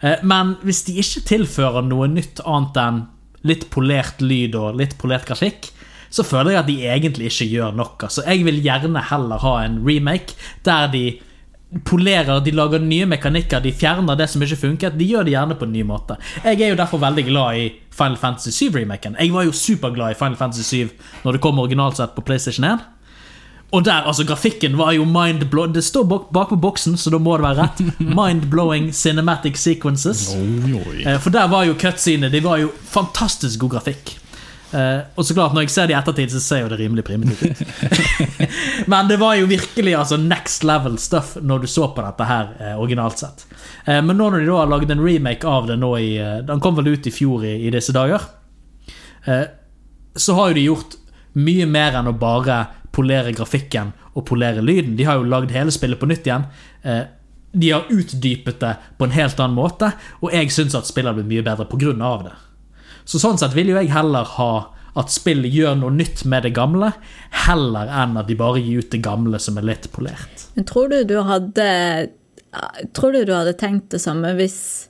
Men 0.00 0.56
hvis 0.62 0.84
de 0.86 0.98
ikke 1.02 1.24
tilfører 1.32 1.86
noe 1.86 2.06
nytt 2.10 2.42
annet 2.46 2.78
enn 2.82 3.00
litt 3.46 3.68
polert 3.72 4.22
lyd 4.22 4.56
og 4.58 4.78
litt 4.78 4.96
polert 5.00 5.26
grafikk, 5.28 5.70
så 6.10 6.24
føler 6.24 6.54
jeg 6.54 6.60
at 6.62 6.68
de 6.68 6.76
egentlig 6.88 7.30
ikke 7.30 7.48
gjør 7.52 7.74
nok. 7.76 8.06
Altså, 8.08 8.24
jeg 8.26 8.44
vil 8.46 8.60
gjerne 8.64 9.02
heller 9.10 9.42
ha 9.44 9.54
en 9.64 9.80
remake 9.84 10.36
der 10.66 10.88
de 10.92 11.04
polerer, 11.84 12.40
de 12.40 12.52
lager 12.56 12.80
nye 12.80 13.06
mekanikker, 13.08 13.60
de 13.60 13.74
fjerner 13.76 14.16
det 14.16 14.28
som 14.32 14.42
ikke 14.42 14.60
funket. 14.62 14.96
De 14.96 15.08
gjør 15.08 15.26
det 15.26 15.34
gjerne 15.34 15.56
på 15.58 15.68
en 15.68 15.74
ny 15.74 15.82
måte. 15.84 16.16
Jeg 16.44 16.62
er 16.62 16.72
jo 16.72 16.78
derfor 16.80 17.02
veldig 17.02 17.26
glad 17.28 17.60
i 17.60 17.66
Final 17.92 18.16
Fantasy 18.20 18.54
7-remaken. 18.56 19.18
Jeg 19.20 19.34
var 19.34 19.44
jo 19.44 19.52
superglad 19.52 20.14
i 20.14 20.18
Final 20.18 20.38
Fantasy 20.40 20.64
7 20.64 21.26
når 21.26 21.36
det 21.36 21.42
kom 21.44 21.60
originalt 21.60 22.00
sett 22.00 22.14
på 22.16 22.24
PlayStation 22.24 22.64
1. 22.70 22.86
Og 23.70 23.84
der, 23.84 24.06
altså 24.08 24.24
Grafikken 24.24 24.78
var 24.78 24.94
jo 24.96 25.04
mind-blowing. 25.04 25.74
Det 25.74 25.82
står 25.84 26.04
bak, 26.08 26.30
bak 26.32 26.48
på 26.48 26.56
boksen, 26.56 26.94
så 26.96 27.10
da 27.12 27.18
må 27.20 27.34
det 27.36 27.44
være 27.44 27.66
rett. 27.66 27.82
Mind-blowing 28.00 28.86
cinematic 28.96 29.58
sequences. 29.60 30.30
Oi, 30.32 30.72
oi. 30.78 31.02
Eh, 31.04 31.18
For 31.20 31.34
der 31.34 31.50
var 31.52 31.66
jo 31.68 31.74
cutscenene 31.76 32.30
De 32.32 32.40
var 32.44 32.62
jo 32.62 32.70
fantastisk 32.88 33.60
god 33.66 33.74
grafikk. 33.76 34.14
Eh, 34.72 35.02
og 35.16 35.24
så 35.24 35.36
klart, 35.36 35.52
når 35.52 35.66
jeg 35.66 35.74
ser 35.74 35.90
det 35.90 35.94
i 35.94 35.98
ettertid, 35.98 36.32
så 36.32 36.40
ser 36.44 36.62
jo 36.62 36.70
det 36.72 36.78
rimelig 36.80 37.04
primitivt 37.04 37.60
ut. 37.60 37.60
men 38.92 39.10
det 39.12 39.18
var 39.20 39.36
jo 39.36 39.50
virkelig 39.52 39.94
altså 40.00 40.16
next 40.20 40.64
level 40.64 40.96
stuff 41.00 41.36
når 41.36 41.66
du 41.66 41.68
så 41.68 41.90
på 41.92 42.04
dette 42.04 42.28
her 42.28 42.54
eh, 42.60 42.80
originalt 42.80 43.20
sett. 43.20 43.44
Men 43.88 44.16
nå 44.16 44.30
når 44.30 44.42
de 44.42 44.48
da 44.48 44.62
har 44.62 44.68
laget 44.72 44.90
en 44.92 45.04
remake 45.04 45.48
av 45.48 45.68
det 45.68 45.78
nå 45.80 45.88
i 45.96 46.08
Den 46.44 46.60
kom 46.60 46.76
vel 46.76 46.90
ut 46.92 47.06
i 47.08 47.12
fjor 47.12 47.44
i, 47.48 47.54
i 47.64 47.70
disse 47.72 47.92
dager. 47.96 48.20
Så 50.12 50.34
har 50.36 50.50
jo 50.50 50.56
de 50.58 50.64
gjort 50.66 50.96
mye 51.38 51.64
mer 51.68 51.96
enn 51.96 52.10
å 52.10 52.12
bare 52.18 52.58
polere 52.98 53.32
grafikken 53.36 53.94
og 54.14 54.26
polere 54.28 54.64
lyden. 54.64 54.96
De 54.98 55.06
har 55.06 55.20
jo 55.20 55.28
lagd 55.30 55.54
hele 55.54 55.72
spillet 55.74 56.00
på 56.00 56.08
nytt 56.10 56.26
igjen. 56.26 56.48
Eh, 56.82 57.04
de 57.52 57.70
har 57.72 57.86
utdypet 57.88 58.58
det 58.60 58.74
på 58.98 59.06
en 59.08 59.14
helt 59.16 59.38
annen 59.40 59.56
måte, 59.56 59.92
og 60.20 60.34
jeg 60.34 60.50
syns 60.52 60.76
at 60.76 60.88
spillet 60.90 61.12
har 61.12 61.16
blitt 61.16 61.30
mye 61.30 61.46
bedre 61.46 61.64
pga. 61.70 61.94
det. 62.26 62.34
Så 63.08 63.20
sånn 63.22 63.38
sett 63.40 63.54
vil 63.56 63.70
jo 63.72 63.78
jeg 63.78 63.88
heller 63.94 64.26
ha 64.36 64.50
at 64.98 65.12
spill 65.14 65.46
gjør 65.46 65.76
noe 65.78 65.94
nytt 65.94 66.24
med 66.28 66.42
det 66.44 66.52
gamle, 66.56 66.90
heller 67.46 67.90
enn 68.02 68.16
at 68.18 68.28
de 68.28 68.36
bare 68.38 68.60
gir 68.60 68.82
ut 68.82 68.90
det 68.92 69.00
gamle 69.04 69.38
som 69.40 69.58
er 69.60 69.68
litt 69.70 69.88
polert. 69.94 70.48
Men 70.56 70.66
tror 70.68 70.90
du 70.92 71.04
du 71.04 71.20
hadde 71.22 71.68
Tror 72.96 73.12
du 73.12 73.26
du 73.28 73.34
hadde 73.34 73.52
tenkt 73.60 73.90
det 73.92 74.00
samme 74.00 74.30
hvis 74.38 74.88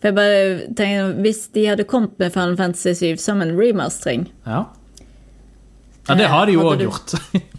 For 0.00 0.08
jeg 0.08 0.16
bare 0.16 0.38
tenker, 0.72 1.10
Hvis 1.20 1.42
de 1.52 1.66
hadde 1.68 1.84
kommet 1.84 2.14
med 2.18 2.32
Final 2.32 2.56
Fantasy 2.56 2.94
7 2.96 3.20
som 3.20 3.42
en 3.44 3.52
remastering 3.58 4.24
Ja. 4.46 4.64
Ja, 6.08 6.14
det 6.18 6.26
har 6.32 6.46
de 6.48 6.56
jo 6.58 6.66
òg 6.72 6.82
gjort. 6.88 7.14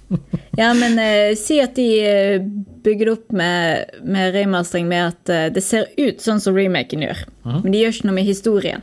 Ja, 0.58 0.72
men 0.74 0.98
eh, 1.00 1.36
si 1.38 1.60
at 1.62 1.76
de 1.78 1.84
eh, 2.04 2.40
bygger 2.84 3.06
det 3.06 3.12
opp 3.14 3.32
med, 3.38 3.92
med 4.04 4.34
remastering 4.34 4.88
med 4.90 5.12
at 5.14 5.30
eh, 5.32 5.46
det 5.54 5.62
ser 5.64 5.86
ut 6.02 6.20
sånn 6.20 6.42
som 6.44 6.58
remaken 6.58 7.06
gjør, 7.06 7.22
Mhm. 7.46 7.60
men 7.64 7.72
de 7.76 7.84
gjør 7.84 7.94
ikke 7.94 8.08
noe 8.10 8.16
med 8.18 8.28
historien. 8.28 8.82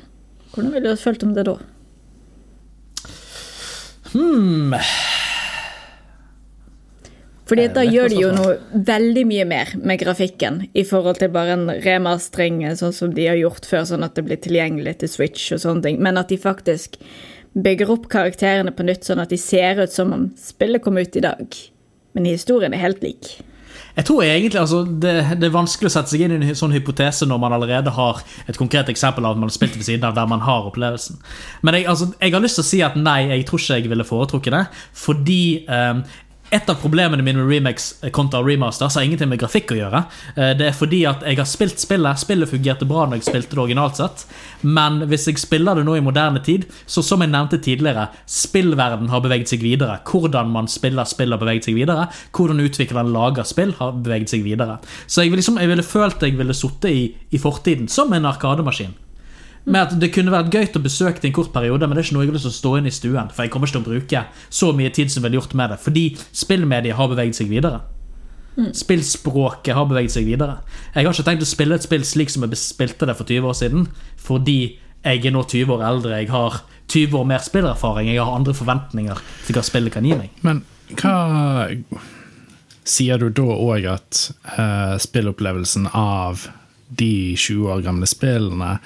Hvordan 0.54 0.70
ville 0.72 0.86
du 0.86 0.92
ha 0.94 1.00
følt 1.02 1.26
om 1.26 1.34
det 1.36 1.44
da? 1.50 1.56
Hmm. 4.14 4.72
Fordi 7.46 7.66
da 7.76 7.82
gjør 7.86 8.10
de 8.10 8.16
jo 8.24 8.30
noe 8.34 8.56
veldig 8.88 9.22
mye 9.30 9.44
mer 9.46 9.68
med 9.86 10.00
grafikken 10.02 10.64
i 10.74 10.82
forhold 10.86 11.20
til 11.20 11.30
bare 11.34 11.54
en 11.54 11.68
remastering 11.84 12.64
sånn 12.78 12.94
som 12.96 13.12
de 13.14 13.28
har 13.28 13.38
gjort 13.38 13.68
før, 13.68 13.84
sånn 13.86 14.02
at 14.06 14.16
det 14.18 14.24
blir 14.26 14.40
tilgjengelig 14.42 14.96
til 15.02 15.12
Switch 15.12 15.52
og 15.54 15.62
sånne 15.62 15.84
ting, 15.86 16.00
men 16.02 16.18
at 16.18 16.32
de 16.32 16.38
faktisk 16.42 16.96
bygger 17.56 17.90
opp 17.94 18.08
karakterene 18.12 18.72
på 18.76 18.84
nytt 18.86 19.08
sånn 19.08 19.22
at 19.22 19.32
de 19.32 19.40
ser 19.40 19.80
ut 19.80 19.92
som 19.92 20.12
om 20.12 20.30
spillet 20.40 20.84
kom 20.84 20.98
ut 21.00 21.16
i 21.16 21.24
dag. 21.24 21.60
Men 22.16 22.28
historien 22.28 22.74
er 22.76 22.84
helt 22.84 23.04
lik. 23.04 23.36
Jeg 23.96 24.04
tror 24.04 24.22
egentlig 24.26 24.60
altså, 24.60 24.82
det, 24.84 25.12
det 25.40 25.48
er 25.48 25.54
vanskelig 25.54 25.88
å 25.88 25.92
sette 25.94 26.12
seg 26.12 26.26
inn 26.26 26.34
i 26.34 26.50
en 26.50 26.58
sånn 26.58 26.74
hypotese 26.76 27.24
når 27.28 27.38
man 27.40 27.54
allerede 27.56 27.92
har 27.96 28.20
et 28.44 28.58
konkret 28.60 28.90
eksempel 28.92 29.24
av 29.24 29.32
at 29.32 29.40
man 29.40 29.48
har 29.48 29.56
spilt 29.56 29.78
ved 29.78 29.86
siden 29.88 30.04
av 30.04 30.18
der 30.18 30.28
man 30.28 30.44
har 30.44 30.68
opplevelsen. 30.68 31.16
Men 31.64 31.78
jeg, 31.78 31.86
altså, 31.92 32.10
jeg 32.20 32.34
har 32.34 32.44
lyst 32.44 32.60
til 32.60 32.66
å 32.66 32.68
si 32.68 32.82
at 32.84 32.98
nei, 33.00 33.18
jeg 33.32 33.46
tror 33.48 33.62
ikke 33.62 33.78
jeg 33.80 33.92
ville 33.94 34.08
foretrukket 34.08 34.56
det. 34.56 34.62
Fordi 35.00 35.40
eh, 35.64 36.02
et 36.54 36.68
av 36.70 36.78
problemene 36.78 37.24
mine 37.26 37.40
med 37.42 37.48
remakes 37.50 37.88
kontra 38.14 38.38
remasters 38.44 38.94
har 38.94 39.02
ingenting 39.06 39.28
med 39.32 39.40
grafikk 39.40 39.72
å 39.74 39.78
gjøre. 39.80 40.02
Eh, 40.36 40.52
Det 40.56 40.66
er 40.68 40.76
fordi 40.76 41.04
at 41.08 41.22
jeg 41.26 41.36
har 41.40 41.48
spilt 41.48 41.78
spillet. 41.82 42.18
Spillet 42.18 42.48
fungerte 42.48 42.86
bra 42.86 43.06
når 43.06 43.18
jeg 43.18 43.26
spilte 43.26 43.56
det 43.56 43.62
originalt 43.64 43.96
sett. 43.96 44.26
Men 44.62 45.00
hvis 45.10 45.26
jeg 45.26 45.38
spiller 45.42 45.74
det 45.74 45.84
nå 45.84 45.96
i 45.96 46.04
moderne 46.04 46.42
tid, 46.42 46.66
så 46.86 47.02
som 47.02 47.20
jeg 47.20 47.30
nevnte 47.30 47.58
tidligere, 47.58 48.08
spillverden 48.26 49.08
har 49.10 49.20
beveget 49.20 49.48
seg 49.48 49.64
videre. 49.64 50.00
Hvordan 50.06 50.50
man 50.50 50.68
spiller 50.68 51.04
spill 51.04 51.34
har 51.34 51.38
beveget 51.42 51.64
seg 51.64 51.74
videre. 51.74 52.08
Hvordan 52.32 52.62
utvikleren 52.62 53.12
lager 53.12 53.44
spill 53.44 53.74
har 53.78 53.92
beveget 53.92 54.30
seg 54.30 54.44
videre. 54.44 54.78
Så 55.06 55.22
jeg 55.22 55.30
ville, 55.32 55.42
liksom, 55.42 55.58
jeg 55.58 55.68
ville 55.68 55.82
følt 55.82 56.22
jeg 56.22 56.38
ville 56.38 56.54
sittet 56.54 56.90
i, 56.90 57.14
i 57.30 57.38
fortiden 57.38 57.88
som 57.88 58.12
en 58.12 58.24
arkademaskin. 58.24 58.94
Med 59.66 59.80
at 59.82 59.96
Det 59.98 60.12
kunne 60.14 60.30
vært 60.30 60.54
gøy 60.54 60.68
å 60.78 60.82
besøke 60.84 61.18
det 61.18 61.26
i 61.26 61.30
en 61.32 61.36
kort 61.36 61.52
periode, 61.54 61.86
men 61.86 61.96
det 61.96 62.04
er 62.04 62.08
ikke 62.08 62.16
noe 62.16 62.24
jeg 62.24 62.30
har 62.30 62.38
lyst 62.38 62.46
til 62.46 62.54
å 62.54 62.60
stå 62.60 62.72
inne 62.78 62.92
i 62.92 62.94
stuen. 62.94 63.30
For 63.34 63.42
jeg 63.42 63.52
kommer 63.52 63.66
ikke 63.66 63.80
til 63.80 63.82
å 63.82 63.90
bruke 63.90 64.24
så 64.60 64.70
mye 64.78 64.94
tid 64.94 65.10
som 65.10 65.20
jeg 65.20 65.26
ville 65.26 65.40
gjort 65.40 65.56
med 65.58 65.72
det. 65.74 65.78
Fordi 65.82 66.04
spillmediet 66.30 66.98
har 66.98 67.10
beveget 67.10 67.38
seg 67.40 67.50
videre. 67.50 67.82
Spillspråket 68.56 69.74
har 69.76 69.88
beveget 69.90 70.14
seg 70.14 70.28
videre. 70.30 70.60
Jeg 70.94 71.04
har 71.04 71.12
ikke 71.12 71.26
tenkt 71.26 71.44
å 71.44 71.50
spille 71.50 71.76
et 71.76 71.84
spill 71.84 72.06
slik 72.08 72.32
som 72.32 72.46
jeg 72.46 72.60
spilte 72.60 73.08
det 73.10 73.16
for 73.18 73.28
20 73.28 73.50
år 73.50 73.56
siden, 73.58 73.88
fordi 74.22 74.58
jeg 75.02 75.26
er 75.26 75.34
nå 75.34 75.42
20 75.44 75.74
år 75.74 75.82
eldre, 75.86 76.20
jeg 76.22 76.30
har 76.32 76.60
20 76.88 77.18
år 77.20 77.26
mer 77.28 77.42
spillerfaring, 77.44 78.08
jeg 78.10 78.22
har 78.22 78.38
andre 78.38 78.54
forventninger 78.56 79.20
til 79.46 79.58
hva 79.58 79.64
spillet 79.66 79.94
kan 79.94 80.06
gi 80.06 80.16
meg. 80.18 80.30
Men 80.46 80.62
hva 80.94 81.16
Sier 82.86 83.18
du 83.18 83.32
da 83.34 83.42
òg 83.50 83.86
at 83.90 84.18
uh, 84.54 84.94
spillopplevelsen 85.02 85.88
av 85.90 86.44
de 86.86 87.34
20 87.34 87.72
år 87.74 87.80
gamle 87.82 88.06
spillene 88.06 88.76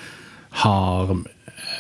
har 0.50 1.10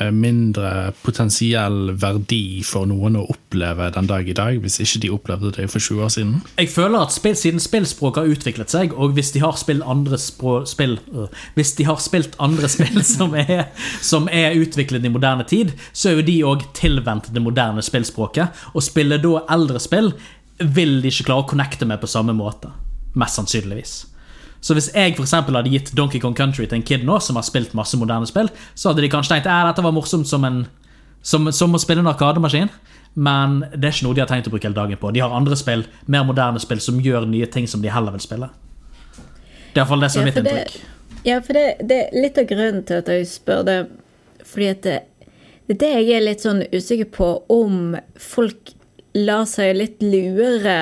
eh, 0.00 0.10
mindre 0.14 0.92
potensiell 1.02 1.92
verdi 2.00 2.62
for 2.66 2.88
noen 2.88 3.18
å 3.18 3.26
oppleve 3.32 3.90
den 3.94 4.08
dag 4.10 4.28
i 4.28 4.36
dag, 4.36 4.58
hvis 4.62 4.80
ikke 4.84 5.02
de 5.04 5.12
opplevde 5.14 5.52
det 5.56 5.66
for 5.72 5.82
20 5.82 6.04
år 6.06 6.12
siden? 6.14 6.34
Jeg 6.58 6.70
føler 6.72 7.04
at 7.04 7.14
spill, 7.14 7.36
siden 7.38 7.62
spillspråket 7.62 8.22
har 8.22 8.34
utviklet 8.36 8.74
seg, 8.74 8.94
og 8.94 9.16
hvis 9.18 9.32
de 9.34 9.42
har 9.44 9.58
spilt 9.60 9.86
andre 9.86 10.18
spill 10.20 10.98
øh, 11.14 11.26
Hvis 11.54 11.74
de 11.78 11.86
har 11.88 12.02
spilt 12.02 12.36
andre 12.38 12.70
spill 12.76 13.02
som 13.06 13.34
er, 13.34 13.70
som 14.02 14.28
er 14.32 14.58
utviklet 14.60 15.04
i 15.04 15.12
moderne 15.12 15.46
tid, 15.48 15.74
så 15.92 16.10
er 16.10 16.20
jo 16.20 16.28
de 16.28 16.38
òg 16.52 16.68
tilvendt 16.78 17.32
det 17.34 17.42
moderne 17.42 17.82
spillspråket. 17.82 18.62
Og 18.74 18.84
spiller 18.84 19.22
da 19.22 19.44
eldre 19.50 19.82
spill, 19.82 20.14
vil 20.60 21.00
de 21.00 21.08
ikke 21.08 21.30
klare 21.30 21.46
å 21.46 21.50
connecte 21.50 21.88
med 21.88 22.02
på 22.02 22.10
samme 22.10 22.36
måte. 22.36 22.70
Mest 23.18 23.40
sannsynligvis. 23.40 24.09
Så 24.60 24.76
hvis 24.76 24.90
jeg 24.92 25.16
for 25.16 25.24
hadde 25.56 25.72
gitt 25.72 25.94
Donkey 25.96 26.20
Kong 26.20 26.36
Country 26.36 26.66
til 26.66 26.76
en 26.80 26.84
kid 26.84 27.04
nå 27.08 27.16
som 27.24 27.36
har 27.36 27.46
spilt 27.46 27.72
masse 27.74 27.96
moderne 27.96 28.28
spill, 28.28 28.50
så 28.74 28.90
hadde 28.90 29.02
de 29.02 29.08
kanskje 29.12 29.34
tenkt 29.34 29.48
at 29.48 29.70
dette 29.70 29.84
var 29.84 29.94
morsomt 29.96 30.28
som, 30.28 30.44
en, 30.44 30.66
som, 31.22 31.48
som 31.52 31.74
å 31.74 31.80
spille 31.80 32.04
en 32.04 32.10
arkademaskin. 32.12 32.68
Men 33.14 33.60
det 33.72 33.88
er 33.88 33.94
ikke 33.96 34.06
noe 34.06 34.14
de 34.18 34.22
har 34.22 34.30
tenkt 34.30 34.46
å 34.46 34.52
bruke 34.52 34.68
hele 34.68 34.76
dagen 34.76 35.00
på. 35.00 35.10
De 35.16 35.22
har 35.24 35.32
andre 35.34 35.56
spill, 35.58 35.86
mer 36.06 36.26
moderne 36.28 36.60
spill 36.62 36.80
som 36.84 37.00
gjør 37.02 37.26
nye 37.26 37.48
ting 37.50 37.66
som 37.66 37.82
de 37.82 37.90
heller 37.90 38.14
vil 38.14 38.22
spille. 38.22 38.50
Det 39.72 39.78
er 39.78 39.82
iallfall 39.82 40.04
det 40.04 40.12
som 40.12 40.22
er 40.22 40.26
Ja, 40.26 40.28
mitt 40.28 40.42
inntrykk. 40.42 40.74
det-. 40.76 40.96
Ja, 41.26 41.40
for 41.44 41.56
det, 41.56 41.64
det 41.88 41.96
er 42.04 42.20
litt 42.22 42.38
av 42.40 42.46
grunnen 42.48 42.84
til 42.86 43.00
at 43.02 43.08
jeg 43.12 43.26
spør 43.28 43.64
det. 43.66 43.78
Fordi 44.46 44.68
at 44.70 44.84
det, 44.86 44.98
det 45.68 45.76
er 45.76 45.80
det 45.82 45.90
jeg 45.96 46.16
er 46.16 46.26
litt 46.26 46.44
sånn 46.44 46.62
usikker 46.72 47.10
på, 47.16 47.28
om 47.52 47.96
folk 48.18 48.72
lar 49.16 49.44
seg 49.50 49.74
litt 49.76 50.02
lure 50.04 50.78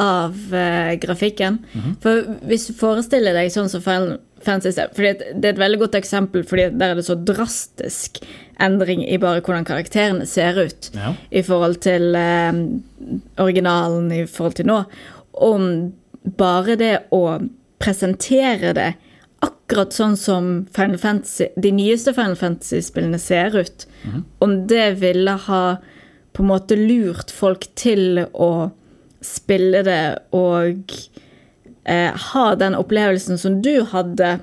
av 0.00 0.34
uh, 0.52 0.94
grafikken. 1.02 1.58
For 2.02 2.24
hvis 2.48 2.66
du 2.70 2.74
forestiller 2.78 3.36
deg 3.36 3.50
sånn 3.54 3.68
som 3.72 3.82
Final 3.84 4.16
Fantasy 4.44 4.82
fordi 4.92 5.12
Det 5.40 5.46
er 5.48 5.52
et 5.54 5.60
veldig 5.62 5.78
godt 5.80 5.94
eksempel, 5.96 6.42
fordi 6.44 6.66
der 6.76 6.90
er 6.92 6.98
det 6.98 7.06
så 7.06 7.14
drastisk 7.16 8.18
endring 8.60 9.00
i 9.08 9.16
bare 9.18 9.40
hvordan 9.40 9.64
karakterene 9.64 10.26
ser 10.28 10.58
ut 10.66 10.90
Ja. 10.94 11.14
i 11.30 11.42
forhold 11.42 11.80
til 11.86 12.14
uh, 12.14 12.52
originalen 13.40 14.12
i 14.12 14.24
forhold 14.26 14.58
til 14.60 14.66
nå. 14.68 14.82
Om 15.34 15.92
bare 16.38 16.76
det 16.80 16.92
å 17.12 17.22
presentere 17.82 18.72
det 18.76 18.90
akkurat 19.44 19.92
sånn 19.92 20.14
som 20.16 20.52
Final 20.76 20.98
Fantasy, 21.00 21.48
de 21.60 21.72
nyeste 21.74 22.14
Final 22.16 22.36
Fantasy-spillene 22.40 23.18
ser 23.20 23.56
ut, 23.58 23.84
om 24.40 24.54
det 24.70 24.94
ville 25.02 25.34
ha 25.48 25.64
på 26.34 26.42
en 26.42 26.48
måte 26.48 26.76
lurt 26.80 27.30
folk 27.34 27.66
til 27.78 28.22
å 28.32 28.70
spille 29.24 29.82
det 29.86 30.02
og 30.36 30.94
eh, 31.84 32.12
ha 32.30 32.46
den 32.60 32.76
opplevelsen 32.78 33.40
som 33.40 33.60
du 33.64 33.80
hadde 33.90 34.38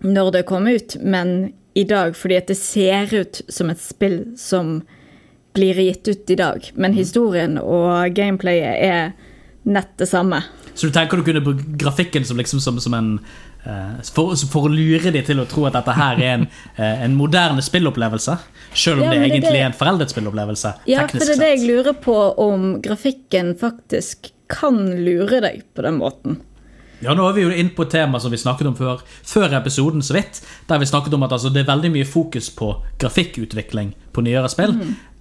når 0.00 0.30
det 0.32 0.46
kom 0.48 0.68
ut, 0.68 0.96
men 1.00 1.52
i 1.74 1.84
dag, 1.84 2.16
fordi 2.16 2.38
at 2.40 2.48
det 2.50 2.58
ser 2.58 3.12
ut 3.14 3.42
som 3.48 3.70
et 3.70 3.80
spill 3.80 4.22
som 4.40 4.80
blir 5.54 5.78
gitt 5.78 6.08
ut 6.08 6.30
i 6.30 6.38
dag. 6.38 6.70
Men 6.74 6.96
historien 6.96 7.58
og 7.60 8.14
gameplayet 8.16 8.80
er 8.80 9.12
nett 9.68 9.92
det 10.00 10.08
samme. 10.10 10.42
Så 10.80 10.88
du 10.88 10.94
tenker 10.96 11.20
du 11.20 11.24
kunne 11.26 11.42
bruke 11.44 11.64
grafikken 11.76 12.24
som, 12.24 12.38
liksom, 12.40 12.60
som, 12.64 12.78
som 12.80 12.94
en 12.96 13.08
eh, 13.68 13.98
for, 14.16 14.32
for 14.48 14.64
å 14.68 14.72
lure 14.72 15.12
de 15.12 15.20
til 15.26 15.42
å 15.42 15.44
tro 15.50 15.66
at 15.68 15.76
dette 15.76 15.92
her 15.98 16.16
er 16.24 16.34
en, 16.38 16.46
eh, 16.80 17.02
en 17.04 17.16
moderne 17.18 17.60
spillopplevelse? 17.64 18.38
Selv 18.72 19.02
om 19.02 19.08
Ja, 19.10 19.12
det 19.12 19.18
det 19.20 19.30
egentlig 19.34 19.52
det- 19.52 19.60
er 19.60 19.68
en 19.68 19.76
foreldet 19.76 20.14
spillopplevelse. 20.14 20.72
Ja, 20.88 21.04
for 21.10 21.20
det 21.20 21.34
er 21.36 21.42
det 21.42 21.50
jeg 21.58 21.66
lurer 21.68 21.98
på, 22.00 22.16
om 22.40 22.70
grafikken 22.80 23.52
faktisk 23.60 24.32
kan 24.50 24.80
lure 25.04 25.42
deg 25.44 25.66
på 25.76 25.84
den 25.84 26.00
måten. 26.00 26.40
Ja, 27.00 27.14
nå 27.16 27.24
er 27.28 27.36
vi 27.36 27.44
jo 27.46 27.52
inne 27.52 27.72
på 27.72 27.86
et 27.86 27.94
tema 27.94 28.18
som 28.20 28.32
vi 28.32 28.36
snakket 28.40 28.66
om 28.68 28.74
før, 28.76 29.00
før 29.24 29.54
episoden 29.56 30.02
så 30.04 30.16
vidt. 30.16 30.42
Der 30.68 30.80
vi 30.82 30.88
snakket 30.88 31.14
om 31.16 31.22
at 31.24 31.32
altså, 31.32 31.48
det 31.52 31.62
er 31.62 31.70
veldig 31.70 31.92
mye 31.94 32.08
fokus 32.08 32.50
på 32.52 32.74
grafikkutvikling 33.00 33.94
på 34.12 34.24
nyere 34.26 34.50
spill. 34.52 34.74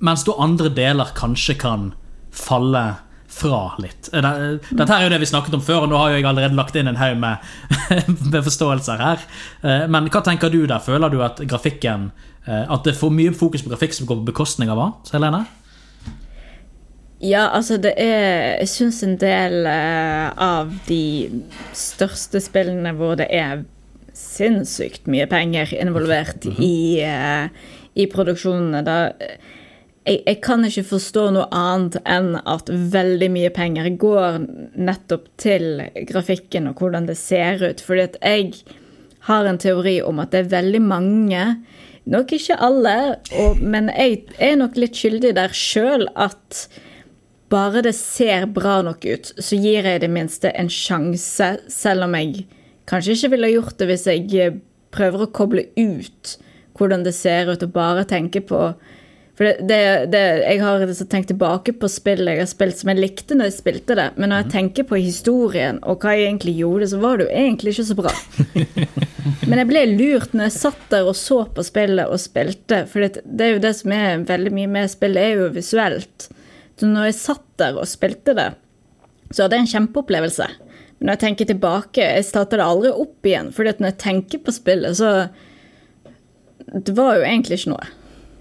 Mens 0.03 0.25
da 0.27 0.35
andre 0.43 0.71
deler 0.75 1.13
kanskje 1.15 1.55
kan 1.61 1.91
falle 2.35 2.83
fra 3.29 3.75
litt. 3.79 4.09
Eh, 4.13 4.25
Dette 4.71 4.95
er 4.95 5.05
jo 5.05 5.11
det 5.13 5.19
vi 5.21 5.29
snakket 5.29 5.53
om 5.59 5.61
før, 5.63 5.83
og 5.85 5.91
nå 5.91 5.99
har 6.01 6.15
jeg 6.15 6.25
allerede 6.25 6.57
lagt 6.57 6.75
inn 6.79 6.89
en 6.89 6.97
haug 6.99 7.19
med, 7.21 7.45
med 8.33 8.41
forståelser 8.47 9.03
her. 9.03 9.23
Eh, 9.61 9.85
Men 9.91 10.09
hva 10.09 10.23
tenker 10.25 10.49
du 10.53 10.63
der? 10.65 10.81
Føler 10.83 11.13
du 11.13 11.21
at 11.25 11.39
grafikken 11.47 12.09
eh, 12.47 12.65
At 12.65 12.83
det 12.83 12.95
er 12.95 12.99
for 12.99 13.13
mye 13.13 13.33
fokus 13.37 13.63
på 13.65 13.71
grafikk 13.71 13.93
som 13.95 14.09
går 14.09 14.21
på 14.23 14.31
bekostning 14.33 14.71
av 14.73 14.79
hva? 14.81 14.89
Helene? 15.13 15.45
Ja, 17.19 17.49
altså 17.51 17.75
det 17.77 17.93
er 17.99 18.59
Jeg 18.61 18.69
syns 18.71 19.01
en 19.03 19.17
del 19.19 19.65
eh, 19.67 20.29
av 20.39 20.71
de 20.87 21.01
største 21.75 22.39
spillene 22.43 22.93
hvor 22.95 23.17
det 23.19 23.27
er 23.35 23.65
sinnssykt 24.19 25.05
mye 25.07 25.27
penger 25.31 25.69
involvert 25.79 26.43
i, 26.59 26.99
eh, 27.03 27.47
i 27.95 28.07
produksjonene, 28.11 28.81
da 28.83 28.95
jeg, 30.09 30.21
jeg 30.25 30.39
kan 30.45 30.65
ikke 30.65 30.85
forstå 30.89 31.25
noe 31.35 31.47
annet 31.55 31.99
enn 32.09 32.33
at 32.41 32.69
veldig 32.69 33.29
mye 33.33 33.51
penger 33.53 33.89
går 34.01 34.41
nettopp 34.79 35.29
til 35.41 35.83
grafikken 36.09 36.69
og 36.71 36.81
hvordan 36.81 37.09
det 37.09 37.17
ser 37.19 37.61
ut. 37.63 37.83
Fordi 37.85 38.05
at 38.07 38.17
jeg 38.23 38.53
har 39.29 39.45
en 39.45 39.61
teori 39.61 39.99
om 40.05 40.21
at 40.23 40.33
det 40.33 40.45
er 40.45 40.55
veldig 40.57 40.83
mange 40.85 41.45
Nok 42.09 42.31
ikke 42.33 42.55
alle, 42.63 43.19
og, 43.37 43.59
men 43.61 43.91
jeg 43.91 44.23
er 44.41 44.55
nok 44.57 44.77
litt 44.79 44.97
skyldig 44.97 45.29
der 45.37 45.51
sjøl 45.53 46.07
at 46.17 46.63
bare 47.53 47.83
det 47.85 47.91
ser 47.93 48.47
bra 48.49 48.79
nok 48.81 49.05
ut, 49.05 49.29
så 49.37 49.59
gir 49.59 49.85
jeg 49.85 50.01
det 50.01 50.09
minste 50.09 50.49
en 50.57 50.71
sjanse, 50.73 51.51
selv 51.69 52.07
om 52.07 52.15
jeg 52.17 52.47
kanskje 52.89 53.13
ikke 53.13 53.31
ville 53.35 53.51
gjort 53.51 53.77
det 53.77 53.89
hvis 53.91 54.07
jeg 54.09 54.55
prøver 54.95 55.27
å 55.27 55.31
koble 55.37 55.67
ut 55.77 56.33
hvordan 56.79 57.05
det 57.05 57.13
ser 57.13 57.51
ut, 57.51 57.61
og 57.61 57.75
bare 57.75 58.07
tenke 58.09 58.41
på 58.41 58.71
For 59.39 59.47
det, 59.47 59.69
det, 59.69 60.05
det, 60.11 60.21
jeg 60.43 60.59
har 60.59 60.81
liksom 60.83 61.07
tenkt 61.07 61.29
tilbake 61.31 61.71
på 61.79 61.87
spill 61.87 62.27
jeg 62.27 62.41
har 62.41 62.47
spilt 62.49 62.75
som 62.75 62.89
jeg 62.91 62.99
likte 62.99 63.37
når 63.39 63.47
jeg 63.47 63.53
spilte 63.55 63.95
det, 63.95 64.07
men 64.19 64.33
når 64.33 64.41
jeg 64.41 64.51
tenker 64.51 64.87
på 64.89 64.97
historien 64.99 65.77
og 65.87 66.03
hva 66.03 66.11
jeg 66.11 66.25
egentlig 66.25 66.57
gjorde, 66.57 66.89
så 66.91 66.97
var 66.99 67.15
det 67.15 67.29
jo 67.29 67.37
egentlig 67.39 67.71
ikke 67.71 67.85
så 67.87 67.95
bra. 67.95 68.11
men 69.47 69.61
jeg 69.61 69.69
ble 69.69 69.83
lurt 69.93 70.33
når 70.35 70.49
jeg 70.49 70.55
satt 70.57 70.81
der 70.91 71.07
og 71.07 71.15
så 71.15 71.37
på 71.55 71.63
spillet 71.63 72.11
og 72.11 72.19
spilte, 72.19 72.81
for 72.91 73.05
det, 73.05 73.23
det 73.23 73.45
er 73.45 73.53
jo 73.53 73.61
det 73.63 73.71
som 73.77 73.93
er 73.95 74.25
veldig 74.27 74.51
mye 74.57 74.71
med 74.73 74.91
spillet, 74.91 75.21
er 75.23 75.39
jo 75.39 75.53
visuelt. 75.55 76.27
Så 76.75 76.89
når 76.91 77.07
jeg 77.07 77.17
satt 77.21 77.45
der 77.63 77.79
og 77.79 77.87
spilte 77.87 78.35
det, 78.35 78.49
så 79.31 79.45
hadde 79.45 79.55
jeg 79.55 79.69
en 79.69 79.71
kjempeopplevelse. 79.77 80.49
Men 80.97 81.07
når 81.07 81.15
jeg 81.15 81.23
tenker 81.23 81.49
tilbake, 81.53 82.09
jeg 82.17 82.27
starta 82.27 82.59
det 82.59 82.67
aldri 82.67 82.91
opp 82.91 83.31
igjen, 83.31 83.53
for 83.55 83.63
når 83.71 83.93
jeg 83.93 83.99
tenker 84.03 84.43
på 84.43 84.51
spillet, 84.51 84.99
så 84.99 85.29
Det 86.69 86.93
var 86.93 87.15
jo 87.17 87.23
egentlig 87.23 87.55
ikke 87.57 87.71
noe. 87.71 87.87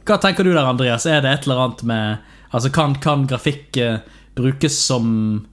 Hva 0.08 0.16
tenker 0.22 0.46
du 0.46 0.54
der, 0.54 0.64
Andreas? 0.64 1.04
Er 1.06 1.20
det 1.20 1.32
et 1.34 1.46
eller 1.48 1.66
annet 1.66 1.84
med 1.88 2.34
Altså, 2.48 2.70
Kan, 2.72 2.94
kan 3.04 3.26
grafikk 3.28 3.76
eh, 3.76 3.98
brukes 4.38 4.78
som 4.86 5.46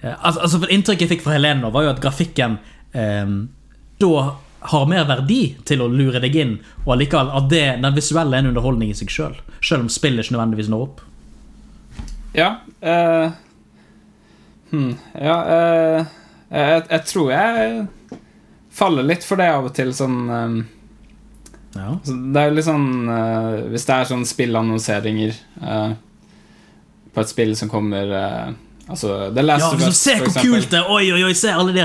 eh, 0.00 0.14
altså, 0.18 0.58
for 0.58 0.72
Inntrykket 0.72 1.06
jeg 1.06 1.12
fikk 1.12 1.24
fra 1.26 1.36
Helene, 1.36 1.62
nå 1.62 1.70
var 1.70 1.86
jo 1.86 1.92
at 1.92 2.02
grafikken 2.02 2.56
eh, 2.90 3.34
da 4.02 4.12
har 4.72 4.88
mer 4.90 5.04
verdi 5.06 5.42
til 5.66 5.82
å 5.84 5.86
lure 5.90 6.18
deg 6.22 6.34
inn, 6.34 6.56
og 6.84 6.96
allikevel 6.96 7.30
at 7.38 7.46
det, 7.52 7.66
den 7.82 7.94
visuelle 7.94 8.34
er 8.34 8.42
en 8.42 8.50
underholdning 8.50 8.90
i 8.90 8.96
seg 8.98 9.12
sjøl. 9.14 9.36
Selv. 9.36 9.60
selv 9.68 9.86
om 9.86 9.92
spillet 9.92 10.26
ikke 10.26 10.34
nødvendigvis 10.34 10.70
når 10.72 10.82
opp. 10.88 11.04
Ja 12.36 12.48
eh, 12.84 13.30
hmm, 14.70 14.90
Ja 15.16 15.36
eh, 15.54 16.10
jeg, 16.50 16.82
jeg 16.90 17.04
tror 17.08 17.30
jeg 17.32 17.86
faller 18.78 19.06
litt 19.06 19.24
for 19.26 19.40
det 19.40 19.48
av 19.54 19.70
og 19.70 19.72
til, 19.78 19.94
sånn 19.96 20.18
eh, 20.28 20.58
Ja. 21.78 21.94
Så 22.04 22.14
det 22.34 22.42
er 22.42 22.50
jo 22.50 22.56
litt 22.58 22.66
sånn 22.66 22.86
uh, 23.06 23.68
Hvis 23.72 23.84
det 23.88 23.94
er 23.96 24.08
sånn 24.10 24.24
spillannonseringer 24.28 25.36
uh, 25.62 25.92
på 27.14 27.22
et 27.22 27.30
spill 27.30 27.54
som 27.58 27.70
kommer 27.72 28.10
uh, 28.10 28.48
Altså 28.88 29.28
The 29.36 29.44
Last 29.44 29.66
Ja, 29.66 29.70
of 29.76 29.84
Us, 29.84 29.98
Se 30.00 30.14
hvor 30.20 30.32
kult 30.40 30.70
det 30.72 30.78
er! 30.80 30.90
Oi, 30.90 31.10
oi, 31.12 31.22
oi, 31.28 31.34
se 31.36 31.52
alle 31.52 31.74
de 31.76 31.84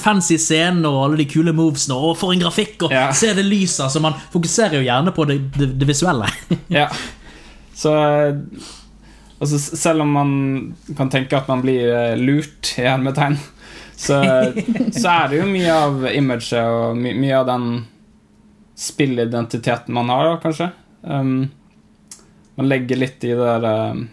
fancy 0.00 0.36
scenene 0.40 0.88
og 0.90 1.06
alle 1.06 1.22
de 1.22 1.24
kule 1.32 1.54
movesene. 1.56 1.96
Og 1.96 2.12
for 2.20 2.34
en 2.34 2.42
grafikk! 2.42 2.84
Og 2.84 2.92
Ja. 2.92 3.06
se 3.16 3.32
det 3.36 3.46
lyset! 3.48 3.88
Så 3.88 4.02
man 4.04 4.18
fokuserer 4.32 4.76
jo 4.76 4.84
gjerne 4.84 5.14
på 5.16 5.24
det, 5.30 5.38
det, 5.56 5.70
det 5.80 5.88
visuelle. 5.88 6.28
Ja. 6.68 6.90
Så 7.72 7.94
altså, 9.40 9.58
selv 9.58 10.04
om 10.04 10.12
man 10.12 10.34
kan 10.98 11.08
tenke 11.08 11.38
at 11.40 11.48
man 11.48 11.62
blir 11.64 11.88
lurt, 12.20 12.74
i 12.76 12.84
hermetegn, 12.84 13.38
så, 13.96 14.20
så 15.00 15.14
er 15.14 15.32
det 15.32 15.40
jo 15.40 15.48
mye 15.48 15.72
av 15.72 16.04
imaget 16.12 16.52
og 16.60 17.00
my 17.00 17.14
mye 17.16 17.40
av 17.40 17.48
den 17.48 17.66
spillidentiteten 18.80 19.94
man 19.94 20.08
har, 20.12 20.24
da, 20.30 20.36
kanskje. 20.40 20.70
Um, 21.04 21.50
man 22.56 22.68
legger 22.70 22.96
litt 23.00 23.24
i 23.28 23.34
det 23.36 23.48
der 23.64 23.66
um, 23.92 24.06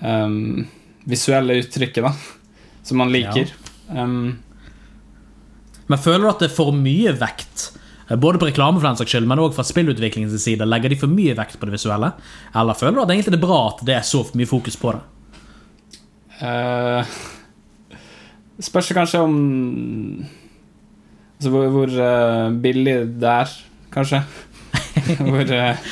um, 0.00 0.66
visuelle 1.10 1.58
uttrykket, 1.62 2.06
da, 2.06 2.12
som 2.86 3.02
man 3.02 3.10
liker. 3.14 3.50
Um, 3.90 4.36
Men 5.86 6.00
føler 6.00 6.22
du 6.24 6.30
at 6.30 6.44
det 6.44 6.48
er 6.52 6.54
for 6.56 6.72
mye 6.76 7.12
vekt? 7.20 7.66
eh, 8.08 8.16
Både 8.16 8.38
på 8.40 8.46
reklame, 8.48 8.78
for 8.78 8.88
den 8.88 8.96
saks 9.00 9.12
skyld, 9.12 9.26
men 9.28 9.42
også 9.42 9.58
fra 9.58 9.66
spillutviklingens 9.68 10.38
side. 10.40 10.64
Legger 10.70 10.94
de 10.94 11.00
for 11.02 11.12
mye 11.12 11.34
vekt 11.36 11.58
på 11.60 11.68
det 11.68 11.74
visuelle? 11.76 12.14
Eller 12.54 12.78
føler 12.78 12.96
du 12.96 13.02
at 13.04 13.12
egentlig 13.12 13.34
det 13.34 13.42
er 13.42 13.46
bra 13.48 13.60
at 13.74 13.84
det 13.84 13.98
er 13.98 14.06
så 14.06 14.22
mye 14.38 14.48
fokus 14.48 14.78
på 14.80 14.94
det? 14.94 15.02
Uh, 16.40 17.04
spørs 18.62 18.88
det 18.90 18.96
kanskje 18.96 19.20
om 19.26 19.36
Altså 21.44 21.52
hvor, 21.52 21.66
hvor 21.68 21.90
uh, 21.92 22.52
billig 22.64 22.94
det 23.20 23.28
er, 23.28 23.50
kanskje. 23.92 24.22
hvor 25.28 25.50
uh, 25.52 25.82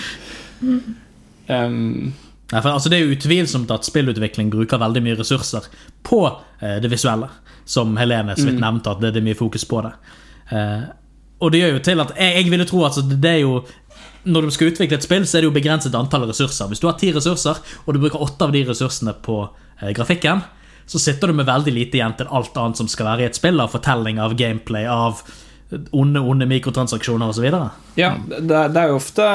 um, 1.53 2.13
Nei, 2.53 2.61
for 2.61 2.71
altså 2.71 2.89
Det 2.89 2.97
er 2.97 3.05
jo 3.05 3.17
utvilsomt 3.17 3.71
at 3.73 3.85
spillutvikling 3.85 4.49
bruker 4.53 4.81
veldig 4.81 5.03
mye 5.05 5.17
ressurser 5.17 5.69
på 6.05 6.23
eh, 6.61 6.79
det 6.85 6.91
visuelle. 6.93 7.29
Som 7.65 7.95
Helene 7.97 8.35
så 8.37 8.45
vidt 8.49 8.61
nevnte, 8.61 8.93
at 8.93 9.01
det, 9.01 9.15
det 9.15 9.23
er 9.23 9.25
mye 9.31 9.39
fokus 9.39 9.65
på 9.69 9.81
det. 9.87 9.93
Eh, 10.53 10.83
og 11.41 11.53
det 11.53 11.63
gjør 11.63 11.77
jo 11.77 11.83
til 11.87 12.03
at 12.05 12.13
Jeg, 12.19 12.35
jeg 12.37 12.51
ville 12.53 12.67
tro 12.69 12.83
at 12.83 12.91
altså, 12.93 13.05
det 13.09 13.31
er 13.31 13.41
jo 13.45 13.63
når 14.29 14.47
du 14.47 14.55
skal 14.55 14.69
utvikle 14.71 15.01
et 15.01 15.07
spill, 15.07 15.25
så 15.27 15.39
er 15.39 15.43
det 15.43 15.49
jo 15.49 15.55
begrenset 15.57 15.97
antall 15.99 16.29
ressurser. 16.29 16.69
Hvis 16.71 16.83
du 16.83 16.87
har 16.87 16.99
ti 17.01 17.09
ressurser, 17.15 17.59
og 17.59 17.95
du 17.95 17.99
bruker 18.03 18.23
åtte 18.23 18.47
av 18.47 18.53
de 18.55 18.61
ressursene 18.69 19.17
på 19.25 19.41
eh, 19.81 19.91
grafikken, 19.97 20.45
så 20.87 21.01
sitter 21.01 21.31
du 21.31 21.39
med 21.39 21.49
veldig 21.49 21.73
lite 21.75 21.99
igjen 21.99 22.15
til 22.19 22.31
alt 22.31 22.57
annet 22.61 22.79
som 22.79 22.91
skal 22.91 23.09
være 23.09 23.25
i 23.25 23.31
et 23.31 23.39
spill, 23.39 23.59
av 23.63 23.73
fortelling, 23.73 24.21
av 24.23 24.37
gameplay, 24.39 24.87
av 24.87 25.25
onde, 25.91 26.21
onde 26.21 26.47
mikrotransaksjoner 26.47 27.33
osv. 27.33 27.47
Ja, 27.99 28.15
det, 28.29 28.63
det 28.75 28.81
er 28.81 28.93
jo 28.93 28.99
ofte 28.99 29.27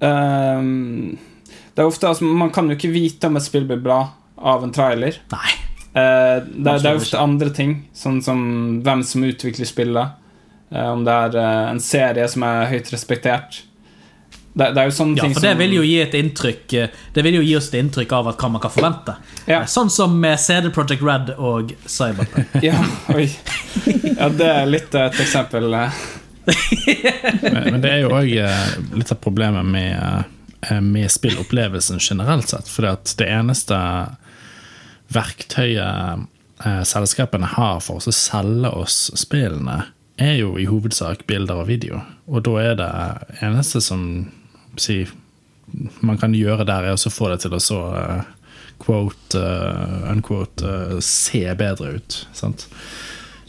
um, 0.00 1.18
Det 1.74 1.82
er 1.82 1.86
ofte 1.86 2.08
altså, 2.10 2.24
Man 2.24 2.52
kan 2.54 2.70
jo 2.70 2.76
ikke 2.78 2.92
vite 2.94 3.30
om 3.30 3.38
et 3.38 3.46
spill 3.46 3.66
blir 3.68 3.82
bra 3.82 4.02
av 4.40 4.64
en 4.64 4.72
trailer. 4.72 5.20
Nei. 5.34 5.56
Uh, 5.90 6.40
det, 6.46 6.78
det 6.80 6.88
er 6.88 6.96
ofte 6.96 7.20
andre 7.20 7.50
ting, 7.52 7.74
sånn 7.92 8.20
som 8.24 8.40
hvem 8.84 9.02
som 9.04 9.26
utvikler 9.26 9.68
spillet. 9.68 10.16
Uh, 10.70 10.92
om 10.94 11.02
det 11.04 11.16
er 11.26 11.36
uh, 11.36 11.66
en 11.72 11.82
serie 11.82 12.28
som 12.30 12.46
er 12.46 12.70
høyt 12.70 12.92
respektert. 12.94 13.64
Det, 14.52 14.72
det 14.74 14.82
er 14.82 14.88
jo 14.88 14.94
sånne 14.94 15.14
Ja, 15.14 15.22
ting 15.24 15.34
for 15.36 15.44
det 15.44 15.52
som 15.52 15.60
vil 15.62 15.74
jo 15.76 15.82
gi 15.86 15.98
et 16.02 16.14
inntrykk 16.18 16.72
eh, 16.74 16.94
Det 17.14 17.22
vil 17.22 17.36
jo 17.38 17.42
gi 17.46 17.52
oss 17.54 17.68
et 17.70 17.76
inntrykk 17.78 18.14
av 18.18 18.30
at 18.32 18.40
hva 18.42 18.48
man 18.50 18.62
kan 18.62 18.72
forvente. 18.74 19.14
Ja. 19.44 19.60
Eh, 19.60 19.68
Sånn 19.70 19.92
som 19.94 20.16
med 20.20 20.40
CD 20.42 20.72
Projekt 20.74 21.04
Red 21.06 21.30
og 21.38 21.70
Cyberpunk. 21.86 22.56
Ja, 22.66 22.80
oi. 23.14 23.28
Ja, 24.16 24.26
det 24.34 24.48
er 24.50 24.66
litt 24.70 24.96
eh, 24.98 25.06
et 25.06 25.20
eksempel. 25.22 25.70
Men, 26.50 27.66
men 27.70 27.82
det 27.82 27.90
er 27.92 27.98
jo 28.00 28.08
òg 28.16 28.30
litt 28.96 29.10
av 29.12 29.18
problemet 29.22 29.66
med, 29.70 30.24
med 30.82 31.12
spillopplevelsen 31.12 32.00
generelt 32.02 32.48
sett. 32.50 32.66
For 32.66 32.88
det 32.88 33.26
eneste 33.28 33.76
verktøyet 35.14 36.24
selskapene 36.88 37.52
har 37.54 37.78
for 37.84 38.00
å 38.00 38.14
selge 38.14 38.72
oss 38.72 39.12
spillene, 39.20 39.84
er 40.20 40.40
jo 40.40 40.56
i 40.58 40.66
hovedsak 40.66 41.22
bilder 41.28 41.62
og 41.62 41.70
video. 41.70 42.00
Og 42.26 42.42
da 42.48 42.56
er 42.64 42.74
det 42.80 42.90
eneste 43.44 43.84
som 43.84 44.02
si, 44.76 45.04
man 46.00 46.18
kan 46.18 46.34
gjøre 46.34 46.66
der, 46.68 46.90
er 46.90 46.98
å 46.98 47.12
få 47.12 47.30
det 47.32 47.40
til 47.44 47.54
å 47.56 47.62
så 47.62 47.80
eh, 47.96 48.28
quote, 48.80 49.38
uh, 49.38 50.10
unquote, 50.10 50.64
uh, 50.64 51.00
se 51.04 51.42
bedre 51.54 51.96
ut. 51.98 52.20
Sant? 52.32 52.68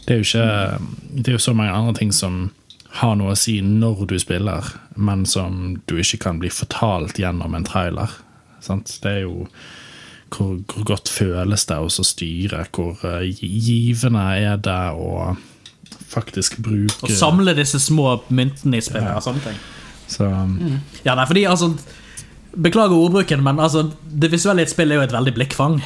Det 0.04 0.12
er 0.12 0.18
jo 0.20 0.26
ikke 0.26 0.80
Det 1.14 1.30
er 1.30 1.38
jo 1.38 1.46
så 1.46 1.54
mange 1.56 1.72
andre 1.72 1.94
ting 1.96 2.10
som 2.12 2.50
har 2.98 3.14
noe 3.16 3.32
å 3.32 3.38
si 3.38 3.60
når 3.64 4.04
du 4.10 4.18
spiller, 4.20 4.66
men 4.96 5.24
som 5.24 5.78
du 5.88 5.96
ikke 6.02 6.20
kan 6.26 6.42
bli 6.42 6.50
fortalt 6.52 7.16
gjennom 7.16 7.56
en 7.56 7.64
trailer. 7.64 8.12
Sant? 8.60 8.98
Det 9.00 9.14
er 9.14 9.22
jo 9.24 9.46
hvor, 10.32 10.58
hvor 10.68 10.84
godt 10.90 11.08
føles 11.08 11.64
det 11.68 11.78
å 11.80 11.88
styre, 11.88 12.66
hvor 12.72 13.00
givende 13.24 14.26
er 14.36 14.60
det 14.60 14.82
å 14.92 15.32
faktisk 16.12 16.58
bruke 16.60 17.08
Og 17.08 17.16
samle 17.16 17.56
disse 17.56 17.80
små 17.80 18.18
myntene 18.28 18.80
i 18.80 18.84
spillet. 18.84 19.16
og 19.16 19.24
sånne 19.24 19.46
ting 19.48 19.60
Så 20.12 20.28
Ja, 21.06 21.16
nei, 21.16 21.26
fordi 21.26 21.46
altså 21.48 21.72
Beklager 22.52 22.92
ordbruken, 23.00 23.40
men 23.40 23.56
altså, 23.64 23.86
det 24.04 24.28
visuelle 24.28 24.60
i 24.60 24.66
et 24.66 24.70
spill 24.70 24.90
er 24.92 24.98
jo 24.98 25.04
et 25.06 25.12
veldig 25.14 25.32
blikkfang. 25.38 25.78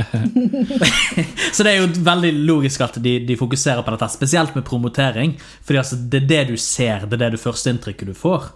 så 1.52 1.66
det 1.66 1.72
er 1.74 1.82
jo 1.82 1.90
veldig 2.06 2.30
logisk 2.48 2.80
at 2.86 2.96
de, 3.04 3.18
de 3.28 3.36
fokuserer 3.36 3.84
på 3.84 3.92
dette, 3.92 4.08
spesielt 4.14 4.54
med 4.56 4.64
promotering. 4.64 5.34
Fordi 5.60 5.82
altså, 5.82 5.98
det 6.00 6.22
er 6.22 6.30
det 6.30 6.40
du 6.54 6.56
ser, 6.56 7.04
det 7.04 7.18
er 7.18 7.26
det 7.26 7.34
du 7.36 7.42
førsteinntrykket 7.42 8.08
du 8.08 8.16
får. 8.16 8.48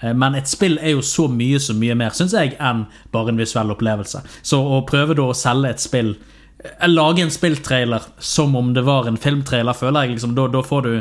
Eh, 0.00 0.14
Men 0.14 0.38
et 0.38 0.46
spill 0.50 0.78
er 0.78 0.94
jo 0.94 1.02
så 1.02 1.26
mye 1.28 1.58
så 1.58 1.74
mye 1.74 1.96
mer, 1.98 2.14
syns 2.16 2.36
jeg, 2.36 2.54
enn 2.62 2.86
bare 3.10 3.34
en 3.34 3.40
visuell 3.42 3.74
opplevelse. 3.74 4.22
Så 4.46 4.60
å 4.62 4.82
prøve 4.88 5.18
da 5.18 5.30
å 5.32 5.36
selge 5.36 5.74
et 5.74 5.82
spill 5.82 6.14
eh, 6.14 6.86
Lage 6.88 7.26
en 7.26 7.34
spilltrailer 7.34 8.06
som 8.18 8.54
om 8.54 8.70
det 8.76 8.86
var 8.86 9.10
en 9.10 9.18
filmtrailer, 9.20 9.74
føler 9.74 10.06
jeg 10.06 10.18
liksom 10.20 10.38
Da, 10.38 10.46
da 10.46 10.62
får 10.62 10.86
du 10.86 10.94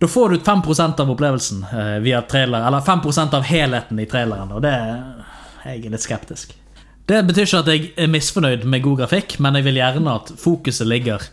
da 0.00 0.08
får 0.08 0.32
du 0.32 0.38
5% 0.44 1.00
av 1.02 1.10
opplevelsen 1.12 1.64
eh, 1.72 1.96
via 2.04 2.22
trailer, 2.22 2.66
eller 2.66 2.80
5% 2.80 3.34
av 3.36 3.44
helheten 3.44 4.00
i 4.00 4.08
traileren, 4.08 4.54
og 4.56 4.64
det 4.64 4.72
er 4.72 5.02
jeg 5.60 5.84
er 5.84 5.92
litt 5.92 6.04
skeptisk. 6.04 6.54
Det 7.10 7.18
betyr 7.26 7.44
ikke 7.44 7.60
at 7.60 7.68
jeg 7.68 7.86
er 7.98 8.08
misfornøyd 8.08 8.64
med 8.70 8.84
god 8.84 9.02
grafikk, 9.02 9.36
men 9.44 9.58
jeg 9.58 9.66
vil 9.66 9.80
gjerne 9.80 10.16
at 10.20 10.32
fokuset 10.40 10.88
ligger 10.88 11.24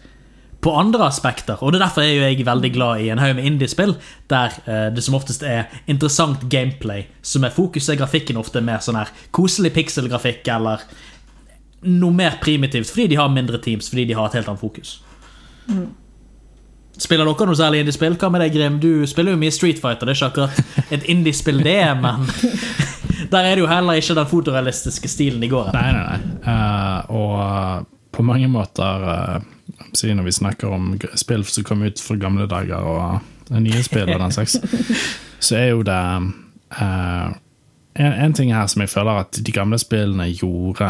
på 0.63 0.73
andre 0.75 1.05
aspekter. 1.05 1.61
Og 1.61 1.71
det 1.71 1.79
er 1.79 1.85
derfor 1.85 2.03
er 2.03 2.31
jeg 2.31 2.47
veldig 2.47 2.71
glad 2.73 3.03
i 3.03 3.11
en 3.13 3.21
haug 3.21 3.35
med 3.37 3.45
indiespill, 3.47 3.93
der 4.31 4.57
eh, 4.65 4.87
det 4.93 5.03
som 5.05 5.15
oftest 5.15 5.45
er 5.45 5.69
interessant 5.85 6.47
gameplay 6.49 7.05
som 7.21 7.45
er 7.45 7.53
fokuset. 7.53 7.95
Grafikken 7.99 8.41
ofte 8.41 8.63
mer 8.65 8.81
sånn 8.83 8.97
her 8.99 9.13
koselig 9.35 9.75
pikselgrafikk 9.77 10.49
eller 10.57 10.83
noe 11.87 12.15
mer 12.15 12.39
primitivt, 12.41 12.89
fordi 12.89 13.13
de 13.13 13.21
har 13.21 13.31
mindre 13.31 13.61
teams, 13.61 13.87
fordi 13.93 14.09
de 14.09 14.17
har 14.17 14.27
et 14.27 14.39
helt 14.39 14.49
annet 14.49 14.63
fokus. 14.65 14.97
Spiller 16.97 17.27
dere 17.29 17.45
noe 17.45 17.57
særlig 17.57 17.83
indiespill? 17.83 18.15
Hva 18.17 18.29
med 18.33 18.41
deg, 18.41 18.55
Grim? 18.55 18.79
Du 18.81 19.05
spiller 19.09 19.35
jo 19.35 19.41
mye 19.41 19.53
Street 19.53 19.81
Fighter. 19.81 20.09
Det 20.09 20.15
er 20.15 20.17
ikke 20.17 20.29
akkurat 20.31 20.93
et 20.95 21.05
indiespill, 21.11 21.61
det, 21.65 21.81
men 22.01 22.25
der 23.33 23.43
er 23.43 23.51
det 23.53 23.61
jo 23.61 23.69
heller 23.69 23.99
ikke 23.99 24.15
den 24.17 24.31
fotorealistiske 24.31 25.11
stilen 25.11 25.45
i 25.45 25.51
går. 25.51 25.69
Nei, 25.75 25.91
nei, 25.93 26.03
nei. 26.07 26.17
Uh, 26.47 27.15
og 27.21 27.87
på 28.17 28.25
mange 28.25 28.49
måter 28.49 29.05
uh, 29.05 29.37
si 29.93 30.13
Når 30.13 30.23
vi 30.23 30.31
snakker 30.31 30.73
om 30.73 30.93
spill 31.15 31.43
som 31.45 31.65
kom 31.67 31.83
ut 31.85 32.01
fra 32.01 32.17
gamle 32.17 32.47
dager, 32.49 32.81
og 32.81 33.51
nye 33.61 33.83
spill 33.85 34.09
og 34.09 34.19
den 34.19 34.33
slags, 34.33 34.57
så 35.45 35.57
er 35.59 35.67
jo 35.75 35.83
det 35.85 36.01
uh, 36.81 37.27
en, 37.97 38.13
en 38.13 38.33
ting 38.33 38.53
her 38.53 38.67
som 38.67 38.81
jeg 38.81 38.89
føler 38.89 39.21
at 39.21 39.37
de 39.45 39.51
gamle 39.51 39.77
spillene 39.77 40.31
gjorde 40.33 40.89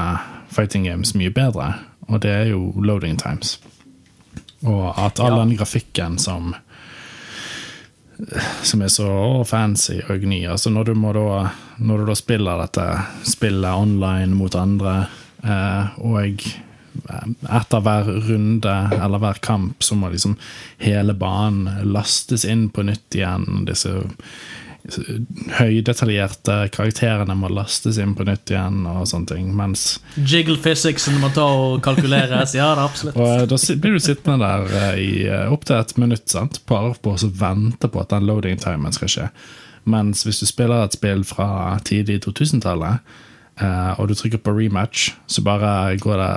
fighting 0.52 0.88
games 0.88 1.16
mye 1.16 1.32
bedre, 1.34 1.74
og 2.08 2.22
det 2.24 2.32
er 2.32 2.46
jo 2.54 2.72
loading 2.80 3.20
times. 3.20 3.58
Og 4.66 4.88
at 4.98 5.20
all 5.22 5.38
den 5.44 5.58
grafikken 5.58 6.18
som 6.22 6.56
som 8.64 8.82
er 8.82 8.90
så 8.90 9.10
fancy 9.46 10.00
og 10.10 10.24
ny. 10.26 10.40
Altså 10.50 10.72
når 10.74 10.90
du, 10.90 10.94
må 10.98 11.12
da, 11.14 11.50
når 11.78 12.02
du 12.02 12.08
da 12.10 12.16
spiller 12.18 12.64
dette 12.64 12.86
spillet 13.30 13.70
online 13.70 14.34
mot 14.34 14.56
andre, 14.58 14.96
eh, 15.44 16.00
og 16.02 16.42
etter 16.98 17.84
hver 17.86 18.10
runde 18.28 18.76
eller 18.98 19.22
hver 19.22 19.42
kamp 19.46 19.84
så 19.86 19.96
må 19.96 20.10
liksom 20.10 20.34
hele 20.82 21.14
banen 21.14 21.92
lastes 21.92 22.46
inn 22.46 22.68
på 22.74 22.88
nytt 22.88 23.20
igjen. 23.20 23.66
Disse 23.68 23.94
høydetaljerte 25.58 26.56
karakterene 26.74 27.36
må 27.38 27.50
lastes 27.52 28.00
inn 28.02 28.14
på 28.16 28.26
nytt 28.28 28.52
igjen 28.54 28.86
og 28.88 29.06
sånne 29.10 29.32
ting. 29.34 29.50
Mens 29.58 29.86
Jiggle 30.16 30.58
physicsen 30.64 31.20
må 31.22 31.30
ta 31.36 31.46
og 31.46 31.82
kalkuleres. 31.86 32.56
Ja, 32.58 32.74
det 32.78 32.86
absolutt. 32.86 33.20
og 33.20 33.48
da 33.52 33.60
blir 33.82 33.98
du 33.98 34.04
sittende 34.04 34.40
der 34.44 34.76
eh, 34.82 35.00
i 35.04 35.12
eh, 35.28 35.52
opptil 35.54 35.80
et 35.80 35.96
minutt, 36.00 36.28
sant? 36.32 36.62
på 36.66 36.78
og 36.78 37.26
vente 37.40 37.90
på 37.92 38.04
at 38.04 38.14
den 38.14 38.28
loading-timen 38.30 38.96
skal 38.96 39.12
skje. 39.12 39.30
Mens 39.88 40.26
hvis 40.28 40.42
du 40.44 40.48
spiller 40.50 40.84
et 40.84 40.96
spill 40.98 41.24
fra 41.28 41.78
tidlig 41.88 42.22
2000-tallet, 42.26 43.04
eh, 43.62 43.92
og 44.00 44.10
du 44.10 44.16
trykker 44.16 44.44
på 44.44 44.56
rematch, 44.56 45.12
så 45.28 45.44
bare 45.46 45.98
går 46.00 46.24
det 46.24 46.32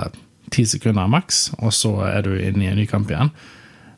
ti 0.51 0.67
sekunder 0.67 1.07
maks, 1.07 1.49
og 1.59 1.73
så 1.75 1.95
er 2.09 2.27
du 2.27 2.35
inne 2.35 2.65
i 2.65 2.71
en 2.71 2.79
ny 2.79 2.87
kamp 2.89 3.11
igjen. 3.11 3.31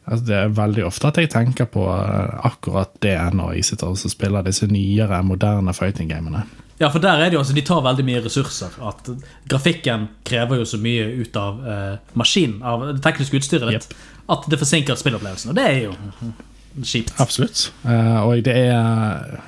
Altså, 0.03 0.25
det 0.27 0.35
er 0.35 0.55
veldig 0.57 0.83
ofte 0.85 1.07
at 1.09 1.19
jeg 1.21 1.31
tenker 1.31 1.69
på 1.71 1.85
eh, 1.87 2.33
akkurat 2.47 2.91
det 3.03 3.15
når 3.37 3.55
jeg 3.57 3.69
sitter 3.71 3.93
og 3.93 4.11
spiller 4.11 4.43
disse 4.43 4.67
nyere, 4.67 5.21
moderne 5.23 5.73
fighting-gamene. 5.75 6.43
Ja, 6.81 6.89
for 6.89 6.99
der 6.99 7.21
er 7.21 7.29
det 7.29 7.37
jo, 7.37 7.43
altså, 7.43 7.53
De 7.53 7.61
tar 7.61 7.83
veldig 7.85 8.05
mye 8.05 8.23
ressurser. 8.25 8.73
At 8.83 9.07
Grafikken 9.49 10.09
krever 10.25 10.59
jo 10.59 10.65
så 10.67 10.79
mye 10.81 11.05
ut 11.21 11.37
av 11.39 11.61
eh, 11.67 11.93
maskinen, 12.19 12.59
av 12.65 12.87
det 12.89 13.03
tekniske 13.05 13.39
utstyret 13.39 13.71
ditt, 13.71 13.95
at 14.33 14.49
det 14.51 14.59
forsinker 14.59 14.99
spillopplevelsen. 14.99 15.53
Og 15.53 15.59
det 15.59 15.69
er 15.69 15.79
jo 15.85 15.95
kjipt. 16.91 17.15
Absolutt. 17.23 17.69
Uh, 17.85 18.25
og 18.25 18.43
det 18.43 18.55
er 18.57 19.39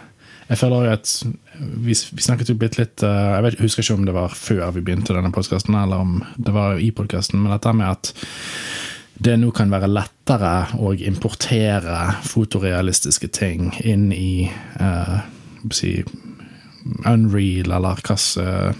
Jeg 0.45 0.59
føler 0.61 0.85
jo 0.85 0.91
at 0.93 1.11
vi, 1.57 1.95
vi 1.95 2.21
snakket 2.21 2.51
jo 2.51 2.55
blitt 2.61 2.75
litt 2.77 3.01
uh, 3.01 3.33
Jeg 3.33 3.43
vet, 3.47 3.61
husker 3.65 3.81
ikke 3.81 3.95
om 3.97 4.03
det 4.05 4.13
var 4.13 4.35
før 4.37 4.75
vi 4.75 4.83
begynte 4.85 5.15
denne 5.15 5.33
podkasten, 5.33 5.75
eller 5.75 6.05
om 6.05 6.19
det 6.37 6.53
var 6.53 6.77
i 6.77 6.91
podkasten, 6.93 7.41
men 7.41 7.51
dette 7.55 7.73
med 7.73 7.89
at 7.89 8.13
det 9.15 9.37
nå 9.39 9.51
kan 9.55 9.71
være 9.71 9.87
lettere 9.91 10.53
å 10.81 10.91
importere 11.07 11.99
fotorealistiske 12.27 13.29
ting 13.35 13.71
inn 13.83 14.09
i 14.11 14.47
uh, 14.81 15.21
si, 15.71 15.97
Unreal, 17.07 17.71
eller 17.71 18.01
hvilken 18.01 18.75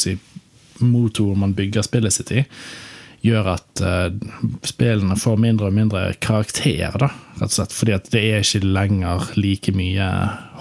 si, 0.00 0.16
motor 0.80 1.36
man 1.38 1.54
bygger 1.54 1.84
spillet 1.86 2.16
sitt 2.16 2.32
i 2.34 2.42
gjør 3.24 3.50
at 3.54 3.82
uh, 3.84 4.08
spillene 4.66 5.16
får 5.16 5.38
mindre 5.40 5.70
og 5.70 5.76
mindre 5.76 6.02
karakter, 6.22 6.92
da, 7.00 7.08
rett 7.38 7.46
og 7.48 7.54
slett. 7.56 7.76
Fordi 7.76 7.96
det 8.12 8.20
er 8.20 8.44
ikke 8.44 8.72
lenger 8.76 9.30
like 9.40 9.72
mye 9.76 10.08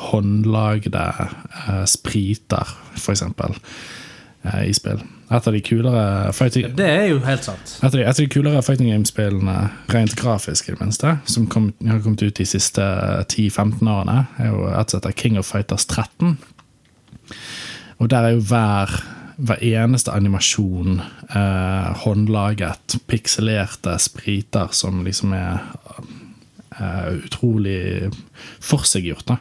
håndlagde 0.09 1.03
uh, 1.25 1.83
spriter, 1.89 2.71
eksempel, 2.95 3.57
uh, 4.47 4.61
i 4.63 4.71
spill. 4.75 5.03
Et 5.33 5.47
av 5.47 5.53
de 5.55 5.61
kulere 5.65 6.33
fighting... 6.35 6.67
Det 6.77 6.85
er 6.85 7.07
jo 7.09 7.21
helt 7.25 7.47
sant. 7.47 7.75
Et 7.79 7.87
av 7.87 7.95
de, 7.95 8.03
et 8.03 8.11
av 8.11 8.19
de 8.21 8.29
kulere 8.29 8.61
fighting 8.65 8.91
game-spillene, 8.91 9.55
rent 9.93 10.13
grafisk 10.19 10.69
i 10.69 10.75
det 10.75 10.81
minste, 10.83 11.15
som 11.25 11.47
kom, 11.49 11.71
har 11.87 12.03
kommet 12.03 12.21
ut 12.21 12.37
de 12.37 12.45
siste 12.45 12.85
10-15 13.31 13.81
årene, 13.81 14.19
er 14.37 14.51
jo 14.51 14.67
et 14.69 14.93
som 14.93 15.01
heter 15.01 15.17
King 15.17 15.39
of 15.41 15.49
Fighters 15.49 15.87
13. 15.89 16.37
Og 17.97 18.11
der 18.13 18.27
er 18.27 18.35
jo 18.35 18.45
hver, 18.51 18.93
hver 19.41 19.65
eneste 19.65 20.13
animasjon 20.13 21.01
eh, 21.01 21.89
håndlaget, 22.03 22.99
pikselerte 23.09 23.97
spriter 24.01 24.73
som 24.75 25.01
liksom 25.07 25.33
er 25.37 25.63
eh, 26.77 27.09
utrolig 27.23 28.11
forseggjort, 28.61 29.33
da. 29.33 29.39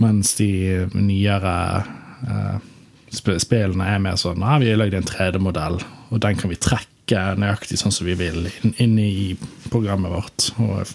Mens 0.00 0.36
de 0.38 0.86
nyere 0.94 1.56
eh, 2.24 2.69
spillene 3.10 3.86
er 3.90 4.02
mer 4.02 4.18
sånn 4.20 4.42
ja, 4.44 4.58
vi 4.62 4.70
har 4.70 4.80
lagd 4.80 4.96
en 4.98 5.08
3D-modell, 5.08 5.80
og 6.10 6.22
den 6.22 6.38
kan 6.38 6.52
vi 6.52 6.58
trekke 6.60 7.24
nøyaktig 7.40 7.80
sånn 7.80 7.94
som 7.94 8.06
vi 8.06 8.14
vil 8.18 8.46
inn, 8.46 8.74
inn 8.78 8.98
i 9.02 9.36
programmet 9.70 10.12
vårt. 10.14 10.50
Og 10.62 10.92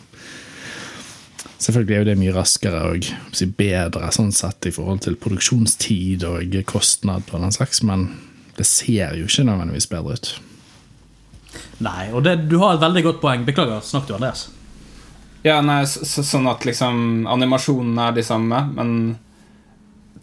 selvfølgelig 1.60 1.96
er 1.96 2.04
jo 2.04 2.10
det 2.10 2.18
mye 2.22 2.36
raskere 2.38 2.84
og 2.94 3.10
bedre 3.60 4.12
sånn 4.16 4.32
sett 4.36 4.70
i 4.70 4.74
forhold 4.76 5.04
til 5.06 5.20
produksjonstid 5.20 6.24
og 6.30 6.56
kostnad 6.72 7.28
og 7.34 7.44
den 7.44 7.56
slags, 7.56 7.84
men 7.84 8.10
det 8.56 8.68
ser 8.70 9.18
jo 9.20 9.28
ikke 9.28 9.48
nødvendigvis 9.50 9.92
bedre 9.92 10.16
ut. 10.16 10.34
Nei, 11.84 12.08
og 12.16 12.24
det, 12.24 12.38
du 12.48 12.58
har 12.62 12.76
et 12.76 12.84
veldig 12.84 13.04
godt 13.10 13.22
poeng. 13.24 13.44
Beklager, 13.48 13.84
snakk 13.84 14.08
du, 14.08 14.16
Andreas. 14.16 14.48
Ja, 15.46 15.60
nei, 15.62 15.84
så, 15.90 16.08
så, 16.08 16.24
sånn 16.26 16.48
at 16.50 16.64
liksom 16.66 17.28
animasjonene 17.30 18.08
er 18.10 18.16
de 18.16 18.24
samme, 18.26 18.62
men 18.74 18.94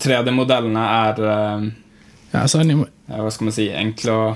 3D-modellene 0.03 0.83
er 0.83 1.21
eh, 1.29 1.67
Ja, 2.33 2.43
altså, 2.43 2.63
anim- 2.63 2.87
ja, 3.09 3.21
Hva 3.21 3.31
skal 3.33 3.49
man 3.49 3.55
si 3.57 3.69
Enkle 3.77 4.13
å 4.17 4.27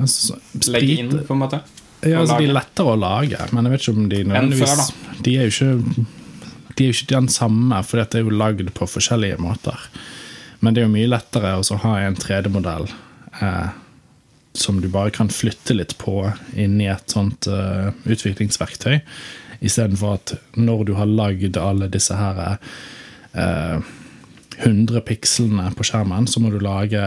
altså, 0.00 0.38
legge 0.72 0.98
inn, 1.02 1.12
på 1.26 1.34
en 1.34 1.42
måte. 1.42 1.60
Ja, 2.06 2.20
altså, 2.22 2.38
de 2.40 2.48
er 2.48 2.56
lettere 2.56 2.92
å 2.92 3.00
lage, 3.00 3.40
men 3.52 3.66
jeg 3.66 3.72
vet 3.74 3.84
ikke 3.84 3.96
om 3.96 4.10
de 4.12 4.20
nødvendigvis 4.28 4.92
De 5.24 5.32
er 5.36 5.48
jo 5.48 5.54
ikke 5.54 6.06
De 6.76 6.84
er 6.86 6.92
ikke 6.92 7.14
den 7.14 7.28
samme, 7.32 7.80
for 7.88 8.00
det 8.02 8.20
er 8.20 8.26
jo 8.26 8.36
lagd 8.36 8.68
på 8.76 8.88
forskjellige 8.88 9.40
måter. 9.40 9.80
Men 10.60 10.74
det 10.74 10.82
er 10.82 10.86
jo 10.86 10.92
mye 10.92 11.08
lettere 11.08 11.54
å 11.56 11.78
ha 11.82 11.94
en 12.04 12.16
3D-modell 12.20 12.88
eh, 13.40 13.68
som 14.56 14.80
du 14.80 14.88
bare 14.92 15.12
kan 15.12 15.28
flytte 15.32 15.76
litt 15.76 15.96
på 16.00 16.18
inni 16.56 16.88
et 16.92 17.12
sånt 17.12 17.48
eh, 17.48 17.88
utviklingsverktøy, 18.04 19.00
istedenfor 19.64 20.18
at 20.18 20.34
når 20.56 20.84
du 20.88 20.94
har 20.98 21.08
lagd 21.08 21.56
alle 21.60 21.88
disse 21.92 22.16
her 22.16 22.42
eh, 23.32 23.80
100 24.62 25.00
pikslene 25.06 25.70
på 25.76 25.84
skjermen, 25.84 26.26
så 26.26 26.40
må 26.40 26.50
du 26.50 26.58
lage 26.62 27.00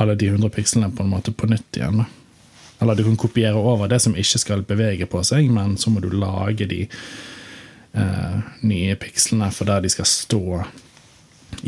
alle 0.00 0.14
de 0.18 0.28
100 0.32 0.50
pikslene 0.54 0.90
på 0.96 1.04
en 1.04 1.12
måte 1.12 1.32
på 1.32 1.48
nytt 1.50 1.76
igjen. 1.76 2.04
Eller 2.82 2.98
du 2.98 3.04
kan 3.04 3.16
kopiere 3.16 3.54
over 3.58 3.88
det 3.88 4.00
som 4.02 4.16
ikke 4.18 4.40
skal 4.42 4.64
bevege 4.66 5.06
på 5.06 5.20
seg, 5.24 5.50
men 5.52 5.76
så 5.78 5.92
må 5.92 6.00
du 6.02 6.10
lage 6.10 6.66
de 6.66 6.80
eh, 7.92 8.38
nye 8.66 8.96
pikslene 8.98 9.50
for 9.54 9.68
der 9.68 9.84
de 9.84 9.92
skal 9.92 10.08
stå 10.08 10.62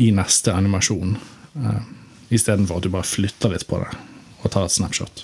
i 0.01 0.09
neste 0.15 0.53
animasjon. 0.53 1.15
Eh, 1.55 1.79
Istedenfor 2.35 2.81
at 2.81 2.83
du 2.87 2.89
bare 2.89 3.05
flytter 3.05 3.53
litt 3.53 3.67
på 3.69 3.77
det 3.83 3.91
og 4.41 4.51
tar 4.53 4.65
et 4.67 4.73
snapshot. 4.73 5.23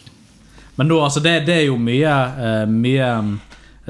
Men 0.77 0.87
nå, 0.89 0.97
altså, 1.03 1.19
det, 1.21 1.41
det 1.45 1.55
er 1.59 1.65
jo 1.67 1.77
mye, 1.81 2.13
eh, 2.41 2.67
mye 2.69 3.09
mm, 3.21 3.39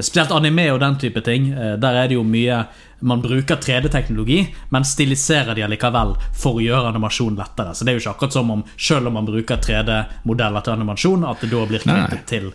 Spesielt 0.02 0.32
anime 0.32 0.70
og 0.72 0.80
den 0.80 0.96
type 0.98 1.22
ting. 1.22 1.50
eh, 1.52 1.76
der 1.80 1.98
er 2.00 2.08
det 2.10 2.16
jo 2.16 2.24
mye 2.26 2.64
Man 3.02 3.22
bruker 3.22 3.56
3D-teknologi, 3.58 4.44
men 4.70 4.86
stiliserer 4.86 5.56
de 5.58 5.64
allikevel 5.66 6.16
for 6.38 6.60
å 6.60 6.62
gjøre 6.64 6.92
animasjon 6.94 7.36
lettere. 7.40 7.74
Så 7.74 7.84
det 7.86 7.92
er 7.94 7.98
jo 7.98 8.04
ikke 8.04 8.14
akkurat 8.16 8.34
som 8.38 8.52
om 8.54 8.64
selv 8.78 9.10
om 9.10 9.18
man 9.18 9.26
bruker 9.26 9.58
3D-modeller 9.58 10.62
til 10.68 10.74
animasjon, 10.78 11.26
at 11.26 11.42
det 11.42 11.50
da 11.52 11.66
blir 11.66 11.82
knyttet 11.86 12.26
til 12.30 12.52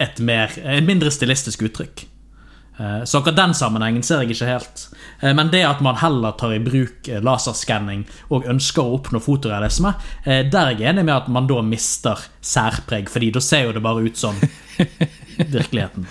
et, 0.00 0.18
mer, 0.24 0.50
et 0.64 0.84
mindre 0.88 1.12
stilistisk 1.12 1.62
uttrykk. 1.68 2.06
Eh, 2.78 3.04
Så 3.04 3.18
akkurat 3.20 3.36
den 3.36 3.52
sammenhengen 3.54 4.02
ser 4.02 4.24
jeg 4.24 4.34
ikke 4.34 4.48
helt. 4.48 4.88
Eh, 5.20 5.34
Men 5.34 5.50
det 5.52 5.60
at 5.68 5.80
man 5.84 6.00
heller 6.00 6.32
tar 6.32 6.56
i 6.56 6.58
bruk 6.58 7.06
eh, 7.08 7.20
laserskanning 7.22 8.06
og 8.34 8.48
ønsker 8.50 8.82
å 8.82 8.96
oppnå 8.98 9.20
fotorealisme, 9.22 9.92
der 10.24 10.58
er 10.64 10.74
jeg 10.74 10.88
enig 10.90 11.04
med 11.04 11.14
at 11.14 11.28
man 11.28 11.46
da 11.46 11.60
mister 11.62 12.18
særpreg, 12.42 13.08
fordi 13.12 13.30
da 13.30 13.40
ser 13.40 13.68
jo 13.68 13.72
det 13.76 13.82
bare 13.84 14.02
ut 14.08 14.16
som 14.18 14.34
virkeligheten. 15.38 16.06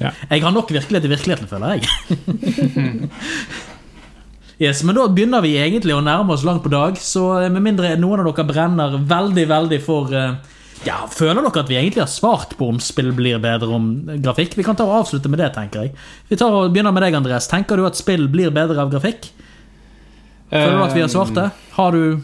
Ja. 0.00 0.10
Jeg 0.30 0.42
har 0.42 0.54
nok 0.54 0.72
virkelighet 0.72 1.06
i 1.06 1.12
virkeligheten, 1.14 1.50
føler 1.50 1.76
jeg. 1.76 1.84
Yes, 4.58 4.84
men 4.86 4.94
da 4.94 5.08
begynner 5.10 5.42
vi 5.42 5.56
egentlig 5.58 5.96
å 5.96 6.02
nærme 6.04 6.30
oss 6.36 6.44
langt 6.46 6.62
på 6.62 6.70
dag, 6.70 6.98
så 7.02 7.24
eh, 7.40 7.50
med 7.50 7.64
mindre 7.64 7.96
noen 7.98 8.22
av 8.22 8.28
dere 8.28 8.46
brenner 8.46 8.92
veldig, 9.10 9.46
veldig 9.50 9.80
for 9.82 10.14
eh, 10.14 10.36
ja, 10.84 11.00
Føler 11.10 11.40
dere 11.40 11.62
at 11.64 11.70
vi 11.72 11.78
egentlig 11.80 12.02
har 12.04 12.10
svart 12.12 12.54
på 12.58 12.68
om 12.70 12.78
spill 12.82 13.10
blir 13.16 13.40
bedre 13.42 13.70
om 13.72 13.88
grafikk? 14.22 14.54
Vi 14.58 14.66
kan 14.66 14.76
ta 14.78 14.86
og 14.86 15.00
avslutte 15.00 15.30
med 15.32 15.40
det, 15.42 15.48
tenker 15.56 15.86
jeg. 15.86 15.94
Vi 16.28 16.38
tar 16.38 16.54
og 16.54 16.74
begynner 16.74 16.94
med 16.94 17.02
deg, 17.06 17.16
Andreas. 17.18 17.48
Tenker 17.50 17.80
du 17.80 17.86
at 17.88 17.98
spill 17.98 18.28
blir 18.30 18.52
bedre 18.54 18.78
av 18.84 18.92
grafikk? 18.92 19.30
Føler 20.52 20.76
du 20.76 20.84
at 20.84 20.94
vi 20.94 21.02
har 21.02 21.10
svart 21.10 21.32
det? 21.34 21.48
Har 21.78 21.96
du, 21.96 22.20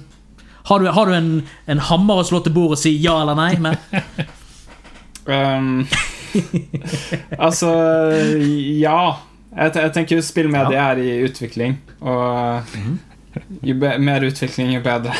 har 0.68 0.84
du, 0.84 0.90
har 0.92 1.08
du 1.08 1.16
en, 1.16 1.30
en 1.72 1.82
hammer 1.88 2.20
å 2.20 2.26
slå 2.28 2.42
til 2.44 2.54
bordet 2.54 2.78
og 2.78 2.82
si 2.84 2.92
ja 3.00 3.16
eller 3.24 3.38
nei 3.38 3.54
med? 3.64 3.80
Um, 5.30 5.84
altså 7.46 7.72
Ja. 8.80 9.00
Jeg, 9.50 9.72
jeg 9.74 9.92
tenker 9.96 10.16
jo 10.16 10.22
spillmediet 10.22 10.78
er 10.78 10.98
i 11.02 11.14
utvikling, 11.26 11.72
og 12.06 12.62
jo 13.66 13.74
be 13.82 13.96
mer 13.98 14.22
utvikling, 14.22 14.70
jo 14.76 14.82
bedre. 14.84 15.14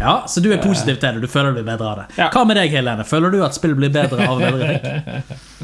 Ja, 0.00 0.24
Så 0.30 0.40
du 0.40 0.52
er 0.52 0.62
positiv 0.62 0.96
til 0.96 1.18
det? 1.18 1.22
Du 1.22 1.28
føler 1.28 1.50
du 1.50 1.58
blir 1.58 1.66
bedre 1.66 1.88
av 1.90 1.98
det? 1.98 2.04
Ja. 2.16 2.28
Hva 2.32 2.44
med 2.48 2.56
deg, 2.56 2.70
Helene? 2.72 3.04
Føler 3.04 3.34
du 3.34 3.42
at 3.44 3.58
spill 3.58 3.74
blir 3.76 3.90
bedre 3.92 4.28
av 4.30 4.38
bedre 4.40 4.78
grafikk? 4.78 5.58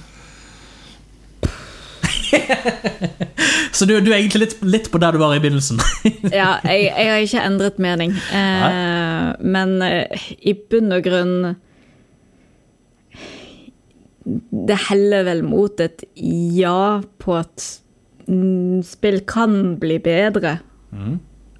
Så 3.77 3.85
du, 3.85 3.95
du 4.01 4.11
er 4.11 4.19
egentlig 4.19 4.41
litt, 4.47 4.57
litt 4.65 4.91
på 4.93 4.99
der 5.01 5.13
du 5.17 5.21
var 5.21 5.35
i 5.37 5.41
begynnelsen. 5.43 5.81
Ja, 6.33 6.57
jeg, 6.65 6.89
jeg 6.91 7.11
har 7.13 7.23
ikke 7.25 7.45
endret 7.47 7.79
mening. 7.83 8.15
Eh, 8.35 9.27
men 9.45 9.77
eh, 9.85 10.29
i 10.41 10.57
bunn 10.57 10.93
og 10.97 11.05
grunn 11.05 11.35
Det 14.27 14.79
heller 14.89 15.27
vel 15.29 15.45
mot 15.47 15.81
et 15.81 16.03
ja 16.19 17.01
på 17.23 17.37
at 17.39 17.67
mm, 18.27 18.83
spill 18.87 19.21
kan 19.29 19.77
bli 19.79 20.01
bedre 20.03 20.59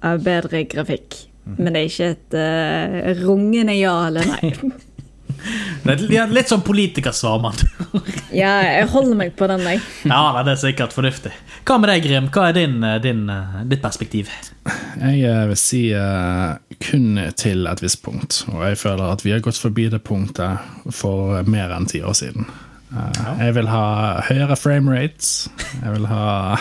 av 0.03 0.23
bedre 0.25 0.65
grafikk. 0.67 1.21
Men 1.55 1.73
det 1.73 1.79
er 1.79 1.87
ikke 1.87 2.09
et 2.11 2.35
uh, 2.35 3.23
rungende 3.23 3.77
ja 3.77 3.95
eller 4.09 4.27
nei. 4.27 4.51
Det 5.87 6.29
litt- 6.33 6.49
sånn 6.51 6.63
politikersvar, 6.65 7.39
mann. 7.41 7.55
Ja, 8.35 8.57
jeg 8.65 8.87
holder 8.91 9.15
meg 9.15 9.35
på 9.39 9.47
den, 9.47 9.63
jeg. 9.63 9.81
Ja, 10.09 10.43
det 10.43 10.55
er 10.57 10.59
sikkert 10.61 10.93
fornuftig. 10.95 11.31
Hva 11.67 11.77
med 11.79 11.89
deg, 11.91 12.03
Grim? 12.03 12.27
Hva 12.33 12.49
er 12.49 12.57
din, 12.57 12.77
eh, 12.83 12.97
din, 13.03 13.29
eh, 13.29 13.63
ditt 13.67 13.81
perspektiv? 13.83 14.29
Jeg 14.99 15.23
eh, 15.23 15.45
vil 15.47 15.59
si 15.59 15.81
kun 16.83 17.19
til 17.39 17.67
et 17.67 17.81
visst 17.81 18.03
punkt, 18.03 18.43
og 18.53 18.61
jeg 18.67 18.77
føler 18.77 19.11
at 19.11 19.23
vi 19.25 19.31
har 19.31 19.39
gått 19.41 19.57
forbi 19.57 19.87
det 19.89 20.03
punktet 20.03 20.59
for 20.93 21.41
mer 21.49 21.71
enn 21.75 21.87
ti 21.89 22.01
år 22.05 22.13
siden. 22.19 22.45
Ja. 22.93 23.33
Jeg 23.39 23.55
vil 23.57 23.67
ha 23.67 24.21
høyere 24.29 24.55
frame 24.59 24.91
rates. 24.93 25.49
jeg 25.81 25.93
vil 25.95 26.05
ha 26.07 26.57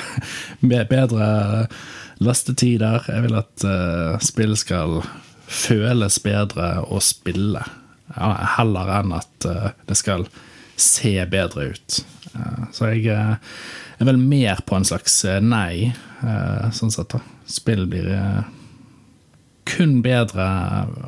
bedre 0.91 1.69
lastetider, 2.19 3.05
jeg 3.11 3.23
vil 3.27 3.37
at 3.39 3.67
spill 4.25 4.57
skal 4.57 5.03
føles 5.47 6.19
bedre 6.25 6.71
å 6.91 6.99
spille, 7.05 7.63
heller 8.15 8.93
enn 9.01 9.13
at 9.17 9.47
eh, 9.49 9.71
det 9.89 9.97
skal 9.99 10.27
se 10.77 11.15
bedre 11.31 11.71
ut. 11.73 11.99
Eh, 12.35 12.63
Så 12.73 12.91
jeg 12.93 13.07
eh, 13.13 13.37
er 13.99 14.09
vel 14.11 14.21
mer 14.21 14.61
på 14.67 14.77
en 14.77 14.85
slags 14.85 15.23
nei, 15.43 15.93
sånn 16.77 16.91
sett. 16.93 17.13
da. 17.15 17.21
Spill 17.49 17.87
blir 17.89 18.11
kun 19.67 20.01
bedre 20.05 20.45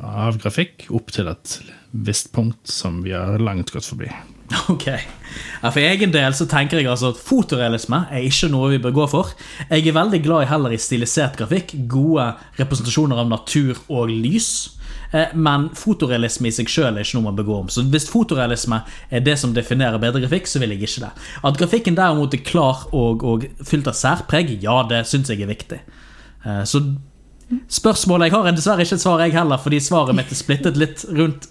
av 0.03 0.39
grafikk 0.41 0.87
opp 0.95 1.11
til 1.13 1.29
et 1.31 1.59
visst 1.91 2.31
punkt 2.35 2.67
som 2.69 3.01
vi 3.05 3.13
har 3.15 3.39
langt 3.41 3.71
gått 3.73 3.87
forbi. 3.87 4.09
Ok. 4.73 4.87
Ja, 4.89 5.69
for 5.69 5.77
egen 5.85 6.09
del 6.13 6.33
så 6.33 6.47
tenker 6.49 6.79
jeg 6.79 6.89
altså 6.89 7.11
at 7.13 7.19
fotorealisme 7.21 7.99
er 8.09 8.25
ikke 8.25 8.49
noe 8.49 8.71
vi 8.73 8.79
bør 8.81 8.95
gå 8.97 9.05
for. 9.11 9.33
Jeg 9.69 9.85
er 9.85 9.93
veldig 9.93 10.19
glad 10.25 10.45
i 10.45 10.49
heller 10.49 10.73
i 10.73 10.79
stilisert 10.81 11.37
grafikk, 11.37 11.75
gode 11.89 12.31
representasjoner 12.57 13.21
av 13.21 13.29
natur 13.29 13.77
og 13.93 14.09
lys. 14.09 14.49
Eh, 15.11 15.31
Men 15.33 15.69
fotorealisme 15.73 16.47
i 16.47 16.51
seg 16.53 16.69
sjøl 16.69 16.97
er 16.97 17.05
ikke 17.05 17.17
noe 17.19 17.31
man 17.31 17.45
gå 17.45 17.55
om. 17.55 17.69
Så 17.69 17.83
hvis 17.89 18.09
fotorealisme 18.11 18.81
er 19.09 19.23
det 19.25 19.37
som 19.41 19.53
definerer 19.53 19.97
bedre 20.01 20.21
grafikk, 20.21 20.47
så 20.47 20.59
vil 20.61 20.75
jeg 20.75 20.85
ikke 20.85 21.05
det. 21.07 21.11
At 21.43 21.57
grafikken 21.57 21.97
derimot 21.97 22.33
er 22.33 22.43
klar 22.45 22.85
og, 22.93 23.23
og 23.23 23.47
fylt 23.65 23.87
av 23.89 23.97
særpreg, 23.97 24.57
ja, 24.63 24.83
det 24.89 25.05
syns 25.09 25.29
jeg 25.31 25.41
er 25.41 25.49
viktig. 25.53 25.79
Eh, 26.45 26.63
Så 26.69 26.83
spørsmålet 27.69 28.29
jeg 28.29 28.35
har, 28.37 28.47
er 28.47 28.57
dessverre 28.57 28.85
ikke 28.85 28.99
et 28.99 29.01
svar, 29.03 29.23
jeg 29.23 29.33
heller, 29.33 29.57
fordi 29.57 29.79
svaret 29.81 30.15
mitt 30.17 30.29
er 30.31 30.37
splittet 30.37 30.77
litt 30.77 31.05
rundt 31.17 31.47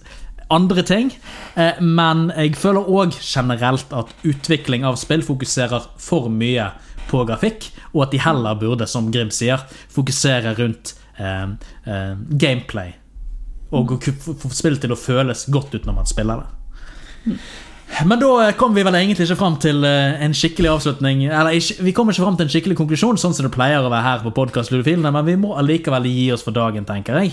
andre 0.54 0.82
ting. 0.86 1.10
Eh, 1.56 1.80
Men 1.82 2.28
jeg 2.36 2.54
føler 2.56 2.86
òg 2.86 3.16
generelt 3.18 3.90
at 3.92 4.14
utvikling 4.22 4.86
av 4.86 4.96
spill 5.00 5.22
fokuserer 5.26 5.90
for 5.98 6.30
mye 6.30 6.70
på 7.08 7.24
grafikk, 7.26 7.70
og 7.94 8.02
at 8.06 8.12
de 8.14 8.20
heller 8.20 8.54
burde, 8.60 8.86
som 8.86 9.10
Grim 9.10 9.30
sier, 9.32 9.62
fokusere 9.90 10.54
rundt 10.58 10.94
eh, 11.18 11.48
eh, 11.88 12.14
gameplay. 12.38 12.94
Og 13.72 13.96
få 14.00 14.50
spillet 14.54 14.80
til 14.80 14.94
å 14.94 14.96
føles 14.98 15.46
godt 15.52 15.74
ut 15.76 15.84
når 15.88 15.98
man 15.98 16.06
spiller 16.08 16.44
det. 16.44 17.34
Men 18.06 18.20
da 18.20 18.52
kom 18.56 18.74
vi 18.76 18.82
vel 18.84 18.94
egentlig 18.98 19.24
ikke 19.26 19.38
fram 19.40 19.56
til 19.60 19.82
eh, 19.84 20.20
en 20.24 20.34
skikkelig 20.36 20.68
avslutning. 20.70 21.22
Eller 21.28 21.56
ikke, 21.56 21.78
vi 21.86 21.92
kommer 21.96 22.14
ikke 22.14 22.24
fram 22.26 22.36
til 22.38 22.46
en 22.46 22.52
skikkelig 22.52 22.76
konklusjon, 22.78 23.18
sånn 23.20 23.34
som 23.34 23.46
det 23.48 23.52
pleier 23.54 23.80
å 23.84 23.90
være 23.90 24.04
her 24.04 24.20
på 24.26 24.32
podcast 24.36 24.70
Ludofilene, 24.72 25.10
men 25.14 25.26
vi 25.26 25.34
må 25.40 25.54
allikevel 25.58 26.06
gi 26.06 26.28
oss 26.34 26.44
for 26.46 26.54
dagen, 26.56 26.86
tenker 26.88 27.18
jeg. 27.22 27.32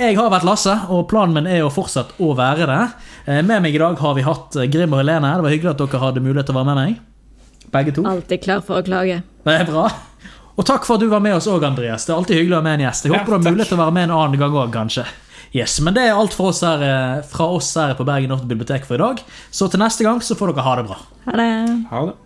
Jeg 0.00 0.16
har 0.16 0.30
vært 0.32 0.46
Lasse, 0.48 0.72
og 0.90 1.04
planen 1.10 1.36
min 1.36 1.46
er 1.50 1.60
jo 1.60 1.70
fortsatt 1.74 2.16
å 2.22 2.32
være 2.38 2.66
det. 2.70 2.80
Eh, 3.26 3.40
Med 3.46 3.62
meg 3.62 3.76
i 3.76 3.82
dag 3.82 4.00
har 4.00 4.16
vi 4.16 4.24
hatt 4.26 4.56
eh, 4.56 4.68
Grim 4.72 4.96
og 4.96 5.02
Helene. 5.04 5.34
Det 5.36 5.46
var 5.46 5.54
hyggelig 5.56 5.72
at 5.76 5.84
dere 5.84 6.02
hadde 6.08 6.24
mulighet 6.24 6.48
til 6.50 6.56
å 6.56 6.60
være 6.62 6.70
med 6.72 6.80
meg. 6.80 7.00
Begge 7.70 7.94
to. 7.94 8.06
Alltid 8.08 8.42
klar 8.48 8.64
for 8.66 8.80
å 8.80 8.86
klage. 8.86 9.20
Det 9.46 9.58
er 9.62 9.68
bra. 9.68 9.86
Og 10.58 10.66
takk 10.66 10.84
for 10.88 10.96
at 10.98 11.04
du 11.04 11.10
var 11.12 11.22
med 11.24 11.36
oss 11.36 11.46
òg, 11.48 11.62
Andreas. 11.64 12.04
Det 12.08 12.12
er 12.12 12.18
alltid 12.18 12.40
hyggelig 12.40 12.56
å 12.56 12.62
ha 12.62 12.66
med 12.66 12.80
en 12.80 12.86
gjest. 12.88 13.06
Jeg 13.06 13.12
Ja, 13.14 13.20
håper 13.20 13.30
du 13.30 13.36
har 13.38 13.44
mulighet 13.52 13.70
til 13.70 13.78
å 13.78 13.84
være 13.84 13.94
med 14.00 14.08
en 14.08 14.16
annen 14.16 14.40
gang 14.42 14.56
òg, 14.64 14.72
kanskje. 14.74 15.04
Yes, 15.52 15.80
Men 15.82 15.96
det 15.96 16.04
er 16.06 16.14
alt 16.14 16.34
for 16.36 16.52
oss 16.52 16.60
her, 16.62 16.82
eh, 16.86 17.22
fra 17.26 17.48
oss 17.56 17.72
her 17.74 17.96
på 17.98 18.06
Bergen 18.06 18.30
Norte 18.30 18.46
Bibliotek 18.46 18.84
for 18.86 18.94
i 18.94 19.02
dag. 19.02 19.22
Så 19.50 19.66
til 19.70 19.82
neste 19.82 20.06
gang 20.06 20.20
så 20.22 20.36
får 20.38 20.52
dere 20.52 20.66
ha 20.66 20.74
det 20.78 20.84
bra. 20.86 20.98
Ha 21.26 21.38
det. 21.40 21.52
Ha 21.90 22.04
det. 22.06 22.18